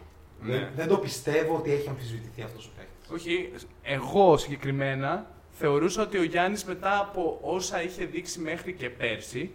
[0.41, 0.51] Ναι.
[0.51, 3.09] Δεν, δεν το πιστεύω ότι έχει αμφισβητηθεί αυτός ο παίκτης.
[3.09, 3.51] Όχι,
[3.83, 9.51] εγώ συγκεκριμένα θεωρούσα ότι ο Γιάννης μετά από όσα είχε δείξει μέχρι και πέρσι,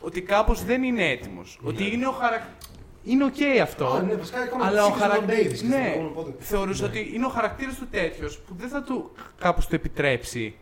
[0.00, 1.58] ότι κάπως δεν είναι έτοιμος.
[1.62, 1.68] Ναι.
[1.68, 2.56] Ότι είναι ο χαρακτήρας...
[3.04, 3.86] Είναι οκ αυτό.
[3.86, 5.62] Α, ναι, βασικά έκανα αλλά ο το χαρακτήρα χαρακτήρας...
[5.62, 5.68] Davis.
[5.68, 5.94] Ναι,
[6.38, 10.54] θεωρούσα ότι είναι ο χαρακτήρας του τέτοιος που δεν θα του κάπως του επιτρέψει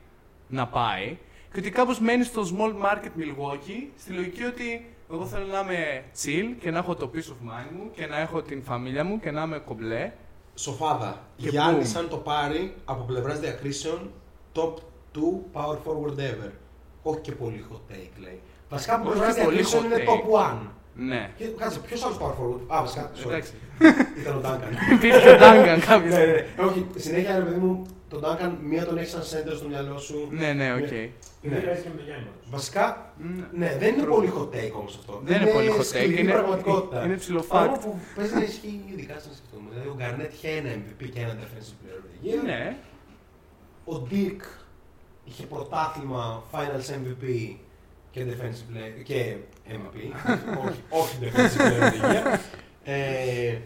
[0.49, 1.17] να πάει
[1.53, 6.05] και ότι κάπως μένει στο small market Milwaukee στη λογική ότι εγώ θέλω να είμαι
[6.23, 9.21] chill και να έχω το peace of mind μου και να έχω την φαμίλια μου
[9.21, 10.13] και να είμαι κομπλέ.
[10.55, 11.19] Σοφάδα.
[11.37, 11.99] Και Γιάννη, boom.
[11.99, 14.11] αν το πάρει από πλευράς διακρίσεων,
[14.55, 15.19] top 2
[15.53, 16.51] power forward ever.
[17.03, 18.41] Όχι και πολύ hot take, λέει.
[18.69, 20.09] Βασικά από Όχι πλευράς και πολύ διακρίσεων hot είναι take.
[20.09, 20.71] top 1.
[20.97, 21.31] Ναι.
[21.37, 23.11] Και κάτσε, ποιος άλλος power forward; Α, βασικά.
[23.15, 23.27] sorry.
[23.27, 23.53] Εντάξει.
[24.21, 24.71] Ήταν ο Duncan.
[24.95, 26.15] Υπήρχε ο Duncan ναι, κάποιος.
[26.15, 26.47] ναι, ναι.
[26.67, 30.29] Όχι, συνέχεια ρε παιδί μου, τον Duncan μία τον έχεις σαν center στο μυαλό σου.
[30.31, 30.79] Ναι, ναι, οκ.
[31.45, 32.47] Επειδή παίζεις και με το Γιάννη πάντως.
[32.51, 33.67] Βασικά, Ναι.
[33.67, 35.21] ναι, δεν είναι πολύ hot take όμως αυτό.
[35.25, 37.05] Δεν είναι πολύ hot take, σκληρή είναι- πραγματικότητα.
[37.05, 37.81] είναι ψηλό Πράγμα fact.
[37.81, 39.69] που παίζει να ισχύει ειδικά σαν σκεφτούμε.
[39.71, 42.45] Δηλαδή, ο Γκαρνέτ είχε ένα MVP και ένα defensive player of the year.
[42.45, 42.77] Ναι.
[43.85, 44.43] Ο Dirk
[45.25, 47.55] είχε πρωτάθλημα Finals MVP
[48.11, 49.37] και Defensive Player και
[49.69, 50.13] MVP.
[50.67, 52.39] όχι, όχι Defensive Player of the Year.
[52.85, 53.59] Ε,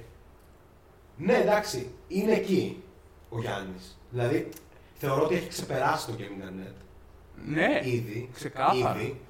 [1.16, 2.82] ναι, εντάξει, είναι εκεί
[3.28, 3.99] ο Γιάννης.
[4.11, 4.49] Δηλαδή,
[4.94, 6.74] θεωρώ ότι έχει ξεπεράσει τον Kevin Garnett
[7.47, 7.80] Ναι.
[7.84, 8.28] ήδη.
[8.34, 9.01] ξεκάθαρα.
[9.01, 9.20] Ήδη.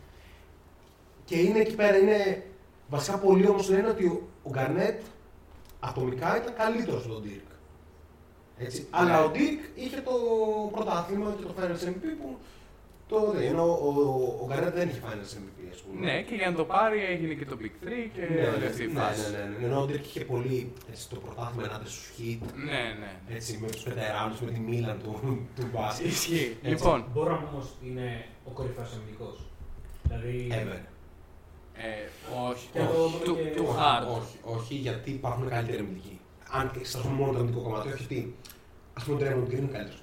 [1.24, 2.44] Και είναι εκεί πέρα, είναι
[2.88, 5.00] βασικά πολλοί όμως λένε ότι ο- ο Γκαρνέτ
[5.80, 7.50] ατομικά ήταν καλύτερος από τον Dirk.
[8.58, 8.86] Έτσι.
[8.90, 10.12] Αλλά ο Dirk είχε το
[10.72, 12.36] πρωτάθλημα και το Finals MVP που
[13.08, 16.00] το δεν ενώ ο, ο, ο Γκαρνέτ δεν είχε Finals MVP, ας πούμε.
[16.06, 18.82] Ναι, και για να το πάρει έγινε και το Big 3 και ναι, όλη αυτή
[18.82, 19.30] η ναι, φάση.
[19.30, 19.66] ναι, ναι, ναι.
[19.66, 23.34] Ενώ ο Dirk είχε πολύ έτσι, το πρωτάθλημα ενάντια στους Heat, Ναι, ναι.
[23.36, 26.06] έτσι, με τους πετεράνους, με τη Μίλαν του, του μπάσκετ.
[26.06, 26.56] Ισχύει.
[26.62, 26.68] Έτσι.
[26.68, 29.38] Λοιπόν, Μπορώ να πω όμως ότι είναι ο κορυφαίος αμυντικός.
[30.08, 30.48] Δηλαδή.
[30.50, 30.80] Ever.
[31.86, 31.88] ε,
[32.50, 32.88] όχι, Και όχι,
[33.18, 34.06] το- του, και- του Όχι, hard.
[34.18, 36.20] Όχι, όχι, γιατί υπάρχουν καλύτεροι αμυντικοί.
[36.50, 38.34] Αν και εξετάσουμε μόνο το αμυντικό κομμάτι, όχι ότι
[38.94, 40.02] ας πούμε ο Draymond Green είναι καλύτερος.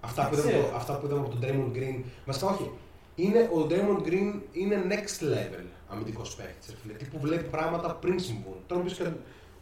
[0.00, 0.62] Αυτά, που είδαμε Ξέρω.
[0.64, 2.02] από το- αυτά που είδαμε από τον Draymond Green.
[2.26, 2.70] Βασικά όχι.
[3.14, 6.76] Είναι, ο Draymond Green είναι next level αμυντικός παίκτης.
[6.98, 8.56] Τι που βλέπει πράγματα πριν συμβούν.
[8.66, 9.02] Τώρα πει και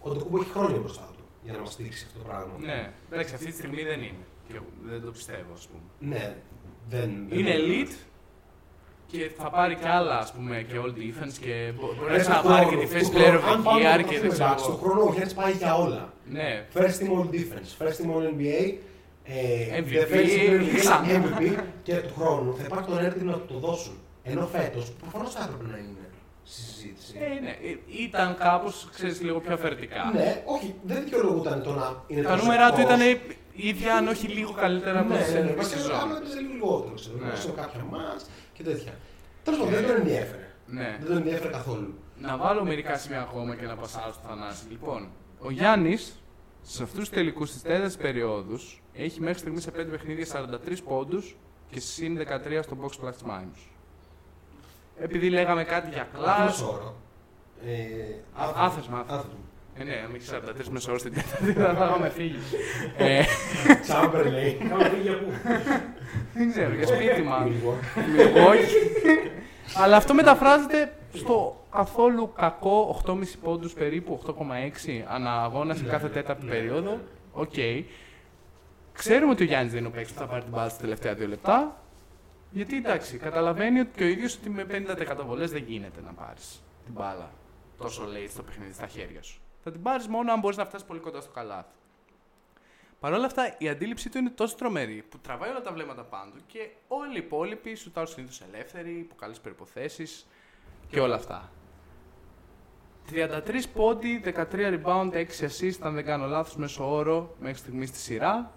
[0.01, 2.53] ο Ντοκούμπο έχει χρόνια μπροστά του για να μας δείξει αυτό το πράγμα.
[2.61, 4.25] Ναι, εντάξει, αυτή τη στιγμή δεν είναι.
[4.49, 6.13] Και εγώ δεν το πιστεύω, ας πούμε.
[6.15, 6.37] Ναι,
[6.89, 7.11] δεν.
[7.29, 7.95] δεν Είναι elite
[9.07, 12.41] και θα πάρει κι άλλα, ας πούμε, και all defense και μπο- μπορεί Ρε, να
[12.41, 13.39] του πάρει χρόνου, και τη του first χρόνου.
[13.41, 14.59] player of Αν the πάμε year να και το δεν εντάξει, ξέρω.
[14.59, 16.13] Στον χρόνο ο Γιάννη πάει για όλα.
[16.31, 18.75] Ναι, First team all defense, first team all NBA, ε,
[19.29, 21.07] MVP, defensive player of the game, ξανά.
[21.07, 23.99] MVP και του χρόνου θα υπάρχει το narrative να του το δώσουν.
[24.23, 26.09] Ενώ φέτος προφανώς θα έπρεπε να είναι
[26.45, 27.15] στη συζήτηση.
[27.21, 30.11] Ε, ναι, ε, ήταν κάπως, ξέρεις, λίγο πιο αφαιρετικά.
[30.15, 32.95] Ναι, όχι, δεν δικαιολογούταν το να είναι Τα τόσο νούμερα του εκτός.
[32.97, 33.19] ήταν
[33.53, 35.33] ίδια, αν όχι λίγο καλύτερα από Ναι, τη ναι, ναι.
[35.35, 35.95] συνολική Βασικά σεζόν.
[36.01, 37.17] άμα έπαιζε λίγο λιγότερο, ξέρω.
[37.17, 37.35] Ναι.
[37.37, 38.93] Σε κάποια μάτς και τέτοια.
[39.45, 40.47] Τέλος πάντων, δεν τον ενδιέφερε.
[40.67, 40.97] Ναι.
[41.01, 41.95] Δεν τον ενδιέφερε καθόλου.
[42.21, 44.65] Να βάλω μερικά σημεία ακόμα και να πασάρω στο Θανάση.
[44.71, 45.09] Λοιπόν,
[45.39, 46.21] ο Γιάννης
[46.63, 48.59] σε αυτούς τους τελικούς της τέταρτη περίοδου
[48.99, 50.27] έχει μέχρι στιγμής σε 5 παιχνίδια
[50.67, 51.37] 43 πόντους
[51.71, 53.69] και συν 13 στο box plus minus.
[55.01, 56.63] Επειδή λέγαμε κάτι για Αυτό κλάσ.
[56.63, 56.95] όρο.
[57.67, 58.99] Ε, Α- άθεσμα.
[59.09, 59.39] Άθεσμα.
[59.79, 60.25] Ε, ναι, αν έχει
[60.65, 62.39] 43 μέσο όρο στην τέταρτη, θα θα είχαμε φύγει.
[62.97, 63.23] ε,
[63.83, 64.53] Τσάμπερ λέει.
[64.69, 65.33] Κάμε φύγει για πού;
[66.35, 67.53] δεν ξέρω, για σπίτι μάλλον.
[67.53, 67.75] Λοιπόν.
[68.47, 68.77] Όχι.
[69.77, 76.07] Αλλά αυτό μεταφράζεται στο καθόλου κακό 8,5 πόντους περίπου, 8,6 ανά αγώνα σε Ναι, κάθε
[76.07, 76.91] ναι, τέταρτη ναι, περίοδο.
[76.91, 76.99] ναι.
[77.33, 77.55] Οκ.
[78.97, 81.15] Ξέρουμε ότι ο Γιάννης δεν είναι ο παίκτης που θα πάρει την μπάλα στα τελευταία
[81.15, 81.83] δύο λεπτά.
[82.51, 86.63] Γιατί εντάξει, καταλαβαίνει ότι και ο ίδιος ότι με 50% βολές δεν γίνεται να πάρεις
[86.85, 87.31] την μπάλα
[87.79, 89.41] τόσο late στο παιχνίδι στα χέρια σου.
[89.63, 91.75] Θα την πάρεις μόνο αν μπορείς να φτάσεις πολύ κοντά στο καλάθι.
[93.01, 96.31] Παρ' όλα αυτά, η αντίληψή του είναι τόσο τρομερή που τραβάει όλα τα βλέμματα πάνω
[96.31, 100.07] του και όλοι οι υπόλοιποι σου τάρουν συνήθως ελεύθεροι, υπό καλέ προποθέσει
[100.89, 101.51] και όλα αυτά.
[103.11, 103.41] 33
[103.75, 108.53] πόντι, 13 rebound, 6 assist, αν δεν κάνω λάθος, μέσω όρο μέχρι στιγμής στη σειρά.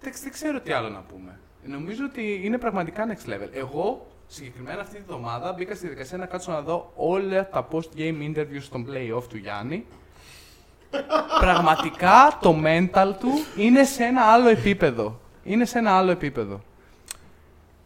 [0.00, 1.38] Δεν, δεν ξέρω τι άλλο να πούμε.
[1.64, 3.48] Νομίζω ότι είναι πραγματικά next level.
[3.52, 8.34] Εγώ, συγκεκριμένα αυτή τη βδομάδα, μπήκα στη διαδικασία να κάτσω να δω όλα τα post-game
[8.34, 9.86] interviews στον playoff του Γιάννη.
[11.40, 15.20] Πραγματικά το mental του είναι σε ένα άλλο επίπεδο.
[15.44, 16.60] Είναι σε ένα άλλο επίπεδο.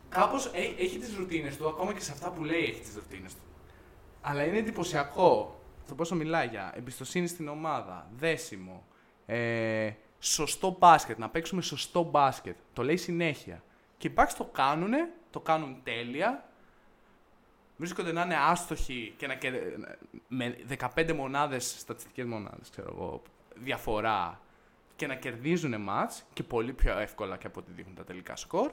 [0.08, 3.40] Κάπως έχει τις ρουτίνες του, ακόμα και σε αυτά που λέει έχει τις ρουτίνες του.
[4.20, 8.84] Αλλά είναι εντυπωσιακό το πόσο μιλάει για εμπιστοσύνη στην ομάδα, δέσιμο,
[9.26, 9.90] ε,
[10.24, 12.56] σωστό μπάσκετ, να παίξουμε σωστό μπάσκετ.
[12.72, 13.62] Το λέει συνέχεια.
[13.98, 16.48] Και οι Bucks το κάνουνε, το κάνουν τέλεια.
[17.76, 19.78] Βρίσκονται να είναι άστοχοι και να κερ-
[20.28, 20.56] με
[20.94, 23.22] 15 μονάδες, στατιστικές μονάδες, ξέρω εγώ,
[23.54, 24.40] διαφορά
[24.96, 28.72] και να κερδίζουν μάτς και πολύ πιο εύκολα και από ό,τι δείχνουν τα τελικά σκορ.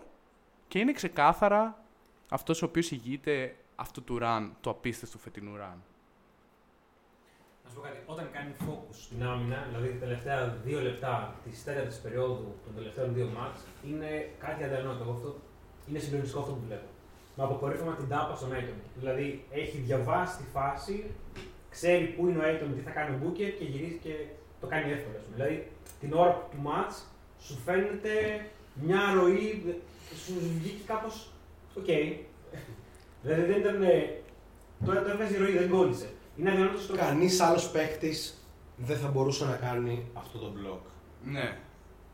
[0.67, 1.83] Και είναι ξεκάθαρα
[2.29, 5.77] αυτός ο οποίος ηγείται αυτού του run, του απίστευτου φετινού run.
[7.69, 8.01] Να σου πω κάτι.
[8.13, 11.13] Όταν κάνει focus στην άμυνα, δηλαδή τα τελευταία δύο λεπτά
[11.43, 14.09] της τέταρτη περίοδου των τελευταίων δύο μάτς, είναι
[14.45, 15.03] κάτι αδιανόητο.
[15.03, 15.29] Εγώ αυτό
[15.87, 16.89] είναι συγκλονιστικό αυτό που βλέπω.
[17.35, 18.79] Με αποκορύφωμα την τάπα στον Ayton.
[18.99, 19.27] Δηλαδή
[19.61, 20.95] έχει διαβάσει τη φάση,
[21.69, 24.13] ξέρει πού είναι ο Ayton, τι θα κάνει ο Booker και γυρίζει και
[24.61, 25.17] το κάνει εύκολα.
[25.17, 25.35] ας πούμε.
[25.35, 25.55] Δηλαδή
[25.99, 26.95] την ώρα του ματς
[27.45, 28.13] σου φαίνεται
[28.85, 29.75] μια ροή,
[30.23, 31.15] σου βγήκε κάπως,
[31.79, 31.89] οκ.
[33.23, 34.21] δηλαδή δεν ήταν, ε,
[34.85, 36.09] τώρα το έβγαζε η ροή, δεν κόλλησε.
[36.39, 38.33] Είναι αδιανόητο στο Κανείς άλλος παίκτης
[38.75, 40.81] δεν θα μπορούσε να κάνει αυτό το μπλοκ.
[41.23, 41.57] Ναι.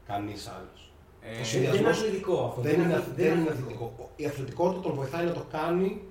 [0.08, 0.92] Κανείς άλλος.
[1.22, 2.62] Ε, Το Δεν είναι συνδυασμός αθλητικό αυτό.
[2.62, 4.10] Δεν είναι, δεν είναι αθλητικό.
[4.16, 6.02] Η αθλητικότητα τον βοηθάει να το κάνει.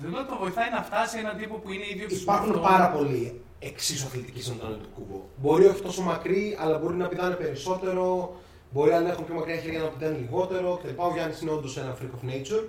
[0.00, 3.40] δεν λέω ότι το βοηθάει να φτάσει έναν τύπο που είναι ίδιο Υπάρχουν πάρα πολλοί
[3.58, 5.22] εξίσου αθλητικοί σαν τον του Κούμπο.
[5.36, 8.36] Μπορεί όχι τόσο μακρύ, αλλά μπορεί να πηδάνε περισσότερο.
[8.72, 11.02] Μπορεί αν έχουν πιο μακριά χέρια να πηδάνε λιγότερο κτλ.
[11.02, 12.64] Ο Γιάννης είναι όντως ένα freak of nature.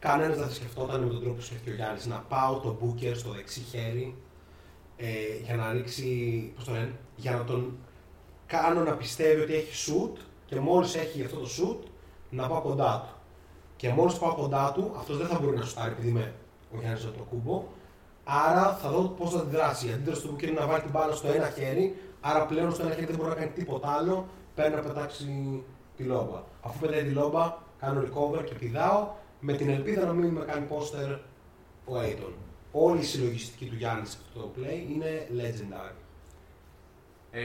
[0.00, 3.12] Κανένας δεν θα σκεφτόταν με τον τρόπο που σκεφτεί ο Γιάννης να πάω το Booker
[3.14, 4.14] στο δεξί χέρι
[4.96, 5.06] ε,
[5.44, 6.52] για να ρίξει.
[6.54, 7.76] Πώς το λένε, για να τον
[8.46, 11.86] κάνω να πιστεύει ότι έχει shoot και μόλις έχει αυτό το shoot
[12.30, 13.14] να πάω κοντά του.
[13.76, 16.34] Και μόλις πάω κοντά του, αυτός δεν θα μπορεί να σουτάρει επειδή είμαι
[16.74, 17.64] ο Γιάννης το κούμπο.
[18.24, 19.88] Άρα θα δω πώς θα αντιδράσει.
[19.88, 21.96] Η αντίδραση του Booker είναι να βάλει την μπάλα στο ένα χέρι.
[22.20, 24.26] Άρα πλέον στο ένα χέρι δεν μπορεί να κάνει τίποτα άλλο.
[24.54, 25.62] Παίρνει να πετάξει
[25.96, 26.42] τη λόμπα.
[26.60, 30.66] Αφού πετάει τη λόμπα, κάνω recover και πηδάω με την ελπίδα να μην με κάνει
[30.70, 31.18] poster
[31.84, 32.32] ο Aiton.
[32.72, 35.94] Όλη η συλλογιστική του Γιάννη σε αυτό το play είναι legendary.
[37.30, 37.40] Ε,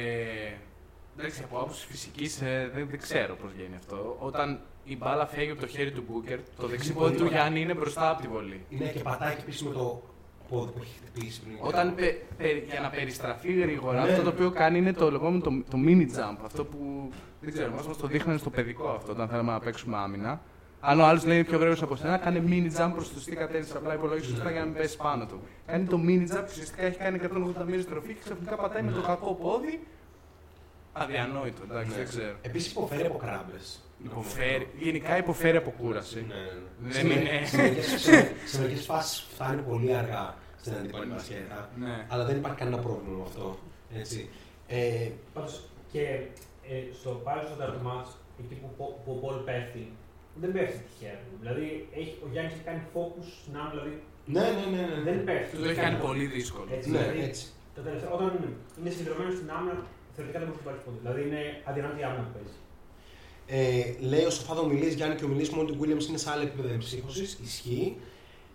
[1.17, 4.17] εντάξει, από άποψης φυσικής δεν, δεν ξέρω πώς γίνει αυτό.
[4.19, 7.73] Όταν η μπάλα φεύγει από το χέρι του Μπούκερ, το δεξί πόδι του Γιάννη είναι
[7.73, 8.65] μπροστά από τη βολή.
[8.69, 10.01] Είναι και πατάει και πίσω με το
[10.49, 11.55] πόδι που έχει χτυπήσει πριν.
[11.61, 14.11] Όταν πε- πε- για να περιστραφεί γρήγορα, Ναι.
[14.11, 16.37] αυτό το οποίο κάνει είναι το λεγόμενο το, το mini jump.
[16.43, 17.09] Αυτό που
[17.41, 20.41] δεν ξέρω, μας μας το δείχνανε στο παιδικό αυτό όταν θέλαμε να παίξουμε άμυνα.
[20.87, 23.35] Αν ο άλλος λέει είναι πιο γρήγορο από σένα, κάνει mini jump προς τη σωστή
[23.35, 23.73] κατεύθυνση.
[23.77, 25.41] Απλά υπολογίζει σωστά για να μην πέσει πάνω του.
[25.65, 27.19] Κάνει το mini jump και ουσιαστικά έχει κάνει
[27.59, 29.87] 180 μοίρε στροφή και ξαφνικά πατάει με το κακό πόδι.
[30.93, 32.35] Αδιανόητο, εντάξει, δεν ξέρω.
[32.41, 33.79] Επίσης υποφέρει από κράμπες.
[34.03, 36.25] Υποφέρει, γενικά υποφέρει από κούραση.
[36.27, 36.49] Ναι, ναι.
[36.79, 41.05] Δεν Σε με- είναι- σε μερικές- σε- Σε μερικές φάσεις φτάνει πολύ αργά στην αντίπαλη
[41.11, 41.69] μπασκέτα.
[41.79, 42.05] Ναι.
[42.09, 43.57] Αλλά δεν υπάρχει κανένα πρόβλημα με αυτό.
[43.95, 44.29] Έτσι.
[44.67, 45.61] Ε, Πάντως
[45.91, 46.01] και
[46.69, 48.09] ε, στο πάλι στο τέταρτο μάτς,
[48.43, 49.91] εκεί που, που, που ο Πολ πέφτει,
[50.41, 51.17] δεν πέφτει τυχαία.
[51.41, 51.65] Δηλαδή
[51.99, 53.93] έχει, ο Γιάννης έχει κάνει focus στην άμυνα, δηλαδή
[54.35, 54.83] ναι, ναι, ναι.
[54.95, 54.99] ναι.
[55.07, 55.55] δεν πέφτει.
[55.55, 56.67] Του το έχει κάνει πολύ δύσκολο.
[56.77, 57.45] Έτσι, Ναι, δηλαδή, έτσι.
[57.75, 58.27] τα τελευταία, όταν
[58.79, 59.75] είναι συγκεντρωμένος στην άμυνα,
[60.15, 60.97] θεωρητικά δεν μπορεί να πάρει πόντο.
[61.03, 62.57] Δηλαδή είναι αδυνατή η άμυνα που παίζει.
[63.47, 66.69] Ε, λέει ο Σοφάδο ομιλίες Γιάννη και ομιλίες μόνο του Williams είναι σε άλλο επίπεδο
[66.73, 67.23] εμψύχωση.
[67.43, 67.97] Ισχύει.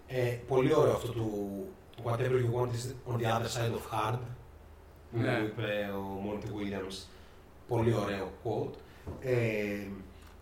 [0.07, 1.27] Ε, πολύ ωραίο αυτό του
[2.05, 4.19] Whatever you want is on the other side of hard.
[5.11, 5.39] Που Ναι.
[5.47, 6.97] είπε ο Monty Williams.
[7.69, 8.75] Πολύ ωραίο quote.
[9.21, 9.87] Ε,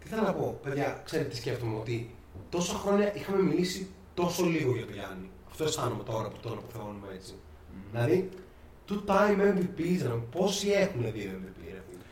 [0.01, 2.15] τι θέλω να πω, παιδιά, ξέρετε τι σκέφτομαι, ότι
[2.49, 5.31] τόσα χρόνια είχαμε μιλήσει τόσο λίγο για τον Γιάννη.
[5.51, 7.35] Αυτό αισθάνομαι τώρα που τον αποθεώνουμε έτσι.
[7.93, 8.29] Δηλαδή,
[8.89, 12.03] two time MVPs, ρε, πόσοι έχουν δύο MVP, ρε φίλε.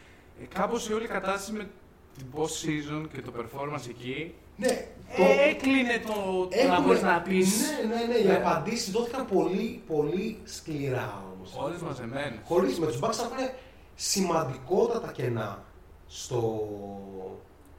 [0.42, 1.68] Ε, κάπως η όλη κατάσταση με
[2.16, 4.66] την post season και το performance εκεί Ναι,
[5.08, 6.12] ε, έκλεινε το,
[6.46, 8.34] το να έχουμε- μπορείς να πεις Ναι, ναι, ναι, οι Ναι.
[8.36, 11.54] απαντήσεις δόθηκαν πολύ, πολύ σκληρά όμως.
[11.56, 12.38] όλες μαζεμένες.
[12.44, 13.48] Χωρίς με τους Bucks έχουν
[13.94, 15.64] σημαντικότατα κενά
[16.06, 16.68] στο.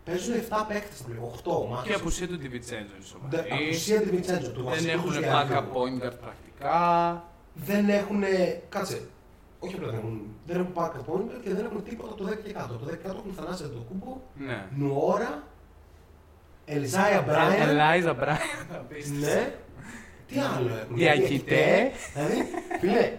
[0.08, 1.84] Παίζουν 7 παίκτες στα πλέον, 8 μάτια.
[1.86, 3.52] Και η απουσία του DiVincenzo είναι σοβαρή.
[3.68, 5.72] Απουσία τη Βιντσέντζο, του Δεν βασικού έχουν τους backup διαβίου.
[5.78, 6.78] point guard πρακτικά.
[7.54, 8.24] Δεν έχουν.
[8.70, 9.02] Κάτσε.
[9.60, 10.22] Όχι απλά δεν έχουν.
[10.46, 12.74] Δεν έχουν backup point guard και δεν έχουν τίποτα από το 10 και κάτω.
[12.74, 14.66] Το 10 και κάτω έχουν θανάσει το κούμπο, Ναι.
[14.76, 15.44] Νουόρα,
[16.66, 17.62] Ελζάια Μπράιν.
[17.62, 18.40] Ελάιζα Μπράιν.
[19.20, 19.54] Ναι.
[20.28, 20.96] Τι άλλο έχουν.
[20.96, 21.92] Διακητέ.
[22.14, 22.46] Δηλαδή,
[22.80, 23.14] φίλε,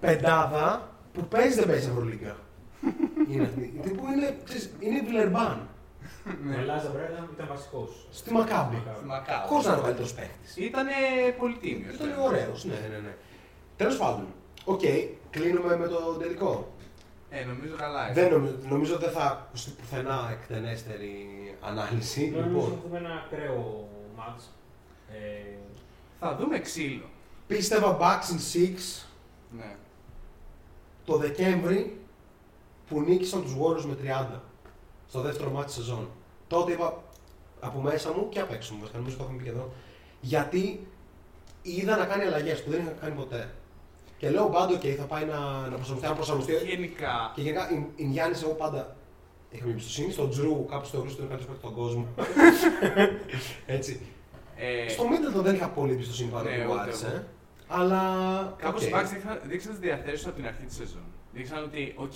[0.00, 2.36] πεντάδα που παίζει δεν παίζει Ευρωλίγκα.
[3.30, 3.80] είναι αυτή.
[3.82, 5.68] Τι που είναι, ξέρεις, είναι η Βιλερμπάν
[6.26, 8.06] Ο Ελάζα Μπρέγκαν ήταν βασικός.
[8.10, 8.82] στη Μακάμπη.
[9.06, 9.48] Μακάβο.
[9.48, 10.64] Πώ να είναι ο καλύτερο παίχτη.
[10.64, 10.92] Ήτανε
[11.38, 11.94] πολυτίμιος.
[11.94, 13.14] Ήταν ωραίος, ναι, ναι, ναι.
[13.76, 14.26] Τέλος πάντων,
[14.64, 14.80] οκ,
[15.30, 16.72] κλείνουμε με το τελικό.
[17.30, 18.12] Ε, νομίζω καλά.
[18.12, 21.16] Δεν νομίζω, νομίζω δεν θα ακουστεί πουθενά εκτενέστερη
[21.60, 22.30] ανάλυση.
[22.30, 24.50] Νομίζω Λοιπόν, ότι έχουμε ένα ακραίο μάτς.
[25.12, 25.54] Ε,
[26.20, 27.04] Θα δούμε ξύλο.
[27.46, 29.06] πίστευα Bucks in 6
[29.56, 29.76] Ναι.
[31.04, 31.98] το Δεκέμβρη
[32.88, 34.40] που νίκησαν τους Warriors με 30
[35.14, 36.08] στο δεύτερο μάτι της σεζόν.
[36.46, 37.02] Τότε είπα
[37.60, 39.72] από μέσα μου και απ' έξω μου, βασικά, νομίζω το έχουμε πει και εδώ,
[40.20, 40.86] γιατί
[41.62, 43.50] είδα να κάνει αλλαγές που δεν είχα κάνει ποτέ.
[44.18, 45.38] Και λέω πάντα, OK, θα πάει να,
[45.68, 46.52] να προσαρμοστεί, να προσαρμοστεί.
[46.52, 47.32] Γενικά.
[47.34, 48.96] Και γενικά, η, η Γιάννης, εγώ πάντα
[49.50, 50.12] είχα μια εμπιστοσύνη.
[50.12, 52.06] Στον Τζρου, κάποιο το γνωρίζει ότι είναι ο καλύτερος στον κόσμο.
[53.76, 54.00] Έτσι.
[54.56, 57.06] Ε, Στο Middleton δεν είχα πολύ εμπιστοσύνη πάνω ναι, που μου ούτε άρεσε.
[57.06, 57.24] εγώ.
[57.66, 58.02] Αλλά.
[58.58, 58.88] Κάπως οκ.
[58.88, 61.06] οι Bucks δείξαν, δείξαν τις διαθέσεις από την αρχή της σεζόν.
[61.34, 62.12] Δείξαν ότι, οκ,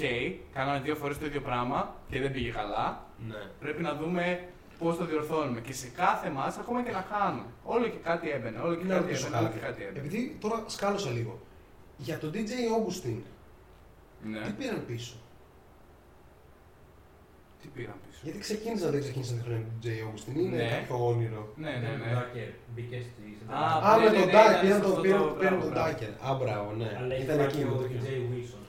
[0.54, 3.04] κάναμε δύο φορές το ίδιο πράγμα και δεν πήγε καλά.
[3.28, 3.34] Ναι.
[3.60, 4.44] Πρέπει να δούμε
[4.78, 5.60] πώς το διορθώνουμε.
[5.60, 7.46] Και σε κάθε μας, ακόμα και να χάνουμε.
[7.64, 8.58] Όλο και κάτι έμπαινε.
[8.60, 9.38] Όλο και Να κάτι ρωτήσω έμπαινε.
[9.40, 9.58] Όλο κάτι.
[9.60, 9.98] και κάτι έμπαινε.
[10.06, 11.38] Επειδή τώρα σκάλωσα λίγο.
[11.96, 13.18] Για τον DJ Augustin,
[14.22, 14.54] τι Ναι.
[14.58, 15.14] πήραν πίσω;
[17.62, 20.34] Τι πήραν πίσω; Γιατί ξεκίνησαν, δεν ξεκίνησαν τη χρονιά του DJ Augustin.
[20.38, 20.68] Είναι Ναι.
[20.78, 21.52] κάποιο όνειρο.
[21.56, 22.04] Ναι, ναι, ήταν ναι.
[22.14, 24.50] ο Ντάκερ, μπήκε στη Α, Α, ναι, με ναι, τον ναι, Ντάκερ.
[24.50, 25.88] ήταν Πήραν σε τον αυτό πήραν- το πήραν πράγμα, τον μπράβο.
[25.90, 26.10] Ντάκερ.
[26.28, 26.88] Α, μπράβο, ναι.
[26.98, 28.10] Αλλά έχει Ήταν πάρει εκεί και που ο το DJ πιάσα.
[28.32, 28.62] Wilson.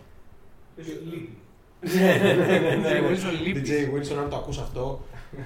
[0.83, 1.37] Ποιος λείπει.
[1.81, 3.07] Ναι, ναι, ναι, ναι, ναι, DJ ναι.
[3.09, 3.61] Wilson λείπει.
[3.65, 5.01] DJ Wilson, αν το ακούς αυτό,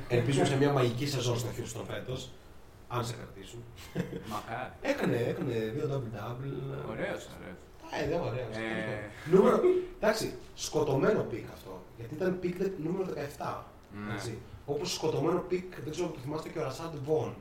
[0.08, 2.30] ελπίζουμε σε μια μαγική σεζόν στο Houston φέτος.
[2.88, 3.64] Αν σε κρατήσουν.
[4.30, 4.72] Μακάρι.
[4.82, 6.90] Έκανε, έκανε δύο double-double.
[6.90, 7.58] Ωραίος, ωραίος.
[8.04, 8.56] Ε, δεν ωραίος.
[8.58, 9.32] Ε.
[9.32, 9.60] Νούμερο.
[10.00, 11.82] Εντάξει, σκοτωμένο pick αυτό.
[11.98, 13.66] Γιατί ήταν pick δε- νούμερο 17.
[14.08, 14.14] Ναι.
[14.14, 14.38] Έτσι.
[14.66, 17.36] Όπως σκοτωμένο pick, δεν ξέρω αν το θυμάστε και ο Ρασάντ Βον.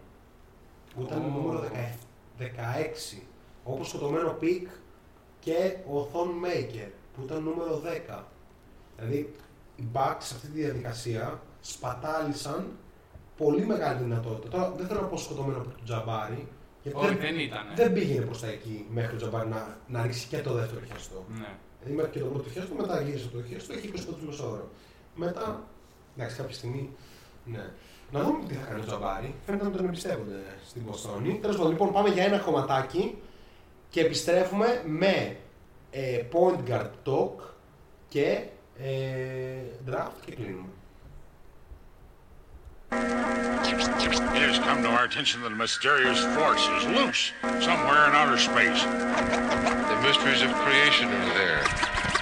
[0.95, 1.29] Που ήταν Ω.
[1.29, 1.99] νούμερο 17
[2.39, 3.23] 16.
[3.65, 4.69] Όπως σκοτωμένο pick
[5.41, 8.19] και ο Θον Μέικερ που ήταν νούμερο 10.
[8.97, 9.35] Δηλαδή
[9.77, 12.67] οι Bucks σε αυτή τη διαδικασία σπατάλησαν
[13.37, 14.49] πολύ μεγάλη δυνατότητα.
[14.49, 16.49] Τώρα δεν θέλω να πω σκοτωμένο pick του Τζαμπάρι.
[16.83, 17.63] Γιατί Όχι, δεν, δεν ήταν.
[17.75, 21.25] δεν πήγαινε προς τα εκεί μέχρι το Τζαμπάρι να, να ρίξει και το δεύτερο χιαστό.
[21.29, 21.55] Ναι.
[21.79, 24.27] Δηλαδή μέχρι και το πρώτο χέρι του, μετά γύρισε το χέρι του, έχει 20 πόντου
[24.27, 24.69] μεσόωρο.
[25.15, 25.63] Μετά,
[26.17, 26.91] εντάξει, κάποια στιγμή.
[27.45, 27.71] Ναι.
[28.13, 29.35] Να δούμε τι θα κάνει ο Τζαμπάρι.
[29.47, 31.39] Φαίνεται να τον εμπιστεύονται στην Ποστόνη.
[31.41, 33.19] Τέλος πάντων, λοιπόν, πάμε για ένα κομματάκι
[33.91, 35.37] και επιστρέφουμε με
[35.92, 37.56] ε, point guard talk
[38.08, 38.42] και
[38.80, 40.70] ε, draft και κλείνουμε.
[42.90, 48.38] It has come to our attention that a mysterious force is loose somewhere in outer
[48.38, 48.82] space.
[49.92, 51.64] The mysteries of creation are there.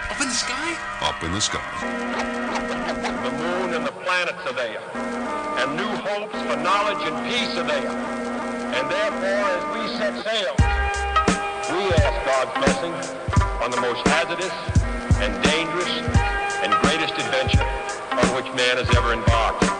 [0.10, 0.70] Up in the sky?
[1.01, 1.70] Up in the sky.
[3.26, 4.82] The moon and the planets are there.
[5.60, 7.91] And new hopes for knowledge and peace are there.
[8.78, 10.56] And therefore, as we set sail,
[11.72, 13.28] we ask God's blessing
[13.61, 14.53] on the most hazardous
[15.21, 15.91] and dangerous
[16.63, 17.63] and greatest adventure
[18.11, 19.80] on which man has ever embarked.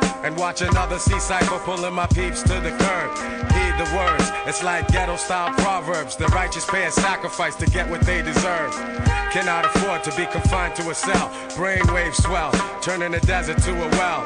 [0.23, 3.09] And watch another C cycle pulling my peeps to the curb.
[3.53, 6.15] Heed the words, it's like ghetto style proverbs.
[6.15, 8.73] The righteous pay a sacrifice to get what they deserve.
[9.31, 11.29] Cannot afford to be confined to a cell.
[11.55, 12.51] Brainwaves swell,
[12.81, 14.23] turning the desert to a well.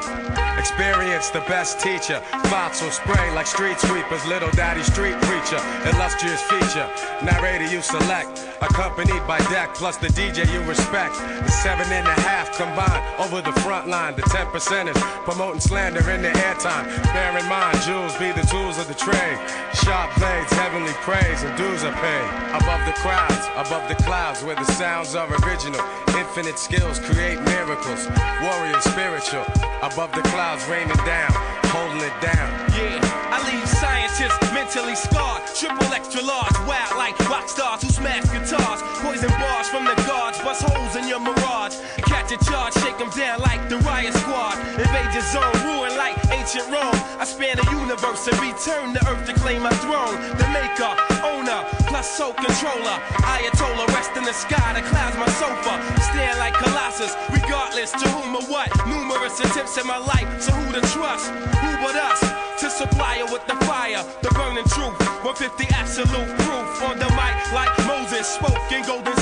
[0.57, 2.19] Experience the best teacher.
[2.49, 4.25] Thoughts will spray like street sweepers.
[4.25, 5.61] Little daddy street preacher.
[5.93, 6.89] Illustrious feature.
[7.23, 8.47] Narrator you select.
[8.61, 11.13] Accompanied by deck plus the DJ you respect.
[11.45, 14.15] The seven and a half combined over the front line.
[14.15, 16.85] The ten percenters promoting slander in the airtime.
[17.13, 19.37] Bear in mind, jewels be the tools of the trade.
[19.83, 22.29] Sharp blades, heavenly praise, and dues are paid.
[22.57, 25.81] Above the crowds, above the clouds, where the sounds are original.
[26.17, 28.07] Infinite skills create miracles.
[28.41, 29.45] Warrior spiritual.
[29.83, 31.31] Above the clouds, raining down,
[31.69, 32.49] holding it down.
[32.73, 32.97] Yeah,
[33.29, 35.43] I leave scientists mentally scarred.
[35.53, 38.81] Triple extra large, wild like rock stars who smash guitars.
[39.01, 41.75] Poison bars from the guards, bust holes in your mirage.
[42.09, 44.57] Catch a charge, shake them down like the riot squad.
[44.79, 46.97] Invade your zone, ruin like ancient Rome.
[47.21, 50.17] I span the universe and return to earth to claim my throne.
[50.39, 50.91] The maker,
[51.21, 51.61] owner,
[51.95, 52.97] plus soul controller.
[53.23, 55.79] Ayatollah, rest in the sky, the clouds my sofa.
[56.03, 58.67] Stand like Colossus, regardless to whom or what.
[58.85, 61.31] Numerous attempts in my life, so who to trust?
[61.31, 62.19] Who but us?
[62.59, 64.97] To supply her with the fire, the burning truth.
[65.23, 69.15] 150 absolute proof on the mic, like Moses spoke in Golden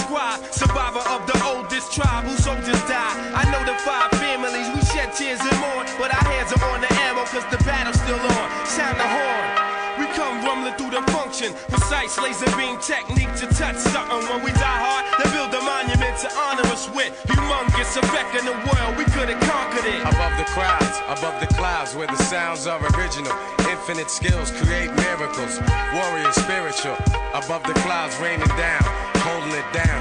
[11.84, 14.23] Precise laser beam technique to touch something.
[14.31, 17.11] When we die hard, they build a monument to honor us with.
[17.27, 19.99] Humongous effect in the world, we could have conquered it.
[19.99, 23.36] Above the crowds, above the clouds, where the sounds are original.
[23.67, 25.59] Infinite skills create miracles.
[25.91, 26.95] Warrior spiritual.
[27.36, 28.88] Above the clouds, raining down,
[29.19, 29.99] holding it down.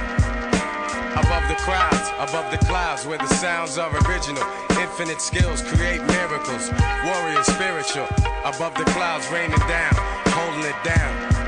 [1.19, 4.47] Above the crowds, above the clouds, where the sounds are original.
[4.79, 6.71] Infinite skills create miracles.
[7.03, 8.07] Warrior spiritual.
[8.47, 9.91] Above the clouds, raining down,
[10.31, 11.42] holding it down.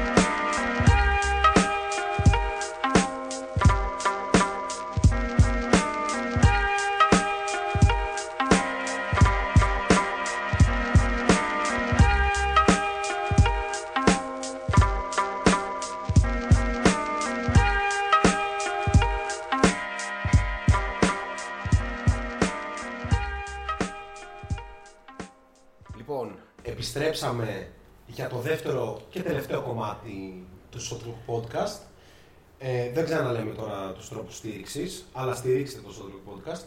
[26.94, 27.68] Επιστρέψαμε
[28.06, 31.80] για το δεύτερο και τελευταίο κομμάτι του Shotlook Podcast.
[32.58, 36.62] Ε, δεν ξαναλέμε τώρα τους τρόπους στήριξης, αλλά στηρίξτε το Shotlook Podcast.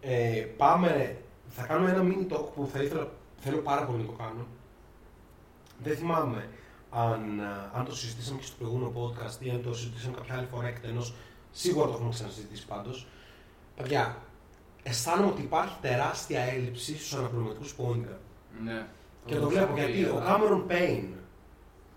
[0.00, 1.18] Ε, πάμε,
[1.48, 3.10] θα κάνω ένα mini talk που θα ήθελα,
[3.40, 4.46] θέλω πάρα πολύ να το κάνω.
[5.82, 6.48] Δεν θυμάμαι
[6.90, 10.46] αν, α, αν το συζητήσαμε και στο προηγούμενο podcast ή αν το συζητήσαμε κάποια άλλη
[10.46, 11.14] φορά εκτενώς.
[11.52, 13.06] Σίγουρα το έχουμε ξανασυζητήσει πάντως.
[13.76, 14.16] Παιδιά,
[14.82, 18.20] αισθάνομαι ότι υπάρχει τεράστια έλλειψη στους αναπληρωματικούς point guard.
[18.64, 18.86] Ναι.
[19.26, 21.08] Και το βλέπω γιατί ο Cameron Payne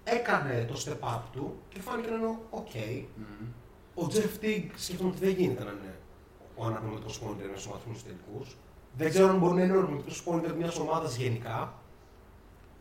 [0.03, 2.73] έκανε το step up του και φάνηκε να είναι οκ.
[3.15, 3.47] Μμμ.
[3.95, 5.95] Ο Jeff Teague σκέφτομαι ότι δεν γίνεται να είναι
[6.55, 8.57] ο αναπληρωματικός point guard στους βαθμούς τελικούς.
[8.97, 11.73] Δεν ξέρω αν μπορεί να είναι ο αναπληρωματικός point guard μιας ομάδας γενικά.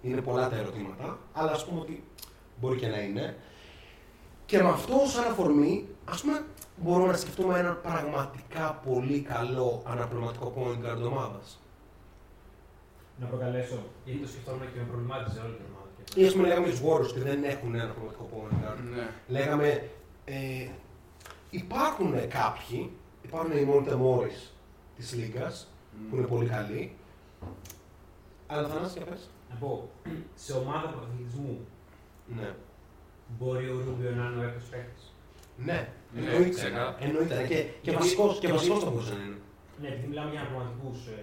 [0.03, 2.05] Είναι πολλά τα ερωτήματα, αλλά ας πούμε ότι
[2.61, 3.37] μπορεί και να είναι.
[4.47, 6.45] Και με αυτό σαν αφορμή, ας πούμε,
[6.77, 11.61] μπορούμε να σκεφτούμε έναν πραγματικά πολύ καλό αναπληρωματικό point guard ομάδας.
[13.21, 13.79] Να προκαλέσω.
[14.05, 15.87] Γιατί το σκεφτόμουν και με προβλημάτιζε όλη την ομάδα.
[16.14, 18.79] Ή ας πούμε λέγαμε τους Warriors ότι δεν έχουν ένα πραγματικό point guard.
[18.95, 19.09] Ναι.
[19.29, 19.89] Λέγαμε,
[20.25, 20.69] ε,
[21.51, 22.91] υπάρχουν κάποιοι,
[23.23, 24.41] υπάρχουν οι Monte Morris
[24.97, 25.69] της Λίγκας,
[26.11, 26.93] που είναι πολύ καλοί.
[28.47, 29.31] Αλλά Θανάση, για πες.
[29.51, 29.91] Να πω,
[30.35, 31.66] σε ομάδα πρωταθλητισμού
[32.37, 32.55] Ναι.
[33.39, 35.12] μπορεί ο Ρούμπιο να είναι ο έκτος παίκτης;
[35.57, 36.49] Ναι, Ναι, εννοείται.
[36.49, 36.97] ξεκάθαρα.
[37.01, 37.35] Εννοείται.
[37.49, 39.39] Και, και Γιατί- βασικός, και γιατί- βασικός θα μπορούσε να είναι.
[39.81, 41.19] Ναι, επειδή μιλάμε για πραγματικούς ε,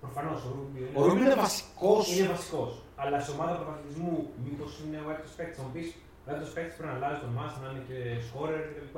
[0.00, 0.12] point guard.
[0.14, 2.16] Προφανώς ο Ρούμπιο Ο Ρούμπι είναι βασικός.
[2.16, 2.82] είναι βασικός.
[2.96, 5.56] Αλλά σε ομάδα πρωταθλητισμού, μήπως είναι ο έκτος παίκτης.
[5.58, 5.88] Θα μου πεις,
[6.26, 7.98] ο έκτος παίκτης πρέπει να αλλάζει τον μάστα, να είναι και
[8.28, 8.96] scorer κλπ.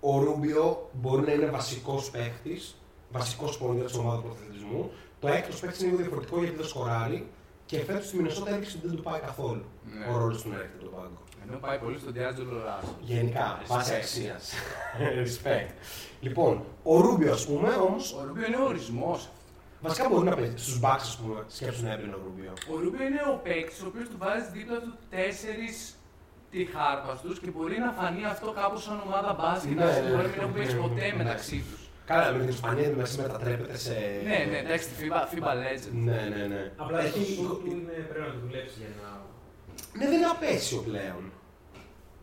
[0.00, 2.62] Ο Ρούμπιο μπορεί να είναι βασικός παίχτης,
[3.10, 4.90] βασικός πόντερ στην ομάδας του πρωταθλητισμού.
[5.20, 7.26] Το έκτος παίχτης είναι λίγο διαφορετικό γιατί δεν σκοράρει
[7.66, 9.64] και φέτος στη Μινεσότα έδειξε ότι δεν του πάει καθόλου
[9.98, 10.14] Ναι.
[10.14, 11.18] ο ρόλος του να έρχεται τον πάγκο.
[11.48, 12.94] Ενώ πάει πολύ στον D'Angelo Russell.
[13.00, 13.66] Γενικά, Respect.
[13.68, 14.52] βάση αξίας.
[15.24, 15.70] Respect.
[16.20, 19.28] Λοιπόν, ο Ρούμπιο, ας πούμε, όμω, Ο Ρούμπιο είναι ο ορισμός.
[19.80, 22.52] βασικά μπορεί να παίζει στους μπακς, ας πούμε, σκέψου να έμπαινε ο Ρούμπιο.
[22.72, 25.94] Ο Ρούμπιο είναι ο παίκτης ο οποίος του βάζει δίπλα του τέσσερις
[26.50, 29.76] τριχάρπαστου και μπορεί να φανεί αυτό κάπως σαν ομάδα μπάσκετ.
[29.78, 30.08] Ναι, Ναι, ναι.
[30.10, 31.80] μπορεί να μην έχουν παίξει ποτέ μεταξύ τους.
[32.10, 33.96] Καλά, με την Ισπανία μεταξύ μετατρέπεται σε.
[34.28, 35.92] Ναι, ναι, εντάξει, τη FIBA, FIBA Legend.
[36.08, 36.62] Ναι, ναι, ναι.
[36.76, 37.24] Απλά το Έχει...
[37.34, 39.10] σουτ του είναι, πρέπει να το δουλέψεις για να.
[39.98, 41.32] Ναι, δεν είναι απέσιο πλέον.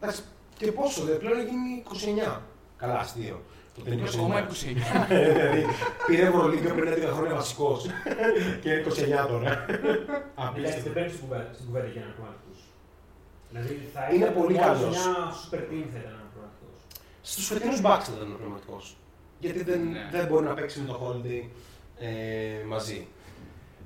[0.01, 0.21] Εντάξει,
[0.57, 1.83] και πόσο, δε, πλέον έχει γίνει
[2.27, 2.41] 29.
[2.77, 3.41] Καλά, αστείο.
[3.75, 4.53] Το τελικό Ακόμα 29.
[5.07, 5.65] Δηλαδή,
[6.07, 7.85] πήρε Ευρωλίγκα πριν 11 χρόνια βασικός.
[8.61, 8.83] και είναι
[9.23, 9.65] 29 τώρα.
[9.65, 9.99] Εντάξει,
[10.35, 10.83] Απίστευτο.
[10.83, 12.53] δεν παίρνει στην κουβέντα- στην κουβέντα για αναπληρωματικού.
[13.49, 14.95] Δηλαδή θα Είναι ήταν πολύ μόλις καλός.
[14.97, 16.67] Μια super team θα ήταν αναπληρωματικό.
[17.21, 18.77] Στους φετινούς Bucks θα ήταν ο πνευματικό.
[19.39, 20.09] Γιατί δεν, Ναι.
[20.11, 21.43] δεν μπορεί να παίξει με το Holiday
[21.99, 23.07] ε, μαζί.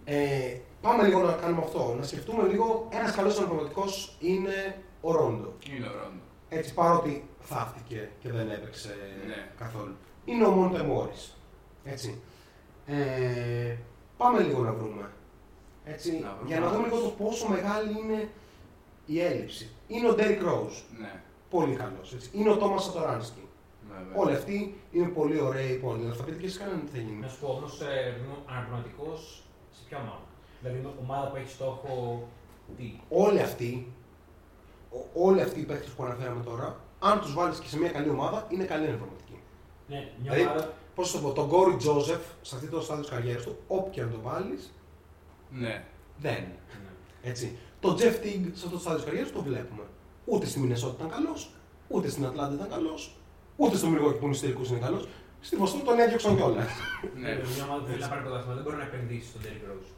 [0.06, 1.96] Ε, πάμε λίγο να κάνουμε αυτό.
[2.00, 2.88] Να σκεφτούμε λίγο.
[2.92, 3.84] Ένας καλός αναπληρωματικό
[4.20, 5.54] είναι ο Ρόντο.
[5.76, 6.20] Είναι ο Ρόντο.
[6.50, 8.96] Έτσι παρότι θαύτηκε και δεν έπαιξε
[9.28, 9.50] Ναι.
[9.58, 9.96] καθόλου.
[10.26, 11.38] Είναι ο Μόντε Μόρις.
[11.84, 12.22] Έτσι.
[12.86, 13.76] Ε,
[14.18, 15.10] πάμε λίγο να βρούμε.
[15.86, 16.92] Έτσι, Να βρούμε για να δούμε άλλους.
[16.94, 18.30] λίγο το πόσο μεγάλη είναι
[19.06, 19.70] η έλλειψη.
[19.88, 20.74] Είναι ο Ντέρικ Ρόουζ.
[21.00, 22.14] Ναι, Πολύ καλός.
[22.14, 22.30] Έτσι.
[22.34, 23.40] Είναι ο Τόμας Σατοράνσκι.
[23.90, 24.22] βέβαια.
[24.24, 26.12] Όλοι αυτοί είναι πολύ ωραίοι πολύ.
[26.18, 27.20] Θα πείτε και εσείς κανέναν τι θα γίνει.
[27.22, 27.82] Να σου πω όμως,
[28.50, 29.18] αναπληρωματικό
[29.78, 30.22] σε ποια ομάδα;
[30.62, 32.28] Δηλαδή, είναι ομάδα που έχει στόχο
[32.78, 33.92] τι; Όλοι αυτοί,
[34.92, 38.10] ο- όλοι αυτοί οι παίκτες που αναφέραμε τώρα, αν τους βάλεις και σε μια καλή
[38.10, 39.40] ομάδα, είναι καλή ενδροματική.
[39.88, 40.74] Ναι, μια Δηλαδή, ομάδα.
[40.96, 44.12] Πώς το πω, τον Κόρι Τζόζεφ σε αυτό το στάδιο της καριέρας του, όποιο να
[44.12, 44.74] τον βάλεις,
[45.52, 45.86] Ναι.
[46.18, 46.34] δεν.
[46.44, 47.30] Ναι.
[47.30, 47.58] Έτσι.
[47.80, 49.84] Το Jeff Teague σε αυτό το στάδιο της καριέρας του το βλέπουμε.
[50.26, 51.50] Ούτε στη Μινεσότα ήταν καλός,
[51.88, 53.16] ούτε στην Ατλάντα ήταν καλός,
[53.56, 55.08] ούτε στο Μιλγουόκι που είναι τελικού είναι καλός.
[55.48, 56.66] Στη Βοστόνη τον έδιωξαν κιόλας.
[57.22, 57.32] Ναι.
[57.56, 59.90] Μια ομάδα που θέλει να πάρει πρωτάθλημα δεν μπορεί να επενδύσει στον Derrick Rose.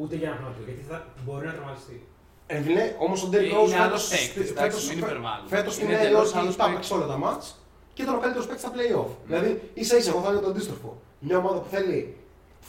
[0.00, 1.98] Ούτε για αναπληρωματικό, γιατί θα μπορεί να τραυματιστεί.
[2.46, 5.48] Εμβιλέ, όμως ο Ντέρικ Είναι Ρόουζ άλλος παίκτης, εντάξει, μην υπερβάλλουμε.
[5.54, 6.74] Φέτος στη Είναι Νέα εντελώς Υόρκη άλλος τα παίκτης.
[6.76, 7.46] έπαιξε όλα τα ματς
[7.94, 9.10] και ήταν ο καλύτερος παίκτης στα playoff.
[9.26, 10.90] Δηλαδή ίσα ίσα εγώ θα έλεγα το αντίστροφο.
[11.26, 12.16] Μια ομάδα που θέλει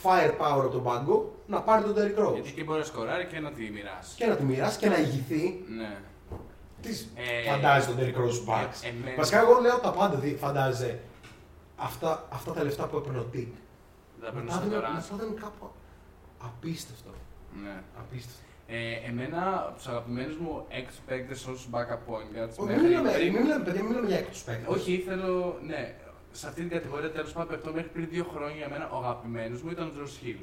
[0.02, 1.16] firepower από τον πάγκο
[1.46, 2.34] να πάρει τον Ντέρικ Ρόουζ.
[2.34, 4.10] Γιατί και μπορεί να σκοράρει και να τη μοιράσει.
[4.16, 5.92] Και να τη μοιράσει και να ηγηθεί Ναι.
[6.82, 8.78] Τι Ε, φαντάζει τον Derrick Rose στους Bucks.
[8.84, 10.16] ε, εμένα- Βασικά, εγώ λέω τα πάντα.
[10.16, 10.98] Δηλαδή, φαντάζεσαι
[11.78, 13.52] αυτά, αυτά τα λεφτά που έπαιρνε ο Τικ.
[14.20, 14.92] Θα παίρνω Μετά στο ήταν- τώρα.
[14.92, 15.70] μετά ήταν κάπου
[16.38, 17.10] απίστευτο.
[17.62, 17.82] Ναι.
[17.98, 18.42] Απίστευτο.
[18.70, 22.56] Ε, εμένα, από τους αγαπημένους μου έξι παίκτες ως backup point guards.
[22.56, 24.74] Όχι, μέχρι Μην μιλάμε, πριν- μην μιλάμε, παιδιά, μην μιλάμε για έκτος παίκτες.
[24.74, 25.58] Όχι, θέλω.
[25.66, 25.94] Ναι,
[26.32, 29.62] σε αυτή την κατηγορία τέλος πάντων παιχτών μέχρι πριν δύο χρόνια για μένα ο αγαπημένος
[29.62, 30.36] μου ήταν ο Τζορ Χιλ.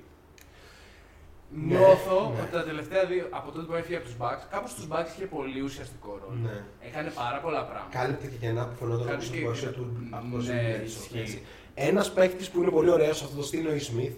[1.58, 2.42] Ναι, Νιώθω ναι.
[2.42, 5.26] ότι τα τελευταία δύο, από τότε που έφυγε από τους Bucks, κάπου στου Bucks είχε
[5.26, 6.40] πολύ ουσιαστικό ρόλο.
[6.44, 6.64] Ναι.
[6.88, 7.98] Έκανε πάρα πολλά πράγματα.
[8.00, 10.86] Κάλυπτε και κενά που φαινόταν από Κάλυπτε την και- παρουσία του από το Ναι, Ζήλιανσον,
[10.86, 11.20] ισχύει.
[11.20, 11.42] έτσι.
[11.74, 14.16] Ένας παίκτης που είναι πολύ ωραίος σε αυτό το στυλ είναι ο Smith,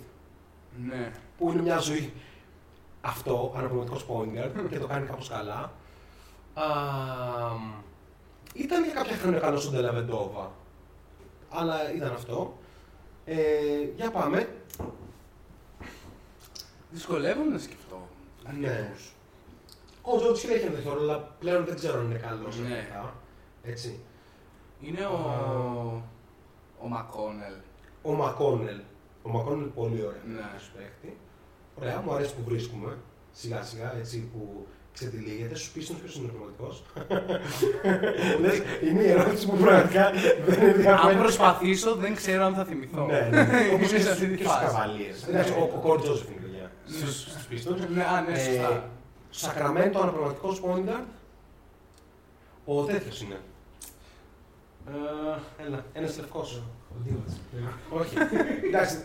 [0.90, 1.12] Ναι.
[1.38, 2.14] που είναι μια ζωή
[3.02, 5.72] αυτό, αναπληρωματικός point guard και το κάνει κάπως καλά.
[6.54, 6.66] Α,
[8.54, 10.52] ήταν για κάποια χρόνια καλός ο Ντελαβεντόβα,
[11.50, 12.58] αλλά ήταν αυτό.
[13.26, 13.36] Ε,
[13.96, 14.48] για πάμε.
[16.92, 18.08] Δυσκολεύομαι να σκεφτώ.
[18.60, 18.68] Ναι.
[18.70, 19.12] αρκετούς.
[20.02, 22.76] Ο Τζόρτζ Χιλ έχει ενδεχθεί ρόλο, αλλά πλέον δεν ξέρω αν είναι καλός Ναι.
[22.76, 23.14] αρκετά.
[23.64, 24.00] Έτσι.
[24.82, 25.20] Είναι ο.
[26.84, 27.54] ο Μακόνελ.
[28.02, 28.80] Ο Μακόνελ.
[29.24, 30.34] Ο Μακόνελ είναι πολύ ωραίο Ναι.
[30.34, 30.48] ναι.
[30.78, 31.18] παίχτη.
[31.80, 32.98] Ωραία, μου αρέσει που βρίσκουμε.
[33.32, 35.56] Σιγά σιγά έτσι που ξετυλίγεται.
[35.56, 36.84] Στους πίστων ποιος είναι ο πραγματικός;
[38.90, 40.12] είναι η ερώτηση που πραγματικά
[40.48, 41.22] δεν είναι Αν διαφορετική.
[41.22, 43.06] προσπαθήσω, δεν ξέρω αν θα θυμηθώ.
[43.06, 43.40] Ναι, ναι.
[43.74, 44.66] Όπως και Είναι σε αυτή στους τη φάση.
[44.66, 45.26] καβαλίες.
[45.28, 46.47] Εντάξει, ο ο Κόρ Τζόζεφ είναι παιδιά.
[46.88, 47.78] Στου πίστων.
[47.94, 48.90] Ναι, α, ναι, σωστά.
[49.30, 51.06] Σακραμέντο αναπληρωματικό point guard.
[52.66, 53.40] Ο τέτοιος είναι.
[54.88, 56.62] Ε, Έλα, ένας λευκός.
[56.90, 57.40] Ο Δήμας.
[57.90, 58.16] Όχι.
[58.68, 58.98] Εντάξει,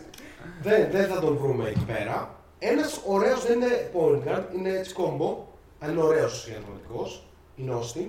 [0.61, 2.35] δεν, δεν θα τον βρούμε εκεί πέρα.
[2.59, 5.47] Ένας ωραίος δεν είναι point guard, είναι έτσι κόμπο,
[5.79, 7.07] αλλά είναι ωραίος διαδραματικό.
[7.55, 8.07] Είναι ο Austin,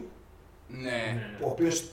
[0.69, 1.27] Ναι.
[1.45, 1.85] ο οποίος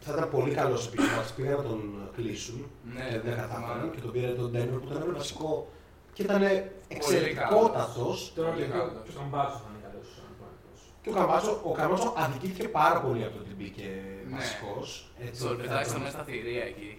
[0.00, 1.32] θα ήταν πολύ καλός επίσης.
[1.36, 2.66] Πήγαν να τον κλείσουν.
[2.94, 3.94] Ναι, και δεν ναι, κατάφεραν θυμάμαι.
[3.94, 5.68] και τον πήρε τον Denver που ήταν ένα βασικό
[6.12, 6.42] και ήταν
[6.94, 7.10] καλός.
[7.12, 8.16] εξαιρετικότατος.
[8.36, 8.92] Τώρα Πολύ και καλός.
[9.12, 10.70] ο Καμπάτσο θα είναι καλό αναπληρωματικό.
[11.02, 13.88] Και ο Καμπάτσο, ο Καμπάτσο αδικήθηκε πάρα πολύ από το ότι μπήκε
[14.30, 14.36] Ναι.
[14.36, 14.88] βασικός.
[15.40, 16.90] Το πετάξαμε μέσα στα θηρία εκεί.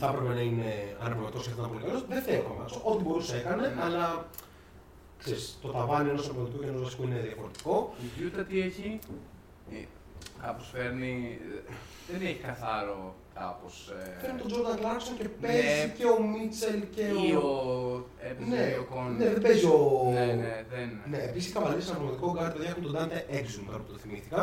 [0.00, 0.70] θα έπρεπε να είναι
[1.02, 2.02] αναπληρωματικό και θα ήταν πολύ καλός.
[2.12, 2.80] Δεν φταίει ο Καμπάτσο.
[2.90, 3.82] Ό,τι μπορούσε έκανε, Ναι.
[3.86, 4.04] αλλά
[5.22, 7.74] ξέρεις, το ταβάνι ενός αναπληρωματικού και ενός βασικού είναι διαφορετικό.
[8.02, 8.88] Η Utah τι έχει;
[10.42, 11.38] Ε, Κάπως φέρνει.
[12.12, 13.92] Δεν έχει καθάρο κάπως.
[14.00, 15.28] ε, Φέρνει τον Τζόρνταν Κλάρκσον και Ναι.
[15.46, 17.22] παίζει και ο Μίτσελ και ο.
[17.28, 17.48] Ή ο.
[18.28, 19.16] Έπαιζε Ναι, ο Κόνλεϊ.
[19.18, 20.10] ναι, δεν παίζει ο.
[20.12, 20.88] Ναι, ναι, δεν.
[21.10, 23.98] Ναι, επίσης οι Καβαλίερς σε αναπληρωματικό γκάρτ παιδιά έχουν τον Dante Exum τώρα που το
[23.98, 24.40] θυμήθηκα.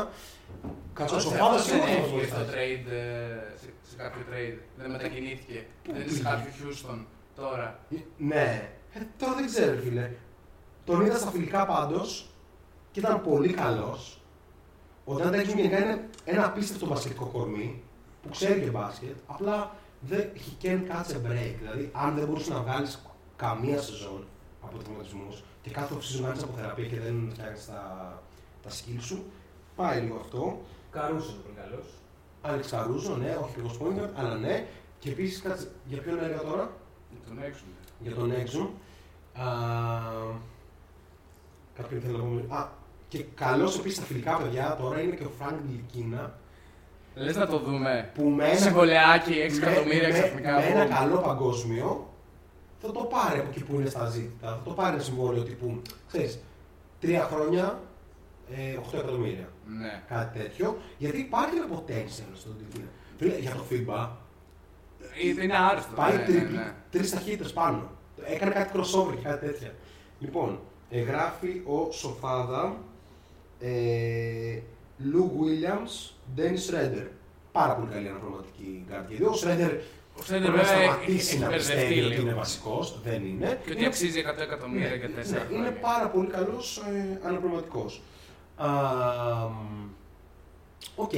[0.98, 2.45] Κάτσε ο Αυτός Σοφάδα δεν σίγουρα θα μας έχει στο βοηθάει.
[2.53, 4.57] trade, ε, σε, σε κάποιο trade.
[4.80, 5.65] Δεν μετακινήθηκε.
[5.86, 6.99] Δεν είναι σε πήγε; κάποιο Houston
[7.36, 7.80] τώρα.
[8.18, 10.11] Ναι, ε, τώρα δεν ξέρω, φίλε.
[10.86, 12.30] Τον είδα στα φιλικά πάντως
[12.91, 14.16] και ήταν πολύ καλός.
[15.10, 17.82] Ο Dante Exum γενικά είναι ένα απίστευτο μπασκετικό κορμί
[18.22, 19.18] που ξέρει και μπάσκετ.
[19.28, 21.56] Απλά δεν, he can't catch a break.
[21.60, 23.02] Δηλαδή, αν δεν μπορούσες να βγάλεις
[23.36, 24.28] καμία σεζόν
[24.62, 27.82] από τραυματισμού και κάθε off-season να από θεραπεία και δεν φτιάχνεις τα,
[28.64, 29.24] τα skills σου,
[29.76, 30.62] πάει λίγο αυτό.
[30.92, 31.86] Καρούσο είναι πολύ καλός.
[32.42, 34.68] Άλεξ Καρούζο, ναι, όχι ακριβώς point guard, αλλά ναι.
[35.00, 36.72] Και επίσης, κάτσε, για ποιον έλεγα τώρα,
[37.28, 37.64] Τον έξω.
[38.00, 38.72] για τον Έξο.
[41.76, 42.46] Κάποιον θέλω να πούμε.
[42.50, 42.70] Α,
[43.08, 46.40] και καλό επίσης στα φιλικά παιδιά τώρα είναι και ο Φρανκ Ντιλικίνα.
[47.16, 48.12] Λες να το δούμε.
[48.14, 50.54] Που με ένα, Συμβολαιάκι 6 με- εκατομμύρια με- ξαφνικά.
[50.56, 50.90] Με ένα boom.
[51.00, 52.10] καλό παγκόσμιο
[52.82, 54.48] θα το πάρει από εκεί που είναι στα ζήτητα.
[54.48, 56.40] Θα το πάρει ένα συμβόλαιο τύπου, ξέρεις,
[57.00, 57.80] τρία χρόνια,
[58.56, 59.50] ε, 8 εκατομμύρια.
[59.80, 60.04] Ναι.
[60.08, 60.78] Κάτι τέτοιο.
[60.98, 62.84] Γιατί υπάρχει ένα potential στο τίτλο.
[63.18, 64.08] Φίλε, Για το FIBA
[65.38, 65.94] Ε, Είναι άρρωστο.
[65.96, 66.74] πάει ναι, τρι, ναι, ναι.
[66.92, 67.90] τρεις ταχύτητες πάνω.
[68.26, 69.74] Έκανε κάτι crossover και κάτι τέτοια.
[70.20, 70.60] Λοιπόν,
[70.90, 72.78] ε, γράφει ο Σοφάδα
[73.60, 74.60] ε,
[74.98, 77.08] Λου Williams, Dennis Schroeder.
[77.52, 79.06] Πάρα πολύ καλή αναπληρωματική guard.
[79.08, 79.80] Γιατί ο Schroeder
[80.20, 82.22] Ο Σέντερ μπορεί να βέβαια σταματήσει έχει να μπερδευτεί πιστεύει ότι λίγο.
[82.22, 83.00] είναι βασικός.
[83.04, 83.60] Δεν είναι.
[83.66, 85.46] Και ότι Είναι αξίζει 100 εκατομμύρια για 4 ναι, χρόνια.
[85.58, 88.02] είναι πάρα πολύ καλός ε, αναπληρωματικός.
[88.56, 88.68] Α,
[89.48, 89.90] μ,
[90.96, 91.12] Οκ.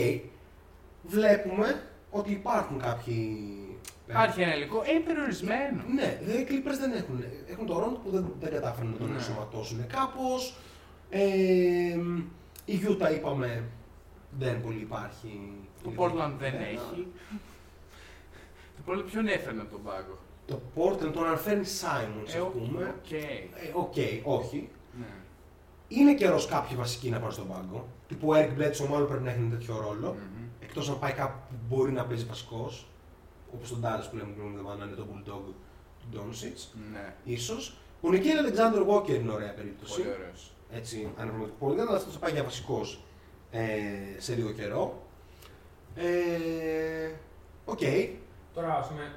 [1.03, 3.37] Βλέπουμε ότι υπάρχουν κάποιοι...
[4.09, 5.83] Υπάρχει ένα υλικό, ε, περιορισμένο.
[5.95, 7.23] Ναι, δε, οι Clippers δεν έχουν.
[7.51, 9.15] Έχουν το Ρόντο που δεν, δεν κατάφεραν να τον Ναι.
[9.15, 10.55] ενσωματώσουν κάπως.
[11.09, 12.17] Ε, μ,
[12.65, 13.63] η Utah είπαμε
[14.39, 15.51] δεν πολύ υπάρχει.
[15.83, 16.67] Το Portland δεν Ναι.
[16.67, 17.07] έχει.
[18.75, 20.17] Το Portland ποιον έφερνε από τον πάγκο.
[20.47, 22.95] Το Portland τον αναφέρει Simons, Ε, ας πούμε.
[23.03, 23.11] οκ.
[23.11, 24.69] Ε, Οκ, όχι.
[24.99, 25.05] Ναι.
[25.87, 27.87] Είναι καιρός κάποιοι βασικοί να πάνε στον πάγκο.
[28.07, 30.07] Τύπου ο Eric Bledsoe μάλλον πρέπει να έχει ένα τέτοιο ρόλο.
[30.13, 30.43] Μμμ.
[30.59, 32.87] Εκτός αν πάει κάπου που μπορεί να παίζει βασικός.
[33.53, 35.53] Όπως τον Dallas που λέμε πριν εβδομάδα να είναι το Bulldog
[35.99, 36.79] του Doncic.
[36.91, 37.13] Ναι.
[37.23, 37.77] ίσως.
[38.01, 40.01] Ο Nickeil Alexander Walker είναι ωραία περίπτωση.
[40.01, 40.51] Πολύ ωραίος.
[40.71, 43.03] Έτσι, αναπληρωματικό πολύ δεν, αλλά αυτό θα πάει για βασικός
[43.51, 43.67] ε,
[44.17, 45.01] σε λίγο καιρό.
[45.95, 47.11] Ε,
[47.65, 47.79] Οκ.
[48.53, 49.11] Τώρα, ας πούμε,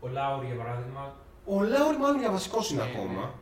[0.00, 1.14] ο Λάουρι για παράδειγμα,
[1.46, 3.34] Ο Λάουρι μάλλον για βασικός είναι Ναι, ακόμα.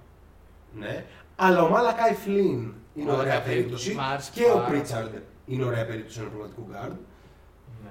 [0.74, 1.04] Ναι.
[1.36, 3.94] Αλλά ο Μάλακάι Φλίν είναι Ο ωραία Μαλακάι περίπτωση.
[3.94, 5.14] μ' άρεσε Και ο πάρα Πρίτσαρντ
[5.46, 6.96] είναι ωραία περίπτωση αναπληρωματικού guard.
[7.82, 7.90] ναι.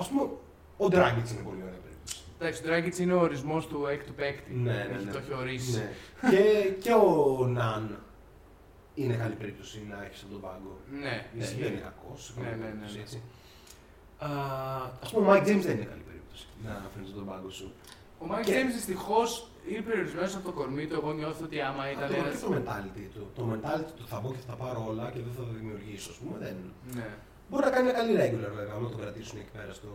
[0.00, 0.28] Α πούμε,
[0.76, 1.83] ο Ντράγκητς είναι πολύ ωραία περίπτωση.
[2.44, 4.52] Εντάξει, ο Dragic είναι ο ορισμός του έκτου παίκτη.
[4.54, 5.12] Ναι, ναι, Έχει- ναι.
[5.12, 5.76] Το έχει ορίσει.
[6.22, 6.30] Ναι.
[6.30, 6.42] και,
[6.82, 7.98] και ο Ναν
[8.94, 10.78] είναι καλή περίπτωση να έχεις από τον πάγκο.
[10.92, 11.60] Ναι, Ναι, ισχύει.
[11.62, 12.12] δεν είναι κακό.
[12.42, 13.00] Ναι, ναι, ναι, ναι.
[13.00, 13.22] Έτσι.
[15.04, 17.72] Α πούμε, ο Mike James δεν είναι καλή περίπτωση να φέρνεις τον πάγκο σου.
[18.22, 19.28] Ο Mike Και- James δυστυχώς
[19.70, 20.94] είναι περιορισμένος από το κορμί του.
[21.00, 22.28] Εγώ νιώθω ότι άμα ήταν Αυτό ένα.
[22.30, 23.22] και το mentality του.
[23.38, 26.10] Το mentality του θα μπω και θα τα πάρω όλα και δεν θα τα δημιουργήσω,
[26.10, 26.36] ας πούμε.
[26.44, 26.56] Δεν.
[26.98, 27.08] Ναι.
[27.50, 29.90] Μπορεί να κάνει ένα καλή regular βέβαια, άμα το κρατήσουν εκεί πέρα στο,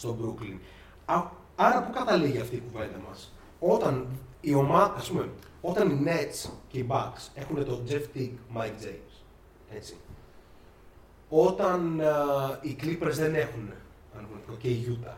[0.00, 0.58] στο Brooklyn.
[1.04, 1.22] Α,
[1.56, 4.06] άρα που καταλήγει αυτή η κουβέντα μας; Όταν
[4.40, 5.28] η ομάδα, ας πούμε,
[5.60, 9.22] όταν οι Nets και οι Bucks έχουν τον Jeff Teague, Mike James,
[9.74, 9.96] έτσι.
[11.28, 13.72] Όταν α, οι Clippers δεν έχουν,
[14.16, 15.16] αν πούμε, και η Utah,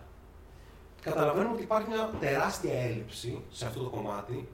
[1.03, 4.49] καταλαβαίνουμε ότι υπάρχει μια τεράστια έλλειψη σε αυτό το κομμάτι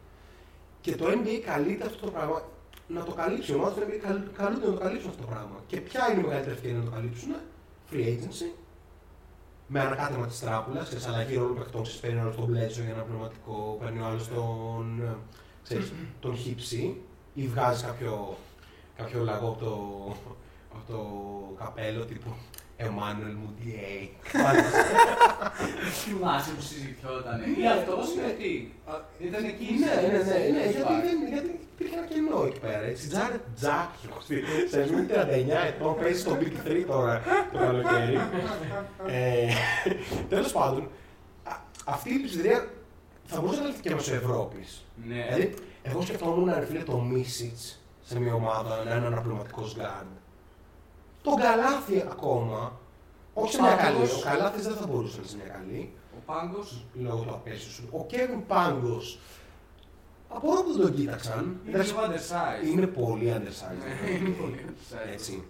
[0.81, 2.43] και το NBA καλείται αυτό το πράγμα
[2.89, 3.53] να το καλύψει.
[3.53, 5.57] Οι ομάδες του NBA καλ- καλούνται να το καλύψουν αυτό το πράγμα.
[5.67, 7.35] Και ποια είναι η μεγαλύτερη ευκαιρία να το καλύψουν,
[7.91, 8.51] free agency,
[9.73, 12.90] με ανακάτεμα της τράπουλας, σε αλλαγή ρόλου παιχτών, ξέρεις, παίρνει ο άλλος τον Μπλέτσο για
[12.90, 15.16] ένα πνευματικό, παίρνει ο άλλος τον, ε,
[15.62, 17.01] ξέρεις, τον χύψη
[17.35, 18.36] ή βγάζει κάποιο,
[18.97, 19.74] κάποιο λαγό από το,
[20.74, 20.99] από το
[21.59, 22.31] καπέλο τύπου
[22.89, 24.09] Emmanuel Moutier.
[26.05, 27.37] Θυμάσαι που συζητιόταν.
[27.61, 27.95] Ή αυτό
[28.31, 28.53] ή τι.
[29.27, 29.67] Ήταν εκεί.
[29.79, 31.07] Ναι, ναι, ναι, ναι, στο γιατί, σπάτι.
[31.07, 32.83] δεν, γιατί υπήρχε ένα κενό εκεί πέρα.
[32.93, 34.15] Έτσι, Τζάρετ Τζάκιο.
[34.71, 37.23] Σε μην 39 ετών παίζει στο Big 3 τώρα
[37.53, 38.21] το καλοκαίρι.
[39.07, 39.47] ε,
[40.29, 40.89] Τέλος πάντων,
[41.45, 42.66] α- αυτή η πλειστηρία
[43.25, 44.85] θα μπορούσε να έρθει και μέσω Ευρώπης.
[45.09, 45.15] Ναι.
[45.29, 50.07] Δηλαδή, εγώ σκεφτόμουν να φίλε το Μίτσιτς σε μια ομάδα να είναι αναπληρωματικός γκάρντ.
[51.23, 52.81] Τον Καλάθη ακόμα.
[53.35, 53.94] Όχι σε μια καλή.
[53.97, 54.23] Πάγκος.
[54.23, 56.85] Ο Καλάθης δεν θα μπορούσε να είναι σε μια καλή Ο Πάγκος.
[56.94, 57.89] λόγω του απέσιου σου.
[57.90, 59.19] Ο Κέβιν Πάγκος.
[60.28, 61.57] Απορώ που δεν τον κοίταξαν.
[61.69, 62.66] Είναι λίγο undersized.
[62.73, 63.78] Είναι πολύ undersized.
[64.05, 65.12] Ναι, είναι πολύ undersized.
[65.12, 65.44] Έτσι.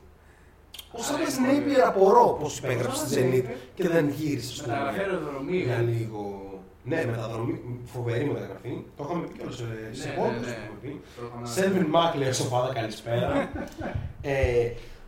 [0.75, 3.89] Ο Αλλά Shabazz είναι πολύ Napier απορώ πώς Ο υπέγραψε στη Shabazz Zenit Napier και
[3.89, 5.65] δεν γύρισε στο Μεταγραφή αεροδρομίου.
[5.65, 6.41] Για λίγο.
[6.85, 8.85] Ναι, μεταδρομή, φοβερή μεταγραφή.
[8.97, 10.53] Το είχαμε πει κιόλας σε, σε Ναι, πόντους, ναι, το ναι.
[10.53, 11.01] είχαμε πει.
[11.17, 13.29] Το είχαμε Σέλβιν Μάκ λέει στο Φάδα καλησπέρα.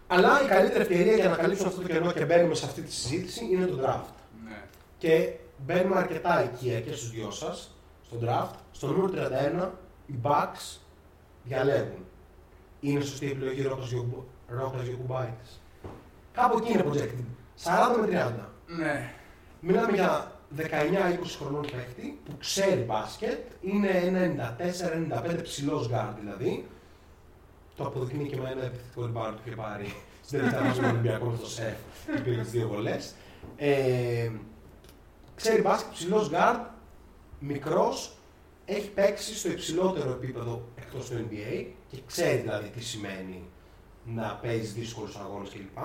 [0.09, 2.81] ε, αλλά η καλύτερη ευκαιρία για να καλύψουμε αυτό το κενό και μπαίνουμε σε αυτή
[2.83, 4.09] τη συζήτηση είναι το draft.
[4.45, 4.63] Ναι.
[4.99, 5.33] Και
[5.67, 7.75] μπαίνουμε αρκετά οικεία και στους δυο σας,
[8.07, 8.55] στο draft.
[8.73, 9.71] Στο νούμερο 31,
[10.07, 10.79] οι Bucks
[11.45, 12.05] διαλέγουν.
[12.81, 15.61] Είναι σωστή η επιλογή Ρόκας Γιωκου- Ρόκας Γιωκουμπάιτης.
[16.33, 17.25] Κάπου εκεί είναι projected.
[17.65, 18.49] 40 με 30.
[18.67, 19.13] Ναι.
[19.61, 26.67] Μιλάμε για 19-20 χρονών παίχτη που ξέρει μπάσκετ, είναι ένα 94-95 ψηλός γκαρντ δηλαδή.
[27.77, 31.31] Το αποδεικνύει και με ένα επιθετικό rebound που είχε πάρει στην τελευταία φάση του Ολυμπιακού
[31.31, 31.77] με τον Σεφ
[32.15, 33.15] και πήρε τις δύο βολές.
[33.57, 34.31] Ε,
[35.35, 36.57] ξέρει μπάσκετ, ψηλός γκαρντ,
[37.39, 38.17] μικρός,
[38.65, 43.43] έχει παίξει στο υψηλότερο επίπεδο εκτός του NBA και ξέρει δηλαδή τι σημαίνει
[44.05, 45.79] να παίζει δύσκολους αγώνες κλπ.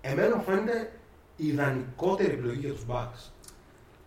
[0.00, 0.92] Εμένα μου φαίνεται
[1.36, 3.30] η ιδανικότερη επιλογή για τους Bucks.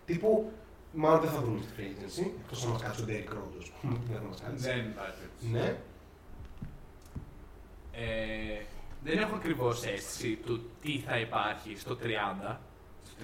[0.04, 0.52] Τύπου,
[0.92, 3.70] μάλλον δεν θα βρουν στη free agency, εκτός αν μας κάτσει ο Derrick Rose, ας
[3.80, 4.64] πούμε, δεν θα μας κάτσει.
[4.64, 5.20] Δεν υπάρχει.
[5.50, 5.76] Ναι,
[7.92, 8.62] Ε,
[9.04, 12.56] δεν έχω ακριβώς αίσθηση του τι θα υπάρχει στο 30,
[13.04, 13.14] στο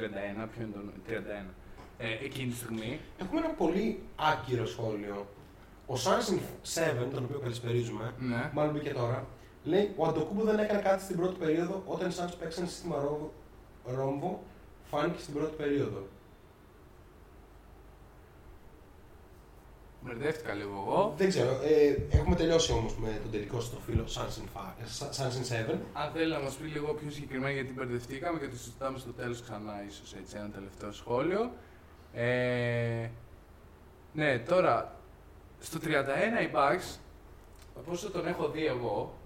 [0.45, 1.55] 31, ποιο είναι το 31,
[1.99, 3.01] ε, εκείνη τη στιγμή.
[3.21, 5.27] Έχουμε ένα πολύ άκυρο σχόλιο.
[5.87, 6.41] Ο Sunshine
[7.05, 8.51] 7, τον οποίο καλησπερίζουμε, Ναι.
[8.55, 9.27] μάλλον μπήκε τώρα,
[9.65, 13.33] λέει ο Αντοκούμπο δεν έκανε κάτι στην πρώτη περίοδο όταν οι Suns παίξαν σύστημα ρόμβο,
[13.85, 14.43] ρόμβο,
[14.91, 16.07] φάνηκε στην πρώτη περίοδο.
[20.09, 21.15] Μπερδεύτηκα λίγο εγώ.
[21.17, 25.73] Δεν ξέρω, ε, έχουμε τελειώσει όμως με τον τελικό στο φίλο Sunshine 5, ε, Sunshine
[25.73, 25.79] 7.
[25.93, 29.43] Αν θέλει να μας πει λίγο πιο συγκεκριμένα γιατί μπερδευτήκαμε και το συζητάμε στο τέλος
[29.43, 31.53] ξανά, ίσως έτσι ένα τελευταίο σχόλιο.
[32.15, 33.09] Ε,
[34.13, 34.97] ναι, τώρα
[35.61, 36.99] στο 31 οι Bucks,
[37.77, 39.19] από όσο τον έχω δει εγώ,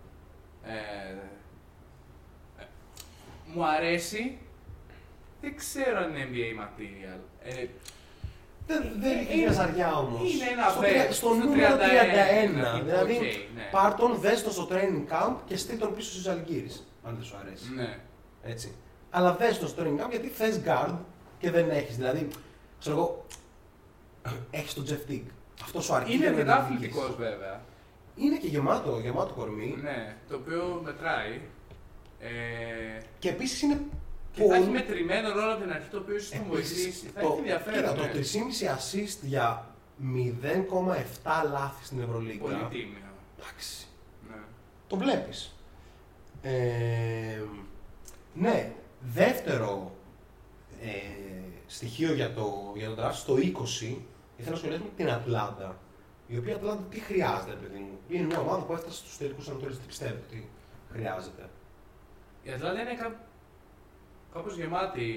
[0.65, 0.73] ε,
[2.63, 2.65] ε,
[3.47, 4.39] μου αρέσει.
[5.41, 7.21] Δεν ξέρω αν είναι NBA material.
[8.67, 10.35] Ε, Δεν, δεν Ε, έχει είναι- χαζαριά όμως.
[10.35, 12.83] είναι ένα στο, βέ- τρια- στο στο νούμερο 31, 31.
[12.85, 13.63] δηλαδή, οκ, ναι.
[13.71, 17.25] πάρ' τον, δες τον στο training camp και στείλ τον πίσω στους Ζαλγκίρις, αν δεν
[17.25, 17.65] σου αρέσει.
[17.75, 17.99] ναι.
[18.43, 18.75] Έτσι.
[19.11, 20.95] Αλλά δες τον στο training camp γιατί θες guard
[21.39, 21.97] και δεν έχεις.
[21.97, 22.29] Δηλαδή,
[22.81, 23.27] ξέρω εγώ,
[24.51, 25.31] έχεις τον Jeff Teague.
[25.63, 26.13] Αυτό σου αρκεί.
[26.13, 26.77] Είναι για να αρκετά τον δεις.
[26.77, 27.61] αθλητικός βέβαια.
[28.17, 29.79] Είναι και γεμάτο, γεμάτο κορμί.
[29.83, 31.41] Ναι, το οποίο μετράει.
[32.21, 32.29] Ε,
[33.19, 33.81] Και επίσης είναι
[34.33, 37.07] και θα έχει μετρημένο ρόλο από την αρχή το οποίο ίσω θα μου Επίσης, βοηθήσει.
[37.15, 37.81] Θα το- έχει ενδιαφέρον.
[37.81, 38.09] Κοίτα, το ναι.
[38.09, 39.67] 3,5 assist για
[40.03, 42.43] 0,7 λάθη στην Ευρωλίγκα.
[42.43, 42.99] Πολύ τίμιο.
[43.39, 43.87] Εντάξει.
[44.31, 44.37] Ναι.
[44.87, 45.57] Το βλέπεις.
[46.43, 47.43] Ε,
[48.35, 49.97] ναι, δεύτερο
[50.83, 50.89] ε,
[51.67, 53.39] στοιχείο για το, για το draft, στο 20,
[54.37, 55.79] ήθελα να σχολιάσουμε την Ατλάντα.
[56.27, 59.79] Η οποία Ατλάντα τι χρειάζεται, παιδί μου; Είναι μια ομάδα που έφτασε στους τελικούς ανατολής,
[59.79, 60.49] τι πιστεύω ότι
[60.93, 61.49] χρειάζεται;
[62.43, 63.21] Η Ατλάντα είναι κά...
[64.35, 65.11] κάπως γεμάτη.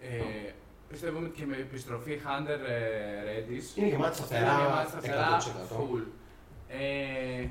[0.00, 0.52] Ε,
[0.88, 3.78] πιστεύω ότι και με επιστροφή Hunter ε, Reddish.
[3.78, 5.42] Είναι γεμάτη σταθερά, Είναι γεμάτη σταθερά, 100%.
[5.76, 6.02] full.
[6.68, 7.46] Ε,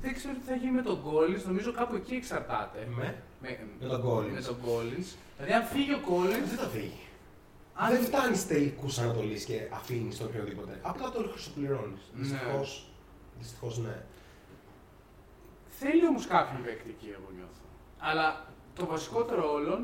[0.00, 2.88] δεν ξέρω τι θα γίνει με τον Collins, νομίζω κάπου εκεί εξαρτάται.
[2.96, 4.30] Με, Με, με τον Collins.
[4.32, 5.06] με τον Collins.
[5.36, 7.00] Δηλαδή αν φύγει ο Collins, Δεν θα φύγει.
[7.74, 10.78] αν Δεν φτάνει τελικού Ανατολής και αφήνεις το οποιοδήποτε.
[10.82, 12.00] Απλά το χρυσοπληρώνεις.
[12.14, 12.22] Ναι.
[12.22, 12.90] Δυστυχώς.
[13.38, 14.02] Δυστυχώς ναι.
[15.68, 17.62] Θέλει όμως κάποιον παίκτη εκεί, εγώ νιώθω.
[17.98, 18.44] Αλλά
[18.80, 19.80] το βασικότερο όλων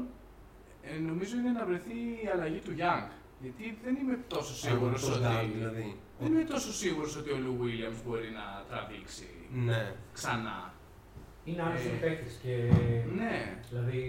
[0.83, 3.07] ε, νομίζω είναι να βρεθεί η αλλαγή του Young.
[3.43, 5.23] Γιατί δεν είμαι τόσο σίγουρος Τόσο ότι.
[5.29, 5.87] Down, δηλαδή.
[6.21, 9.29] Δεν είμαι τόσο σίγουρος ότι ο Lou Williams μπορεί να τραβήξει
[9.69, 9.83] Ναι.
[10.13, 10.59] ξανά.
[11.45, 12.55] Είναι άλλος Ε, παίκτη και.
[13.21, 13.35] Ναι.
[13.71, 14.03] Δηλαδή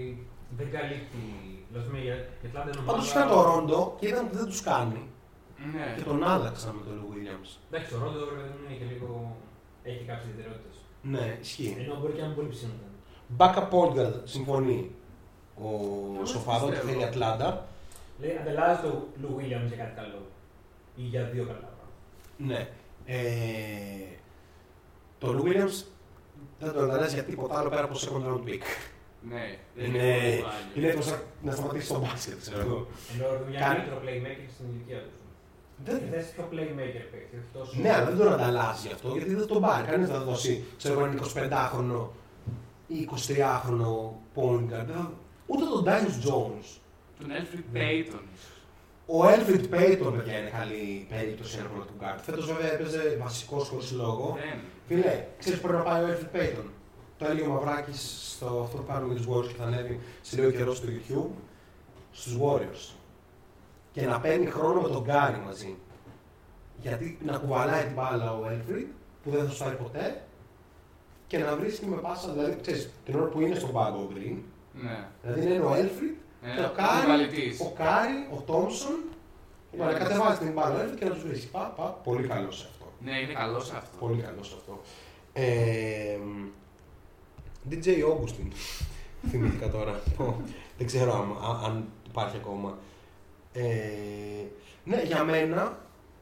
[0.58, 1.24] δεν καλύπτει.
[1.72, 4.62] Δηλαδή για για Ατλάντα είναι Πάντως ομάδα- είχαν το Ρόντο και είδαν ότι δεν τους
[4.62, 5.02] κάνει.
[5.74, 5.88] Ναι.
[5.98, 7.50] Και τον άλλαξαν με τον Lou Williams.
[7.70, 9.36] Εντάξει, το Ρόντο βέβαια είναι και λίγο.
[9.84, 10.76] έχει κάποιες ιδιαιτερότητες.
[11.14, 11.76] Ναι, ισχύει.
[11.84, 12.87] Ενώ μπορεί και να μην πολύ ψήνονταν.
[13.38, 14.92] Backup point guard συμφωνεί
[15.56, 15.68] ο
[16.16, 16.92] Εγώ Σοφάδο ότι πιστεύω.
[16.92, 17.68] θέλει Ατλάντα.
[18.20, 20.22] Λέει ανταλλάσσει το Lou Williams για κάτι καλό.
[20.96, 21.88] Ή για δύο καλά πράγματα.
[22.38, 22.68] Ναι.
[23.06, 23.18] Ε,
[25.20, 25.84] το Lou Williams
[26.60, 28.62] δεν τον ανταλλάσσει για τίποτα άλλο πέρα από second round pick.
[29.30, 29.58] Ναι.
[29.76, 30.78] δεν Είναι, πολύ value.
[30.78, 32.88] είναι έτοιμος να- να σταματήσει το μπάσκετ, ξέρω εγώ.
[33.14, 35.10] Ενώ μια Κάνει- καλύτερο playmaker στην ηλικία του.
[35.86, 37.82] Δεν- Και θες πιο playmaker παίκτης, όχι τόσο.
[37.82, 39.88] Ναι, αλλά δεν τον ανταλλάσσει γι' αυτό γιατί δεν τον πάρει.
[39.88, 42.27] Κανείς δεν θα δώσει, ξέρω εγώ, έναν 25χρονο ή
[42.90, 44.86] 23χρονο point guard.
[44.86, 45.14] Δεν θα-
[45.46, 46.68] Ούτε τον Darius Jones.
[47.20, 48.20] Τον Elfrid Payton.
[49.06, 52.20] Ο Elfrid Payton, παιδιά, είναι καλή περίπτωση ένα του guard.
[52.22, 54.38] Φέτος βέβαια έπαιζε βασικό χωρί λόγο.
[54.40, 54.60] Δεν.
[54.88, 56.66] Φίλε, ξέρεις πού να πάει ο Elfrid Payton;
[57.18, 60.36] Το έλεγε ο Μαυράκης στο αυτό που κάνουμε με τους Warriors και θα ανέβει σε
[60.36, 61.32] λίγο καιρό στο YouTube.
[62.12, 62.94] Στους Warriors.
[63.92, 65.76] Και να παίρνει χρόνο με τον Γκάρι μαζί.
[66.82, 68.86] Γιατί να κουβαλάει την μπάλα ο Elfrid
[69.24, 70.22] που δεν θα σου φάει ποτέ
[71.28, 74.38] και να βρίσκει με πάσα, δηλαδή ξέρεις, την ώρα που είναι στον πάγκο ο Green,
[74.74, 75.08] Ναι.
[75.22, 77.60] δηλαδή να είναι ο Elfrid Ε, και ο ο Κάρι, κουβαλητής.
[77.60, 78.96] ο Κάρι, ο Τόμσον
[79.72, 81.48] και να κατεβάζει την μπάλα ο Elfrid και να τους βρίσκει.
[81.52, 82.86] Πα, πα, πολύ καλός σε αυτό.
[83.04, 84.00] Ναι, είναι καλός σε αυτός.
[84.00, 84.82] Πολύ καλός σε αυτό.
[85.34, 86.18] Ε,
[87.70, 88.52] DJ Augustin.
[89.30, 90.00] Θυμήθηκα τώρα.
[90.18, 90.42] Πω,
[90.78, 92.78] Δεν ξέρω αν, α- αν υπάρχει ακόμα.
[93.54, 93.64] Ε,
[94.84, 95.78] ναι, για μένα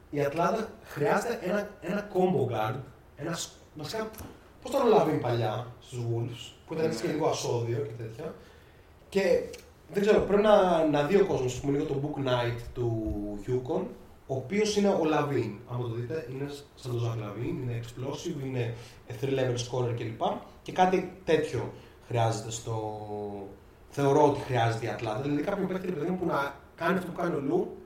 [0.10, 2.76] η Ατλάντα χρειάζεται ένα, ένα combo guard.
[3.16, 4.10] Ένας, σ- βασικά,
[4.66, 8.36] πώς τον LaVine παλιά στους Wolves, που ήταν έτσι και λίγο ασώδιο και τέτοια.
[9.10, 9.50] Και
[9.94, 12.90] δεν ξέρω, πρέπει να, να δει ο κόσμος που πούμε λίγο το Bouknight του
[13.48, 13.84] UConn,
[14.28, 15.52] ο οποίος είναι ο LaVine.
[15.72, 18.76] Αν το δείτε, είναι σαν τον Zach LaVine, είναι explosive, είναι
[19.22, 20.22] 3 level scorer κλπ.
[20.62, 21.74] Και κάτι τέτοιο
[22.08, 23.00] χρειάζεται στο.
[23.90, 25.22] Θεωρώ ότι χρειάζεται η Ατλάντα.
[25.22, 27.78] Δηλαδή κάποιον παίκτη παιδί μου, που να κάνει αυτό που κάνει ο Λου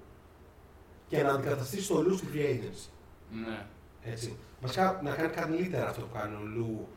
[1.07, 2.89] και να αντικαταστήσει το Λου στη free agency.
[3.31, 3.65] Ναι.
[4.03, 4.37] Έτσι.
[4.61, 6.87] Βασικά να κάνει καλύτερα αυτό που κάνει ο Λου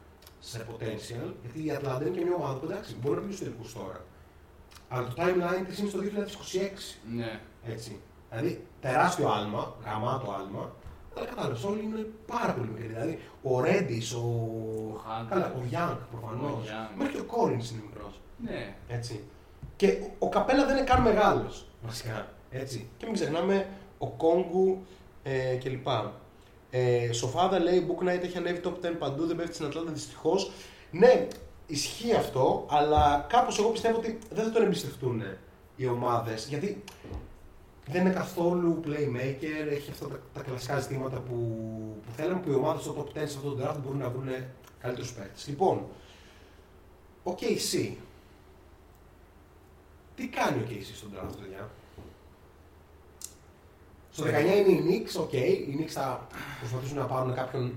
[0.40, 3.44] σε potential, γιατί η Ατλάντα είναι και μια ομάδα που εντάξει, μπορεί να πει στους
[3.44, 4.04] τελικούς τώρα.
[4.88, 6.02] Αλλά το timeline της είναι στο 2026.
[7.16, 7.40] Ναι.
[7.66, 8.00] Έτσι.
[8.30, 10.74] Δηλαδή τεράστιο άλμα, γαμάτο άλμα,
[11.16, 12.86] Αλλά κατάλαβες, όλοι είναι πάρα πολύ μικροί.
[12.86, 14.18] Δηλαδή, ο Ρέντι, ο.
[14.18, 15.26] Ο Hunter.
[15.28, 16.52] Καλά, ο Young προφανώς.
[16.52, 16.94] Ο Young.
[16.98, 18.20] Μέχρι και ο Collins είναι μικρός.
[18.42, 18.74] Ναι.
[18.88, 19.24] Έτσι.
[19.76, 21.66] Και ο- ο Καπέλα δεν είναι καν μεγάλος.
[21.82, 22.28] Βασικά.
[22.50, 22.88] Έτσι.
[22.96, 23.66] Και μην ξεχνάμε
[23.98, 24.84] ο Κόγκου
[25.22, 25.86] ε, κλπ.
[26.74, 30.50] Ε, Σοφάδα λέει: Bouknight έχει ανέβει top 10 παντού, δεν πέφτει στην Ατλάντα δυστυχώς.
[30.90, 31.28] Ναι,
[31.66, 35.22] ισχύει αυτό, αλλά κάπως εγώ πιστεύω ότι δεν θα τον εμπιστευτούν
[35.76, 36.46] οι ομάδες.
[36.48, 36.84] Γιατί
[37.86, 41.34] δεν είναι καθόλου playmaker, έχει αυτά τα, τα κλασικά ζητήματα που,
[42.06, 44.28] που θέλαμε, που οι ομάδες στο top 10 σε αυτό το draft μπορούν να βρουν
[44.80, 45.46] καλύτερους παίκτες.
[45.48, 45.86] Λοιπόν,
[47.22, 47.94] OKC.
[50.14, 51.70] Τι κάνει OKC στον draft, παιδιά;
[54.12, 55.32] Στο 19 είναι οι Knicks, οκ.
[55.32, 56.26] Οι Knicks θα
[56.58, 57.72] προσπαθήσουν να πάρουν κάποιον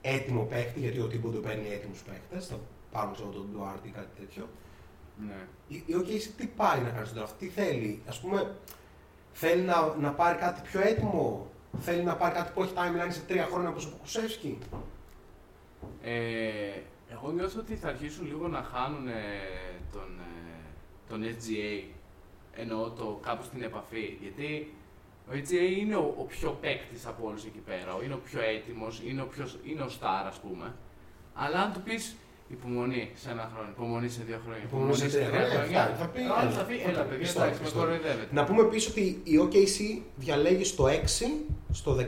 [0.00, 2.46] έτοιμο παίκτη, γιατί ο Thibodeau παίρνει έτοιμους παίκτες.
[2.46, 2.58] Θα
[2.92, 4.48] πάρουν ξέρω, τον Duarte ή κάτι τέτοιο.
[5.26, 5.46] ναι.
[5.68, 8.54] Η- Η OKC τι πάει να κάνει στον draft, τι θέλει, ας πούμε,
[9.32, 11.50] θέλει να, να πάρει κάτι πιο έτοιμο,
[11.80, 14.58] θέλει να πάρει κάτι που έχει timeline σε τρία χρόνια όπως ο Ποκουσεύσκι.
[16.02, 16.80] Ε,
[17.12, 19.04] εγώ νιώθω ότι θα αρχίσουν λίγο να χάνουν
[19.92, 20.60] τον, ε,
[21.08, 21.82] τον SGA.
[22.58, 24.18] Εννοώ το κάπου στην επαφή.
[24.22, 24.74] Γιατί
[25.30, 27.90] ο SGA είναι ο, ο πιο παίκτης από όλους εκεί πέρα.
[28.04, 30.74] Είναι ο πιο έτοιμος, είναι, ο πιο- είναι ο star, ας πούμε.
[31.34, 32.16] Αλλά αν του πεις
[32.48, 35.96] υπομονή σε ένα χρόνο, υπομονή σε δύο χρόνια, Υπομονή σε τρία χρόνια, φτάνει.
[35.98, 37.78] Θα πει, Άλλο έλα, θα πει, θα έλα πει, παιδιά, πιστό, εντάξει, με πιστό.
[37.78, 38.28] κοροϊδεύετε.
[38.34, 42.02] Να πούμε επίσης ότι η OKC διαλέγει στο 6, στο 16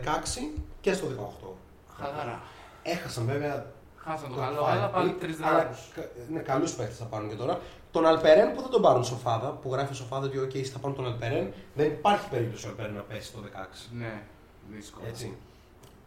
[0.81, 1.57] και στο 18.
[1.99, 2.43] Χαλαρά.
[2.83, 3.73] Έχασαν βέβαια.
[3.97, 4.69] Χάσαν το το καλό, five.
[4.71, 5.75] αλλά πάλι Ε, τρεις αλλά δράκου.
[5.95, 7.61] κα- Ναι, καλούς παίχτε θα πάρουν και τώρα.
[7.91, 11.07] Τον Αλπερέν που θα τον πάρουν σοφάδα, που γράφει σοφάδα ότι OK, θα πάρουν τον
[11.07, 11.53] Αλπερέν.
[11.75, 13.47] Δεν υπάρχει περίπτωση ο Αλπερέν να πέσει στο 16.
[13.93, 14.23] Ναι,
[14.71, 15.07] δύσκολο.
[15.09, 15.37] Έτσι.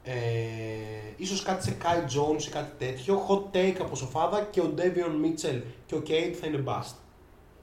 [0.03, 0.14] Ε,
[1.18, 3.22] ίσως κάτι σε Kai Jones ή κάτι τέτοιο.
[3.30, 6.94] Hot take από σοφάδα και ο Devion Mitchell και ο Cade θα είναι bust.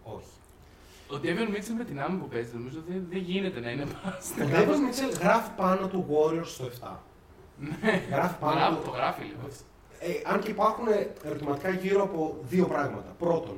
[0.03, 0.27] Όχι.
[1.11, 3.87] Ο Davion Mitchell με την άμυνα που παίζει, νομίζω δεν, δεν γίνεται να είναι Ο
[4.05, 4.35] bust.
[4.39, 6.89] Davion Mitchell γράφει πάνω του Warriors στο 7.
[8.11, 8.83] γράφει πάνω Γράφει, του.
[8.85, 9.49] το γράφει λίγο.
[10.01, 10.87] Ε, αν και υπάρχουν
[11.25, 13.15] ερωτηματικά γύρω από δύο πράγματα.
[13.19, 13.57] Πρώτον,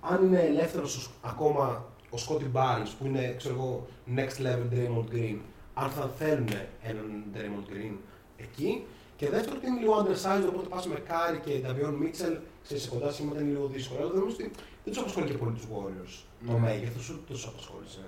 [0.00, 3.86] αν είναι ελεύθερος ακόμα ο Scotty Barnes που είναι ξέρω εγώ,
[4.16, 5.36] next level Draymond Green,
[5.74, 6.48] αν θα θέλουν
[6.82, 7.94] έναν Draymond Green
[8.36, 8.84] εκεί.
[9.16, 13.12] Και δεύτερον, ότι είναι λίγο undersized, οπότε πας με Κάρι και Davion Mitchell σε κοντά
[13.12, 14.00] σχήματα είναι λίγο δύσκολο.
[14.00, 14.50] Αλλά νομίζω ότι
[14.84, 16.58] δεν τους απασχολεί και πολύ τους Warriors το Ναι.
[16.58, 18.04] μέγεθο, ούτε του απασχόλησε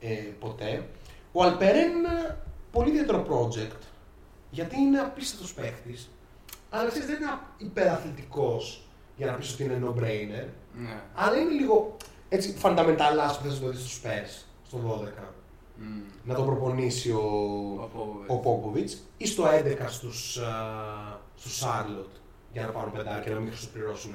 [0.00, 0.88] ε, ποτέ.
[1.32, 3.78] Ο Αλπερέν είναι ένα πολύ ιδιαίτερο project
[4.50, 5.98] γιατί είναι απίστευτος παίχτη,
[6.70, 8.85] αλλά ξέρεις, δεν είναι υπεραθλητικός
[9.16, 10.46] για να πεις ότι είναι no-brainer.
[10.74, 11.00] Ναι.
[11.14, 11.96] Αλλά είναι λίγο
[12.28, 15.22] έτσι φανταμενταλά που θες να το δεις στους Spurs στο 12.
[15.78, 16.00] Μμμ.
[16.24, 17.20] Να τον προπονήσει ο,
[18.28, 18.44] Ο Popovich.
[18.44, 20.52] ο Popovich ή στο 11 στους, α,
[21.36, 22.16] στους Charlotte
[22.52, 24.14] για να πάρουν πεντάρι και να μην χρησιμοποιήσουν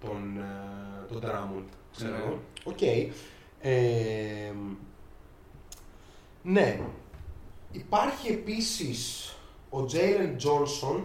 [0.00, 1.64] τον, α, τον Drummond,
[1.96, 2.16] ξέρω Ναι.
[2.18, 2.38] εγώ.
[2.64, 2.82] Οκ.
[3.60, 4.52] Ε,
[6.42, 6.80] ναι.
[7.72, 9.30] Υπάρχει επίσης
[9.70, 11.00] ο Jalen Johnson,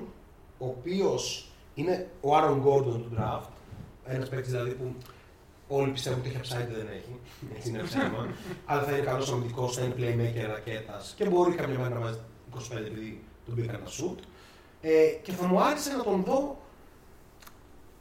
[0.58, 3.48] ο οποίος είναι ο Aaron Gordon του draft.
[4.06, 4.96] Ένας παίκτης δηλαδή που
[5.68, 7.20] όλοι πιστεύουν ότι έχει upside, δεν έχει.
[7.56, 8.28] Έτσι είναι ψέμα.
[8.66, 12.18] Αλλά θα είναι καλός αμυντικός, θα είναι playmaker ρακέτας και μπορεί κάποια μέρα να βάζει
[12.58, 14.18] 25 επειδή τον πήγαν να shoot.
[14.82, 16.62] Ε, και θα μου άρεσε να τον δω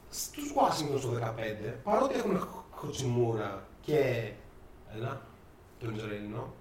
[0.09, 4.31] στους Washington στο 15, παρότι έχουν Χοτσιμούρα και
[4.95, 5.21] έλα,
[5.79, 6.53] τον Ισραηλινό,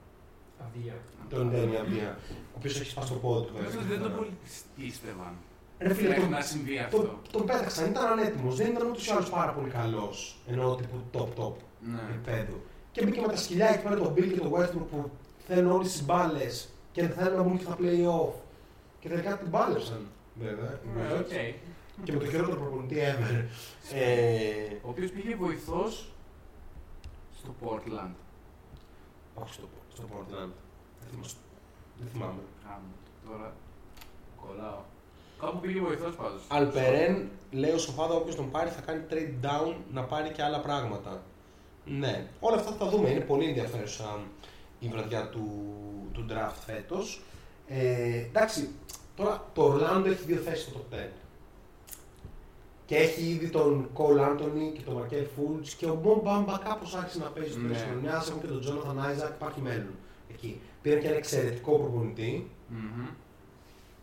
[0.67, 0.95] Αδεία.
[1.29, 3.53] τον Ντένι Αμπία, ο οποίος έχει σπάσει το πόδι του.
[3.53, 4.37] Νομίζω βέβαια, ότι δεν τον αυτή πολύ
[4.77, 5.17] πίστευαν.
[5.17, 5.50] τη φορά.
[5.83, 7.19] Ρε φίλε, Μέχρι τον, να συμβεί τον, αυτό.
[7.31, 11.53] τον πέταξαν, ήταν ανέτοιμος, δεν ήταν ούτως ή άλλως πάρα πολύ καλός, ενώ τύπου top-top
[11.81, 12.01] Ναι.
[12.11, 12.61] επίπεδο.
[12.93, 15.11] Και μπήκε με τα σκυλιά εκεί πέρα τον Beal και τον Westbrook που
[15.47, 18.33] θέλουν όλες τις μπάλες και θέλουν να μπουν και στα play-off.
[19.01, 20.81] Και τελικά την πάλεψαν, βέβαια.
[20.85, 21.21] οι Ναι, Wizards.
[21.21, 22.05] οκ.
[22.05, 23.45] Και με το χειρότερο προπονητή ever.
[23.95, 26.13] Ε, Ο οποίος πήγε βοηθός
[27.39, 28.15] στο Portland.
[29.35, 30.51] όχι στο, στο Portland.
[31.01, 31.37] Δεν θυμάσαι-
[31.99, 32.41] Δεν θυμάμαι.
[32.65, 32.93] Γάμο,
[33.29, 33.53] Τώρα
[34.47, 34.81] κολλάω.
[35.41, 36.43] Κάπου πήγε βοηθός πάντως.
[36.49, 40.61] Αλπερέν, λέει ο Σοφάδα, όποιος τον πάρει θα κάνει trade down να πάρει και άλλα
[40.61, 41.23] πράγματα.
[41.85, 43.09] Ναι, όλα αυτά θα τα δούμε.
[43.11, 44.19] Είναι πολύ ενδιαφέρουσα
[44.79, 45.47] η βραδιά του,
[46.13, 47.23] του draft φέτος.
[47.67, 48.69] Ε, εντάξει,
[49.17, 50.99] τώρα το Ορλάντο έχει δύο θέσεις στο top 10.
[52.87, 56.95] Και έχει ήδη τον Cole Anthony και τον Markel Fultz και ο Μπομ Μπάμπα κάπως
[56.95, 57.67] άρχισε να παίζει στο Ναι.
[57.69, 58.23] τέλο τη χρονιά.
[58.29, 59.95] Έχουν και τον Jonathan Isaac, υπάρχει μέλλον
[60.31, 60.61] εκεί.
[60.83, 62.51] Πήραν και ένα εξαιρετικό προπονητή,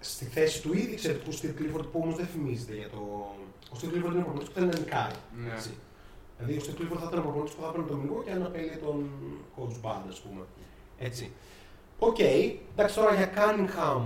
[0.10, 2.98] στη θέση του ήδη εξαιρετικού Steve Clifford που όμως δεν φημίζεται για το.
[3.72, 5.12] Ο Steve Clifford είναι προπονητής που θέλει να νικάει.
[5.44, 5.54] Ναι.
[5.54, 5.72] έτσι.
[6.38, 8.78] Δηλαδή ο Steve Clifford θα ήταν προπονητής που θα έπαιρνε τον Μιλγό και να απέλει
[8.86, 9.10] τον
[9.56, 10.42] coach band, ας πούμε.
[10.98, 11.32] Έτσι.
[12.00, 14.04] Οκ, εντάξει τώρα για Cunningham,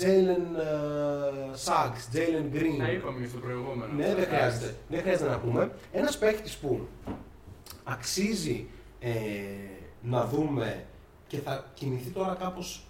[0.00, 2.78] Jalen uh, Suggs, Jalen Green.
[2.78, 3.92] Τα είπαμε και στο προηγούμενο.
[3.92, 4.74] Ναι, δεν χρειάζεται.
[4.88, 5.70] Δεν χρειάζεται να πούμε.
[5.92, 6.88] Ένας παίχτης που
[7.84, 8.66] αξίζει
[9.00, 9.10] ε,
[10.02, 10.84] να δούμε
[11.26, 12.83] και θα κινηθεί τώρα κάπως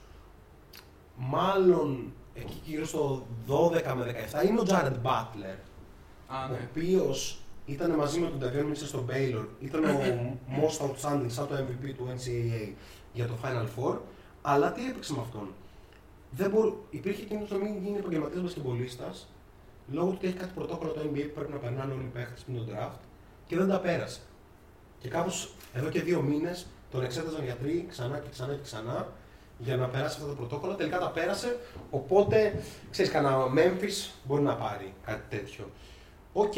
[1.16, 5.58] μάλλον εκεί γύρω στο 12 με 17 είναι ο Jared Butler,
[6.26, 6.68] Α, ο ναι.
[6.70, 10.00] οποίος ήταν μαζί με τον Davion Mitchell στο Baylor, ήταν ο
[10.60, 12.72] most outstanding σαν το MVP του NCAA
[13.12, 13.98] για το Final Four,
[14.42, 15.48] αλλά τι έπαιξε με αυτόν;
[16.30, 16.76] Δεν μπορού...
[16.90, 19.28] Υπήρχε κίνδυνος να μην γίνει επαγγελματίας μπασκετμπολίστας
[19.92, 22.42] λόγω του ότι έχει κάτι πρωτόκολλο το NBA που πρέπει να περνάνε όλοι οι παίχτες
[22.42, 22.98] πριν τον draft
[23.46, 24.20] και δεν τα πέρασε.
[24.98, 29.08] Και κάπως εδώ και δύο μήνες τον εξέταζαν γιατροί ξανά και ξανά και ξανά
[29.64, 30.74] για να περάσει αυτό το πρωτόκολλο.
[30.74, 31.58] Τελικά τα πέρασε.
[31.90, 35.70] Οπότε ξέρεις, κανένα Memphis μπορεί να πάρει κάτι τέτοιο.
[36.32, 36.52] Οκ,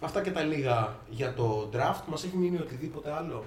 [0.00, 2.02] αυτά και τα λίγα για το draft.
[2.06, 3.44] Μας έχει μείνει οτιδήποτε άλλο;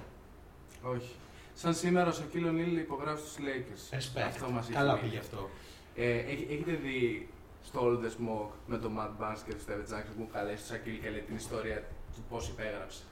[0.82, 1.10] Όχι.
[1.54, 3.96] Σαν σήμερα ο Shaquille O'Neal υπογράφει στους Lakers.
[3.98, 4.26] Respect.
[4.26, 5.06] Αυτό μας έχει Καλά μείνει.
[5.08, 5.48] πήγε αυτό.
[5.96, 7.28] Ε, έχ- έχετε δει
[7.64, 10.76] στο All the Smoke με τον Matt Barnes και τον Steve Jackson που καλέσει τον
[10.76, 11.76] Shaquille και λέει την ιστορία
[12.14, 13.02] του πώς υπέγραψε.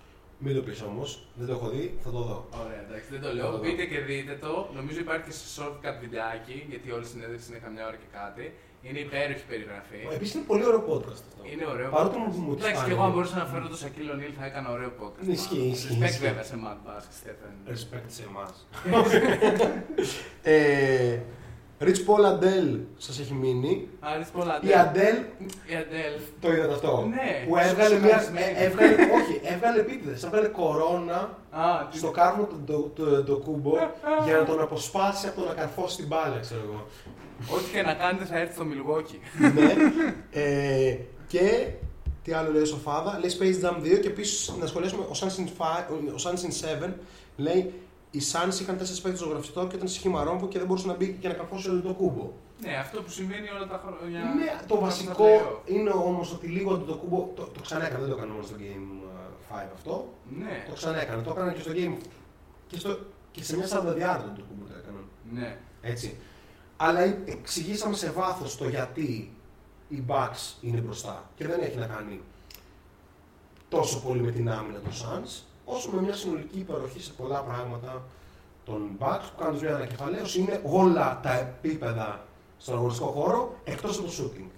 [0.42, 1.08] Μην το πεις όμως.
[1.38, 2.38] Δεν το έχω δει, θα το δω.
[2.64, 3.50] Ωραία, εντάξει, δεν το Θα το λέω.
[3.50, 3.58] δω.
[3.62, 4.52] Μπείτε και δείτε το.
[4.78, 8.44] Νομίζω υπάρχει και σε shortcut βιντεάκι, γιατί όλη η συνέντευξη είναι καμιά ώρα και κάτι.
[8.82, 10.00] Είναι υπέροχη περιγραφή.
[10.16, 11.40] Επίσης είναι πολύ ωραίο podcast αυτό.
[11.52, 11.88] Είναι ωραίο.
[11.96, 12.92] Παρότι μου, μου τη Εντάξει, και φάνηκε.
[12.96, 15.24] εγώ αν μπορούσα να φέρω τον Σακύλ Νίλ θα έκανα ωραίο podcast.
[15.26, 15.72] Ναι, ισχύει, μάλλον.
[15.72, 16.24] ισχύει, Respect ισχύει.
[16.26, 17.54] βέβαια σε Matt Barnes και Stephen.
[17.72, 18.52] Respect σε εμάς.
[21.82, 23.88] ε, Rich Paul Adele σας έχει μείνει.
[24.00, 24.60] Άρης πολλά.
[24.62, 26.20] Η Adele, Η Adele.
[26.40, 28.08] το είδατε αυτό; Ναι, που έβγαλε μια.
[28.08, 28.54] σοκαρισμένη.
[28.58, 30.26] ε, Έβγαλε, όχι, έβγαλε επίτηδε.
[30.26, 33.72] Έβγαλε κορώνα Α, τι- στο κάρμο του το, το, το κούμπο
[34.24, 36.86] για να τον αποσπάσει από το να καρφώσει την μπάλα, ξέρω εγώ.
[37.56, 39.18] Ό,τι και να κάνετε θα έρθει στο Milwaukee.
[39.54, 39.72] ναι.
[40.42, 40.96] Ε,
[41.26, 41.66] και
[42.24, 45.40] τι άλλο λέει η Σοφάδα, λέει Space Jam 2 και επίσης να σχολιάσουμε ο Suns
[45.40, 46.88] in, 5, ο Suns in 7
[47.36, 47.72] λέει
[48.10, 50.86] οι Suns είχαν 4 παίκτες στο γραφιστό και ήταν σε σχήμα ρόμπο και δεν μπορούσε
[50.86, 52.32] να μπει και να καρφώσει όλο το κούμπο.
[52.60, 54.20] ναι, αυτό που συμβαίνει όλα τα χρόνια.
[54.36, 55.70] Ναι, το στα βασικό playoff.
[55.70, 58.54] είναι όμως ότι λίγο το κούμπο το, το ξανά έκανε, δεν το έκανε μόνο στο
[58.58, 58.88] Game
[59.54, 60.08] 5 αυτό.
[60.38, 61.96] Ναι, Το ξανά έκανε, το έκανε και στο Game
[62.66, 62.98] και, στο,
[63.30, 65.04] και σε μια 40 διάρκεια το κούμπο το έκαναν.
[65.32, 65.56] ναι.
[65.82, 66.16] Έτσι.
[66.76, 69.32] Αλλά εξηγήσαμε σε βάθος το γιατί
[69.88, 72.20] οι Bucks είναι μπροστά και δεν έχει να κάνει
[73.68, 75.42] τόσο πολύ με την άμυνα των Suns,
[75.74, 78.02] όσο με μια συνολική υπεροχή σε πολλά πράγματα
[78.64, 82.24] των Bucks που κάνουν μια ανακεφαλαίωση είναι όλα τα επίπεδα
[82.58, 84.48] στον αγωνιστικό χώρο εκτός από το shooting.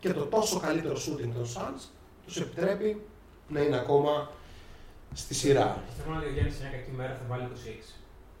[0.00, 1.88] Και το τόσο καλύτερο shooting των Suns
[2.26, 3.02] τους επιτρέπει
[3.48, 4.30] να είναι ακόμα
[5.12, 5.82] στη σειρά.
[6.04, 7.94] Θέλω ότι ο Γιάννη σε μια κακή μέρα θα βάλει 26.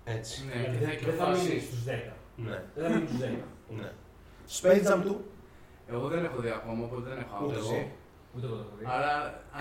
[0.04, 0.44] Έτσι.
[0.46, 1.66] Ναι, Δηλαδή και θα δεν- δεν θα μείνει κυκλοφορήσει.
[1.66, 2.12] στους 10.
[2.36, 2.62] Ναι.
[2.74, 3.44] Δεν θα μείνει στους 10.
[3.68, 3.90] ναι.
[4.60, 5.24] Space Jam του,
[5.88, 7.90] Εγώ δεν έχω δει ακόμα, οπότε δεν έχω Ούτε άποψη.
[8.34, 8.38] Εγώ.
[8.38, 8.84] Ούτε εγώ το έχω δει.
[8.96, 9.12] Άρα.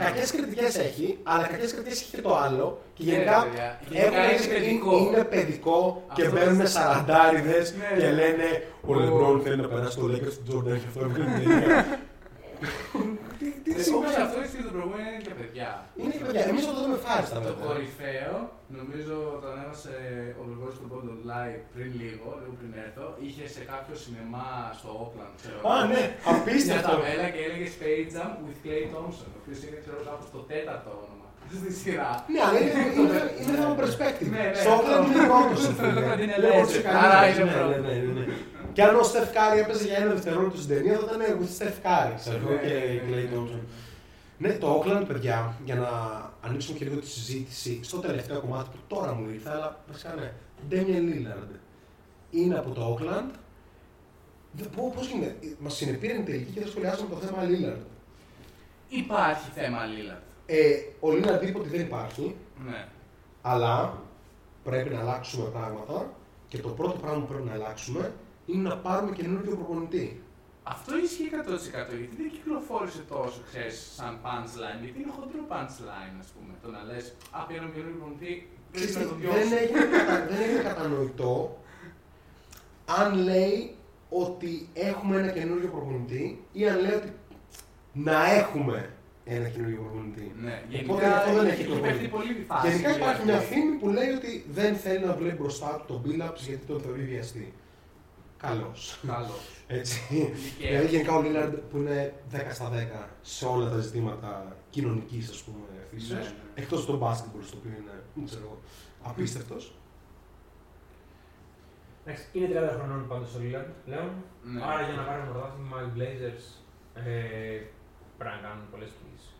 [0.03, 2.67] Κακές κριτικές έχει, αλλά κακές κριτικές έχει και το άλλο.
[2.93, 3.79] Και Ναι, γενικά ρε παιδιά.
[3.89, 4.97] Γενικά έχουν είναι έτσι ότι παιδικό.
[4.97, 7.99] είναι παιδικό και Αυτό μπαίνουν δεν- σαραντάριδες Ναι.
[8.01, 8.47] και λένε
[8.87, 11.85] Ο Ο- Λεμπρόν θέλει να περάσει το Lakers του Jordan και αυτό έβγαλε την ταινία.
[13.39, 15.69] Τι- Τι Ε, Όπως σημαίνει αυτό έχει το προηγούμενο είναι για παιδιά.
[15.99, 17.63] Είναι και παιδιά, εμείς θα το δούμε ευχάριστα Το βέβαια.
[17.67, 18.35] κορυφαίο,
[18.77, 19.95] νομίζω το ανέβασε
[20.39, 24.49] ο Γρηγόρης του Bond Live πριν λίγο, λίγο πριν έρθω, είχε σε κάποιο σινεμά
[24.79, 26.87] στο Oakland, ξέρω Α, ναι, Μια απίστευτο.
[26.91, 30.91] ταβέλα και έλεγε Space Jam with Clay Thompson, ο οποίος είναι ξέρω κάπου στο τέταρτο
[31.03, 31.21] όνομα
[31.61, 32.11] στη σειρά.
[32.33, 34.29] Ναι, αλλά είναι, είναι, είναι θέμα perspective.
[34.35, 34.91] Ναι, ναι, Στο αυτό.
[34.91, 35.55] Oakland είναι πρώτο.
[35.63, 37.49] Στο Oakland είναι Λέω legend, ότι άρα καλύτερος.
[37.77, 38.23] είναι Ναι,
[38.73, 38.87] πρώτος.
[38.87, 38.95] ναι, ναι, ναι.
[38.95, 41.77] Και αν ο Στεφ Κάρη έπαιζε για ένα δευτερόλεπτο στην ταινία, θα ήταν with Steph
[41.85, 43.37] Curry, ξέρω εγώ, Ναι, και ναι, ναι, Clay ναι.
[43.37, 43.59] Thompson.
[44.37, 45.89] Ναι, το Oakland, παιδιά, για να
[46.41, 50.31] ανοίξουμε και λίγο τη συζήτηση στο τελευταίο κομμάτι που τώρα μου ήρθε, αλλά βασικά ναι.
[50.71, 51.55] Damian Lillard
[52.31, 53.31] είναι από το Oakland.
[54.51, 55.35] Δεν πω πώς γίνεται.
[55.59, 57.81] Μας συνεπήρε την τελική και δεν σχολιάσαμε το θέμα Lillard.
[58.89, 60.21] Υπάρχει θέμα Lillard.
[60.45, 62.35] Ε, ο Lillard είπε ότι δεν υπάρχει,
[62.65, 62.85] Ναι.
[63.41, 64.01] αλλά
[64.63, 66.13] πρέπει να αλλάξουμε πράγματα
[66.47, 68.11] και το πρώτο πράγμα που πρέπει να αλλάξουμε
[68.45, 70.21] είναι να πάρουμε καινούργιο προπονητή.
[70.63, 71.35] Αυτό ισχύει 100%
[71.71, 76.51] γιατί δεν κυκλοφόρησε τόσο, ξέρεις, σαν punchline, γιατί είναι χοντρό punchline, ας πούμε.
[76.63, 78.33] Το να λες, α, πήραμε καινούργιο προπονητή,
[78.71, 79.55] πρέπει Ξέρεις να τι, το δεν, διώσουμε.
[79.61, 81.57] έγινε, κατα- δεν έγινε κατανοητό
[82.99, 83.75] αν λέει
[84.09, 87.11] ότι έχουμε ένα καινούριο προπονητή ή αν λέει ότι
[87.93, 88.77] να έχουμε
[89.25, 90.31] ένα καινούριο προπονητή.
[90.41, 91.91] Ναι, Οπότε γενικά αυτό δεν έχει έχει κυκλοφορήσει.
[91.99, 92.67] παιχτεί πολύ η φάση.
[92.69, 93.31] Γενικά υπάρχει δηλαδή.
[93.31, 96.79] μια φήμη που λέει ότι δεν θέλει να βλέπει μπροστά του τον Billups γιατί τον
[96.81, 97.53] θεωρεί βιαστή.
[98.47, 98.71] Καλώ.
[99.07, 99.49] Καλός.
[99.67, 99.99] Έτσι.
[100.09, 100.69] Δικαίως.
[100.69, 102.69] Δηλαδή γενικά ο Λίλαρντ που είναι 10 στα
[103.05, 105.57] 10 σε όλα τα ζητήματα κοινωνικής ας πούμε
[105.91, 106.19] φύσεως.
[106.19, 106.61] Ναι, ναι.
[106.61, 108.59] Εκτός από το μπάσκετμπολ, στο οποίο είναι δεν ξέρω, εγώ,
[109.03, 109.75] απίστευτος.
[112.05, 114.09] Εντάξει, είναι 30 χρονών πάντως ο Λίλαντ πλέον.
[114.43, 114.61] Ναι.
[114.63, 116.43] Άρα για να πάρουν πρωτάθλημα οι Blazers
[116.93, 117.01] ε,
[118.17, 119.31] πρέπει να κάνουν πολλές κινήσει.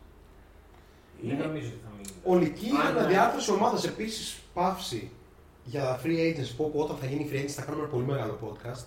[1.22, 2.10] Δεν Είναι- νομίζω ότι θα μείνει.
[2.24, 5.12] Ολική Αν- αναδιάρθρωση ομάδας επίσης παύση
[5.64, 8.38] για free agents που όπου όταν θα γίνει free agents θα κάνουμε ένα πολύ μεγάλο
[8.46, 8.84] podcast.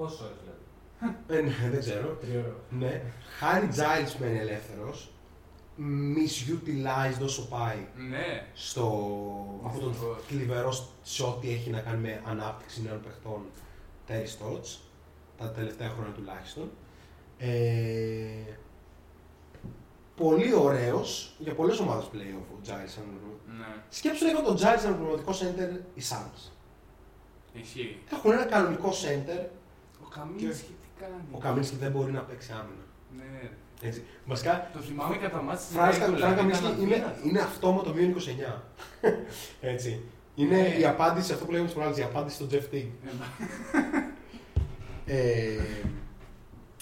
[0.00, 1.16] Πόσε ώρες δηλαδή.
[1.28, 2.08] Ε, ναι, δεν ξέρω.
[2.20, 2.60] Τριώρο.
[2.70, 3.02] Ναι.
[3.38, 5.10] Χάρη Giles μένει ελεύθερος.
[6.16, 8.46] Misutilized όσο πάει Ναι.
[8.54, 8.82] στο
[9.66, 10.24] αυτό το Δυστυχώς.
[10.28, 10.72] θλιβερό
[11.02, 13.40] σε ό,τι έχει να κάνει με ανάπτυξη νέων παιχτών
[14.08, 14.78] Terry Stotts.
[15.38, 16.70] τα τελευταία χρόνια τουλάχιστον.
[17.38, 17.48] Ε,
[20.16, 23.04] πολύ ωραίος για πολλές ομάδες playoff ο Giles σαν
[23.58, 26.50] Ναι, Σκέψου λίγο τον Giles σαν πραγματικό center οι Suns.
[27.52, 27.98] ισχύει.
[28.12, 29.59] Έχουν ένα κανονικό center, Ο
[30.14, 32.84] Καμίνσκι τι κάνει; ο Καμίνσκι δεν μπορεί να παίξει άμυνα.
[33.16, 33.50] Ναι.
[33.88, 34.04] Έτσι.
[34.26, 37.28] Βασικά, Το θυμάμαι κατά μάτς της Φρανς regular, Φρανς ήταν Καμίνσκι είναι, αδύνατο.
[37.28, 38.62] είναι αυτόματο μείον 29.
[39.74, 40.02] Έτσι.
[40.34, 40.68] Είναι Ναι.
[40.78, 42.90] η απάντηση, αυτό που λέγαμε στην προάλληση, η απάντηση στον Jeff Teague.
[45.06, 45.60] Ε, Ε,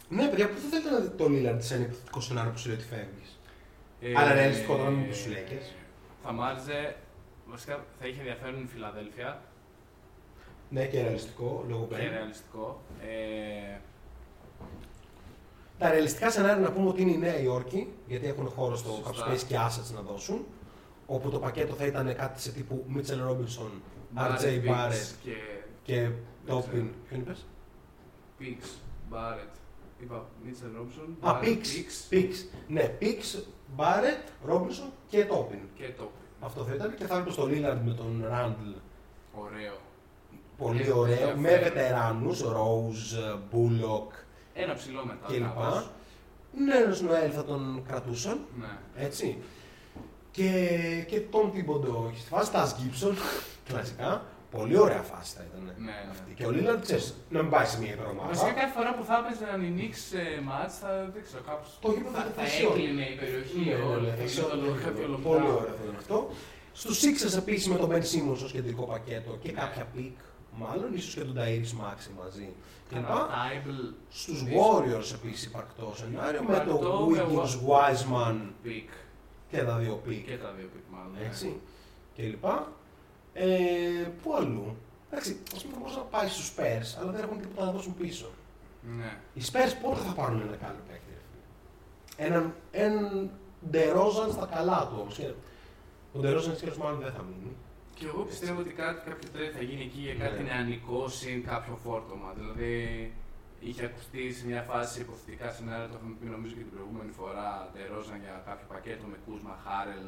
[0.08, 2.68] ναι, παιδιά, πού θα θέλετε να δείτε το Lillard σε ένα επιθετικό σενάριο που σου
[2.68, 3.38] λέει ότι φεύγεις;
[4.00, 5.68] ε, Αλλά ρεαλιστικό τώρα με τους Lakers.
[6.22, 6.96] Θα μ' άρεσε,
[7.46, 9.42] βασικά θα είχε ενδιαφέρον η Φιλαδέλφια
[10.70, 12.10] Ναι, και ρεαλιστικό, λόγω και Μπέν.
[12.10, 12.80] ρεαλιστικό.
[13.00, 13.78] Ε,
[15.78, 19.14] Τα ρεαλιστικά σενάρια να πούμε ότι είναι η Νέα Υόρκη, γιατί έχουν χώρο στο cap
[19.14, 19.32] Σωστά.
[19.32, 20.44] space και assets να δώσουν.
[21.06, 23.70] Όπου το πακέτο θα ήταν κάτι σε τύπου Mitchell Robinson,
[24.16, 25.32] Barrett, RJ Biggs Barrett και
[25.82, 26.08] και
[26.46, 26.60] ξέρω.
[26.60, 26.86] Topin.
[27.08, 27.46] Ποιον είπες;
[28.40, 28.64] Pix,
[29.12, 29.52] Barrett.
[30.02, 31.16] Είπα Μίτσελ Ρόμπσον.
[31.20, 31.64] Α, Pix.
[32.10, 32.28] Pix.
[32.68, 33.38] Ναι, Pix,
[33.76, 35.58] Barrett, Robinson και Topin.
[35.74, 36.10] Και το.
[36.40, 38.80] Αυτό θα ήταν και θα έρθει στο Lillard με τον Randall.
[39.34, 39.76] Ωραίο.
[40.58, 41.12] Πολύ Ε, ωραίο.
[41.12, 41.40] ενδιαφέρον.
[41.40, 44.12] Με βετεράνους, Rose, Bullock
[44.54, 45.26] Ένα ψηλό μετά.
[45.26, 45.42] κλπ.
[45.42, 45.90] κάπως.
[46.66, 48.38] Νέρος Νοέλ θα τον κρατούσαν.
[48.60, 49.04] Ναι.
[49.04, 49.38] Έτσι.
[50.30, 50.50] Και,
[51.08, 53.14] και τον Τίμποντο έχεις στη φάση, Τας Γκίψον,
[53.68, 54.24] κλασικά.
[54.50, 55.92] Πολύ ωραία φάση θα ήταν Ναι, ναι.
[56.10, 56.30] αυτή.
[56.34, 58.28] Και ο Λίλαντ, ξέρεις, να μην πάει σε μια υπερομάδα.
[58.28, 61.88] Βασικά κάθε φορά που θα έπαιζαν οι Knicks σε μάτς θα δεν ξέρω κάπως Το
[61.94, 62.74] γήπεδο θα, θα θα έχει όλο.
[62.74, 64.06] έκλεινε η περιοχή Ναι, όλη.
[64.06, 64.76] ναι, θα έχει γινόταν όλο.
[64.86, 65.58] κάτι όλο Πολύ μπράβο.
[65.60, 66.16] ωραίο θα ήταν αυτό.
[66.80, 69.58] Στους Sixers επίσης με τον Ben Simmons ως κεντρικό πακέτο και Ναι.
[69.62, 70.16] κάποια pick,
[70.58, 72.52] μάλλον ίσως και τον Tyrese Maxey μαζί.
[72.92, 73.10] Καλά, κλπ.
[73.10, 74.78] Thybulle, Στους δύσκολο.
[74.78, 78.88] Warriors επίσης υπαρκτό σενάριο με Υπαρκτό, τον με Wiggins, Wa- Wiseman Pick.
[79.50, 80.26] και τα δύο pick.
[80.26, 81.12] Και τα δύο pick μάλλον.
[81.20, 81.26] ναι.
[81.26, 81.60] Έτσι.
[82.14, 82.72] Και λοιπά.
[83.32, 83.48] Ε,
[84.22, 84.76] πού αλλού;
[85.10, 87.94] Εντάξει, ας πούμε θα μπορούσαν να πάεις στους Spurs, αλλά δεν έχουν τίποτα να δώσουν
[87.96, 88.26] πίσω.
[88.98, 89.16] Ναι.
[89.34, 91.10] Οι Spurs πότε θα πάρουν ένα καλό παίκτη.
[91.12, 93.30] ρε φίλε; Έναν, έναν
[93.72, 95.18] DeRozan στα καλά του όμως.
[96.12, 97.56] Ο DeRozan έτσι μάλλον δεν θα μείνει.
[97.98, 100.48] Και εγώ πιστεύω ότι κάτι, κάποιο τρέι θα γίνει εκεί για κάτι Ναι.
[100.48, 102.28] νεανικό συν κάποιο φόρτωμα.
[102.38, 102.72] Δηλαδή
[103.66, 107.48] είχε ακουστεί σε μια φάση υποθετικά σενάρια, το είχαμε πει νομίζω και την προηγούμενη φορά,
[107.74, 110.06] τερόζαν για κάποιο πακέτο με Κούσμα, Χάρελ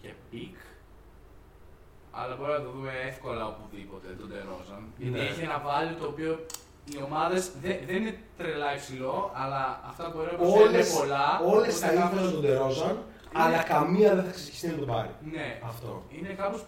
[0.00, 0.56] και Πικ.
[2.18, 4.82] Αλλά μπορεί να το δούμε εύκολα οπουδήποτε τον Τερόζαν.
[5.00, 5.26] Γιατί Ναι.
[5.30, 6.32] έχει ένα value το οποίο
[6.92, 10.88] οι ομάδες δεν, δεν είναι τρελά υψηλό, αλλά αυτά που μπορεί να προσφέρουν είναι Όλες,
[10.98, 11.26] πολλά.
[11.40, 12.96] όλες οπότε θα ήθελαν κάπως- τον DeRozan,
[13.42, 15.10] αλλά καμία δεν θα ξεσχιστεί να τον πάρει.
[15.34, 15.90] Ναι, Αυτό.
[16.16, 16.60] είναι κάπως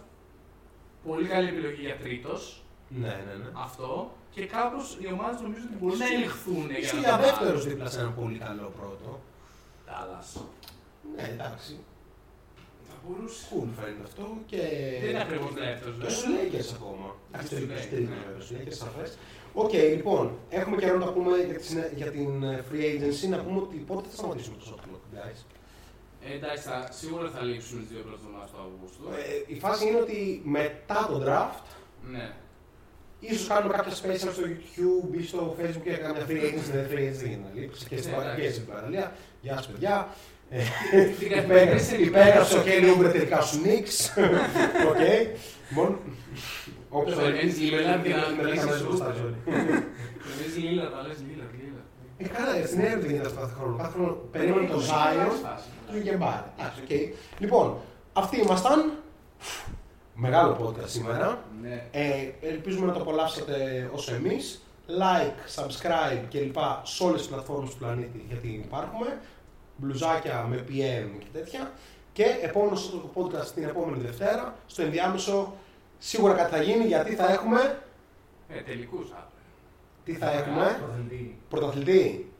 [1.11, 2.63] πολύ καλή επιλογή για τρίτος.
[3.03, 3.49] Ναι, ναι, ναι.
[3.67, 3.91] αυτό
[4.35, 7.61] και κάπως οι ομάδες νομίζω ότι μπορούν να ελιχθούν για Είσαι να για το δεύτερος
[7.63, 7.69] πάρουν.
[7.69, 9.09] δίπλα σε ένα πολύ καλό πρώτο.
[9.89, 10.29] Dallas.
[11.17, 11.73] Ναι, εντάξει.
[12.89, 13.41] Θα μπορούσε.
[13.51, 14.61] Cool φαίνεται αυτό και.
[15.01, 15.97] Δεν είναι ακριβώς δεύτερος.
[16.03, 17.07] Και στους Lakers ακόμα.
[17.33, 18.17] Εντάξει, το στους είπες Lakers, τρίτο ναι.
[18.25, 19.11] βέβαια, στους Lakers σαφές.
[19.65, 20.25] Οκ, λοιπόν,
[20.61, 23.29] έχουμε καιρό να τα πούμε για, τη συνε- για την ε, free agency.
[23.35, 25.39] Να πούμε ότι πότε θα σταματήσουμε το shot clock, guys.
[26.27, 29.03] Ε, εντάξει, θα, σίγουρα θα λείψουν τις δύο πρώτες εβδομάδες του Αυγούστου.
[29.49, 31.63] Ε, η φάση είναι ότι μετά το draft,
[32.15, 32.27] ναι.
[33.21, 37.05] ίσως κάνουμε κάποια special στο YouTube ή στο Facebook και κάνουμε free agency, δεν free
[37.09, 37.87] agency για να λείψει.
[37.89, 38.61] Και στην Ναι, παραγωγή εντάξει.
[38.61, 39.07] στην παραλία.
[39.45, 39.97] Γεια σας παιδιά.
[40.51, 40.61] Ε,
[41.19, 42.81] Την Υπέγραψε καθημερινή υπέγραψε ο ενημέρωση.
[42.81, 43.97] Kelly Oubre τελικά στους Knicks.
[44.91, 45.03] Οκ.
[45.77, 45.99] Μόνο...
[46.99, 48.87] Όπως Το περιμένεις Lillard για να με κλείσεις λύσαμε Ούμπρε.
[48.87, 49.35] μπροστά, sorry.
[50.39, 51.45] Λες Λίλα, τα λες Λίλα,
[52.19, 52.31] Λίλα.
[52.31, 53.77] Ε, καλά, στην έρευνα δεν γίνεται αυτό κάθε χρόνο.
[53.77, 55.59] Κάθε χρόνο περίμενε το Zion,
[55.91, 56.41] του Γεμπάρ.
[56.59, 57.41] Εντάξει, οκ.
[57.41, 57.77] Λοιπόν,
[58.13, 58.93] αυτοί ήμασταν.
[60.15, 61.43] Μεγάλο podcast σήμερα.
[61.63, 61.85] Ναι.
[61.91, 64.63] Ε, ελπίζουμε να το απολαύσατε όσο εμείς.
[64.89, 66.57] Like, subscribe κλπ.
[66.83, 69.19] σε όλες τις πλατφόρμες του πλανήτη γιατί υπάρχουμε.
[69.77, 71.73] Μπλουζάκια με PM και τέτοια.
[72.13, 74.55] Και επόμενο στο podcast την επόμενη Δευτέρα.
[74.67, 75.55] Στο ενδιάμεσο
[75.99, 77.83] σίγουρα κάτι θα γίνει γιατί θα έχουμε.
[78.49, 79.28] Ε, τελικούς αύριο.
[80.09, 81.39] Τι θα έχουμε; Πρωταθλητή.
[81.49, 82.33] Πρωταθλητή.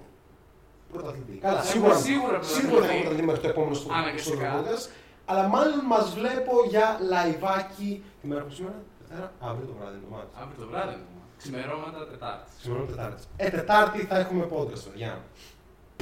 [0.93, 1.33] Πρωταθλητή.
[1.45, 3.03] Καλά, Θα σίγουρα, έχουμε σίγουρα σίγουρα θα έχουμε πρωταθλητή.
[3.03, 4.37] πρωταθλητή μέχρι το επόμενο στο Αναγκαστικά.
[4.37, 4.85] στο podcast.
[5.31, 7.91] Αλλά μάλλον μας βλέπω για λαϊβάκι.
[8.21, 10.31] Τι μέρα που σήμερα, Δευτέρα, αύριο το βράδυ είναι το ματς.
[10.43, 10.93] Αύριο το βράδυ.
[10.95, 11.31] είναι το ματς.
[11.43, 12.51] Ξημερώματα Τετάρτη.
[12.63, 13.23] Σήμερα είναι Τετάρτη.
[13.37, 15.13] Ε, Τετάρτη θα έχουμε podcast, παιδιά.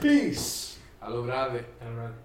[0.03, 0.47] Peace!
[1.03, 1.61] Καλό βράδυ.
[1.81, 2.19] Καλό βράδυ.